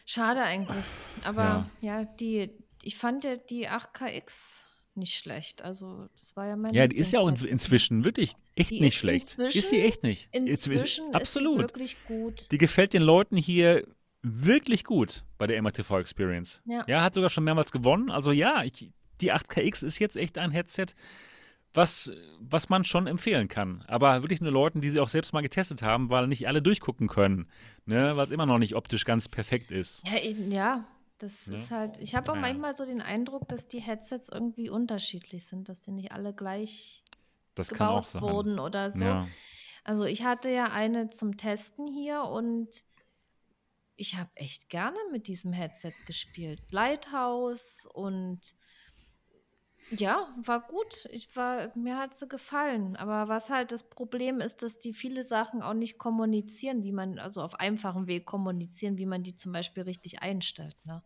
[0.05, 0.85] Schade eigentlich.
[1.22, 2.51] Aber ja, die,
[2.82, 4.64] ich fand ja die 8KX
[4.94, 5.62] nicht schlecht.
[5.62, 8.94] Also, das war ja mein Ja, die ist ja auch inzwischen wirklich echt Die nicht
[8.94, 9.39] ist schlecht.
[9.39, 10.28] Ist sie echt nicht.
[10.32, 11.55] Inzwischen ist absolut.
[11.55, 12.51] sie wirklich gut.
[12.52, 13.86] Die gefällt den Leuten hier
[14.22, 16.62] wirklich gut bei der MATV Experience.
[16.64, 17.02] Ja.
[17.02, 18.10] hat sogar schon mehrmals gewonnen.
[18.10, 18.90] Also ja, ich,
[19.20, 20.86] die 8KX ist jetzt echt ein Headset,
[21.75, 23.83] was, was man schon empfehlen kann.
[23.89, 27.09] Aber wirklich nur Leuten, die sie auch selbst mal getestet haben, weil nicht alle durchgucken
[27.09, 27.49] können.
[27.85, 28.17] Ne?
[28.17, 30.03] Weil es immer noch nicht optisch ganz perfekt ist.
[30.07, 30.85] Ja, ja.
[31.19, 31.55] Das Ja.
[31.55, 32.41] ist halt, ich habe auch Ja.
[32.41, 37.03] manchmal so den Eindruck, dass die Headsets irgendwie unterschiedlich sind, dass die nicht alle gleich
[37.55, 38.23] Das kann auch gebaut sein.
[38.23, 39.05] wurden oder so.
[39.05, 39.29] Ja.
[39.85, 42.69] Also ich hatte ja eine zum Testen hier und
[43.97, 46.61] ich habe echt gerne mit diesem Headset gespielt.
[46.73, 48.41] Lighthouse und
[49.90, 51.09] ja, war gut.
[51.11, 52.97] Ich war, mir hat sie gefallen.
[52.97, 57.19] Aber was halt das Problem ist, dass die viele Sachen auch nicht kommunizieren, wie man,
[57.19, 60.77] also auf einfachem Weg kommunizieren, wie man die zum Beispiel richtig einstellt.
[60.85, 61.02] Ne?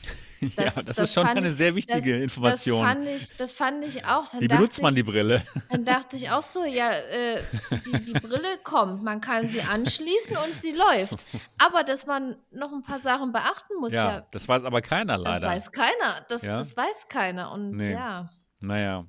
[0.40, 2.82] ja, Das- das, das ist schon eine ich- sehr wichtige das, Information.
[2.84, 4.28] Das fand, ich, das fand ich auch.
[4.30, 5.42] Dann Wie benutzt man ich, die Brille?
[5.70, 7.42] dann dachte ich auch so, ja, äh,
[7.84, 11.24] die, die Brille kommt, man kann sie anschließen und sie läuft.
[11.58, 15.16] Aber dass man noch ein paar Sachen beachten muss, ja, ja, das weiß aber keiner
[15.16, 15.46] das leider.
[15.48, 16.24] weiß keiner.
[16.28, 16.56] Das, Ja?
[16.56, 17.50] das weiß keiner.
[17.52, 17.92] Und Nee.
[17.92, 18.30] ja,
[18.60, 19.06] Naja.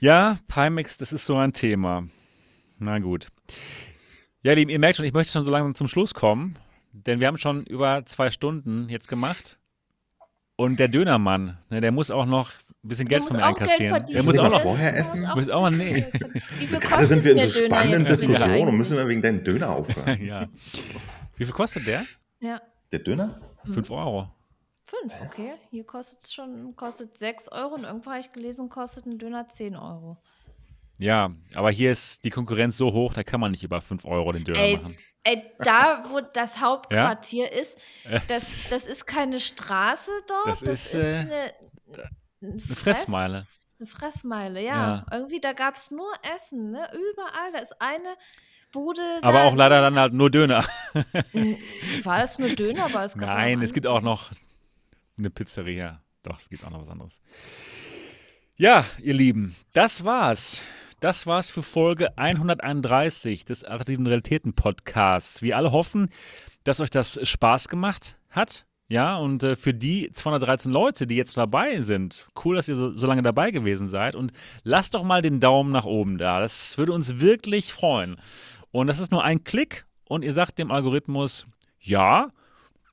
[0.00, 2.04] Ja, Pimax, das ist so ein Thema.
[2.78, 3.28] Na gut.
[4.42, 6.58] Ja, Lieben, ihr merkt schon, ich möchte schon so langsam zum Schluss kommen,
[6.92, 9.58] denn wir haben schon über zwei Stunden jetzt gemacht.
[10.62, 12.50] Und der Dönermann, ne, der muss auch noch
[12.84, 14.06] ein bisschen Geld von mir Geld einkassieren.
[14.06, 14.60] Der muss auch noch.
[14.60, 15.22] vorher Der essen?
[15.34, 16.06] muss auch verdienen.
[16.58, 19.08] Wie viel Gerade sind wir in so kostet der Döner spannenden Diskussionen und müssen wir
[19.08, 20.24] wegen deinen Döner aufhören.
[20.24, 20.48] ja.
[21.36, 22.02] Wie viel kostet der?
[22.40, 22.60] Ja,
[22.92, 23.40] Der Döner?
[23.64, 24.28] Fünf Euro.
[24.86, 25.54] fünf, okay.
[25.70, 29.48] Hier kostet es schon, kostet sechs Euro und irgendwo habe ich gelesen, kostet ein Döner
[29.48, 30.18] 10 Euro.
[30.98, 34.32] Ja, aber hier ist die Konkurrenz so hoch, da kann man nicht über fünf Euro
[34.32, 34.96] den Döner Ey, machen.
[35.24, 37.76] ey, da, wo das Hauptquartier ist,
[38.28, 40.48] das, das ist keine Straße dort.
[40.48, 41.54] Das ist, äh, eine,
[42.40, 43.46] eine Fressmeile.
[43.80, 44.74] Eine Fressmeile, ja.
[44.74, 45.06] Ja.
[45.10, 46.88] Irgendwie, da gab es nur Essen, ne?
[46.92, 47.52] Überall.
[47.52, 48.14] Da ist eine
[48.70, 49.02] Bude.
[49.22, 50.64] Aber auch leider dann halt nur Döner.
[52.04, 54.30] War das nur Döner, aber es Nein, es gibt auch noch
[55.18, 56.00] eine Pizzeria.
[56.22, 57.20] Doch, es gibt auch noch was anderes.
[58.56, 60.60] Ja, ihr Lieben, das war's.
[61.02, 65.42] Das war's für Folge 131 des Alternativen Realitäten Podcasts.
[65.42, 66.10] Wir alle hoffen,
[66.62, 68.66] dass euch das Spaß gemacht hat.
[68.86, 72.92] Ja, und äh, für die 213 Leute, die jetzt dabei sind, cool, dass ihr so,
[72.94, 74.14] so lange dabei gewesen seid.
[74.14, 74.32] Und
[74.62, 76.38] lasst doch mal den Daumen nach oben da.
[76.38, 78.14] Das würde uns wirklich freuen.
[78.70, 81.48] Und das ist nur ein Klick und ihr sagt dem Algorithmus,
[81.80, 82.30] ja,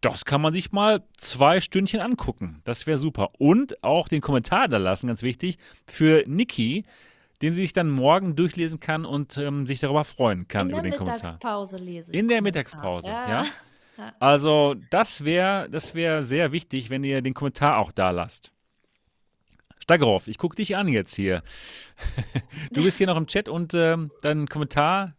[0.01, 2.61] das kann man sich mal zwei Stündchen angucken.
[2.63, 3.33] Das wäre super.
[3.37, 6.85] Und auch den Kommentar da lassen, ganz wichtig, für Niki,
[7.41, 10.81] den sie sich dann morgen durchlesen kann und ähm, sich darüber freuen kann In über
[10.81, 11.33] der den Kommentar.
[11.33, 12.61] Mittagspause lese ich In der Kommentar.
[12.61, 13.45] Mittagspause, ja.
[13.97, 14.13] Ja.
[14.19, 18.53] Also, das wäre das wär sehr wichtig, wenn ihr den Kommentar auch da lasst.
[19.79, 21.43] Steigerhoff, ich gucke dich an jetzt hier.
[22.71, 25.15] du bist hier noch im Chat und ähm, dein Kommentar,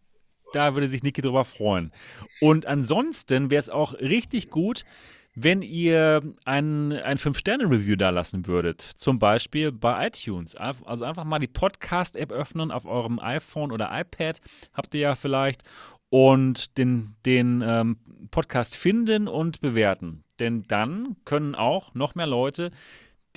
[0.53, 1.91] da würde sich Niki drüber freuen.
[2.39, 4.85] Und ansonsten wäre es auch richtig gut,
[5.33, 8.81] wenn ihr ein, ein 5-Sterne-Review da lassen würdet.
[8.81, 10.55] Zum Beispiel bei iTunes.
[10.55, 14.41] Also einfach mal die Podcast-App öffnen auf eurem iPhone oder iPad.
[14.73, 15.63] Habt ihr ja vielleicht.
[16.09, 17.97] Und den, den ähm,
[18.31, 20.25] Podcast finden und bewerten.
[20.39, 22.71] Denn dann können auch noch mehr Leute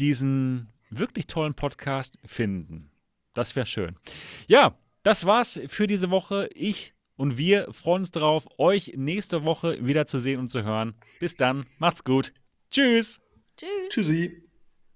[0.00, 2.90] diesen wirklich tollen Podcast finden.
[3.32, 3.97] Das wäre schön.
[4.48, 6.48] Ja, das war's für diese Woche.
[6.55, 10.94] Ich Und wir freuen uns darauf, euch nächste Woche wieder zu sehen und zu hören.
[11.20, 12.33] Bis dann, macht's gut.
[12.70, 13.20] Tschüss.
[13.57, 13.89] Tschüss.
[13.89, 14.43] Tschüssi.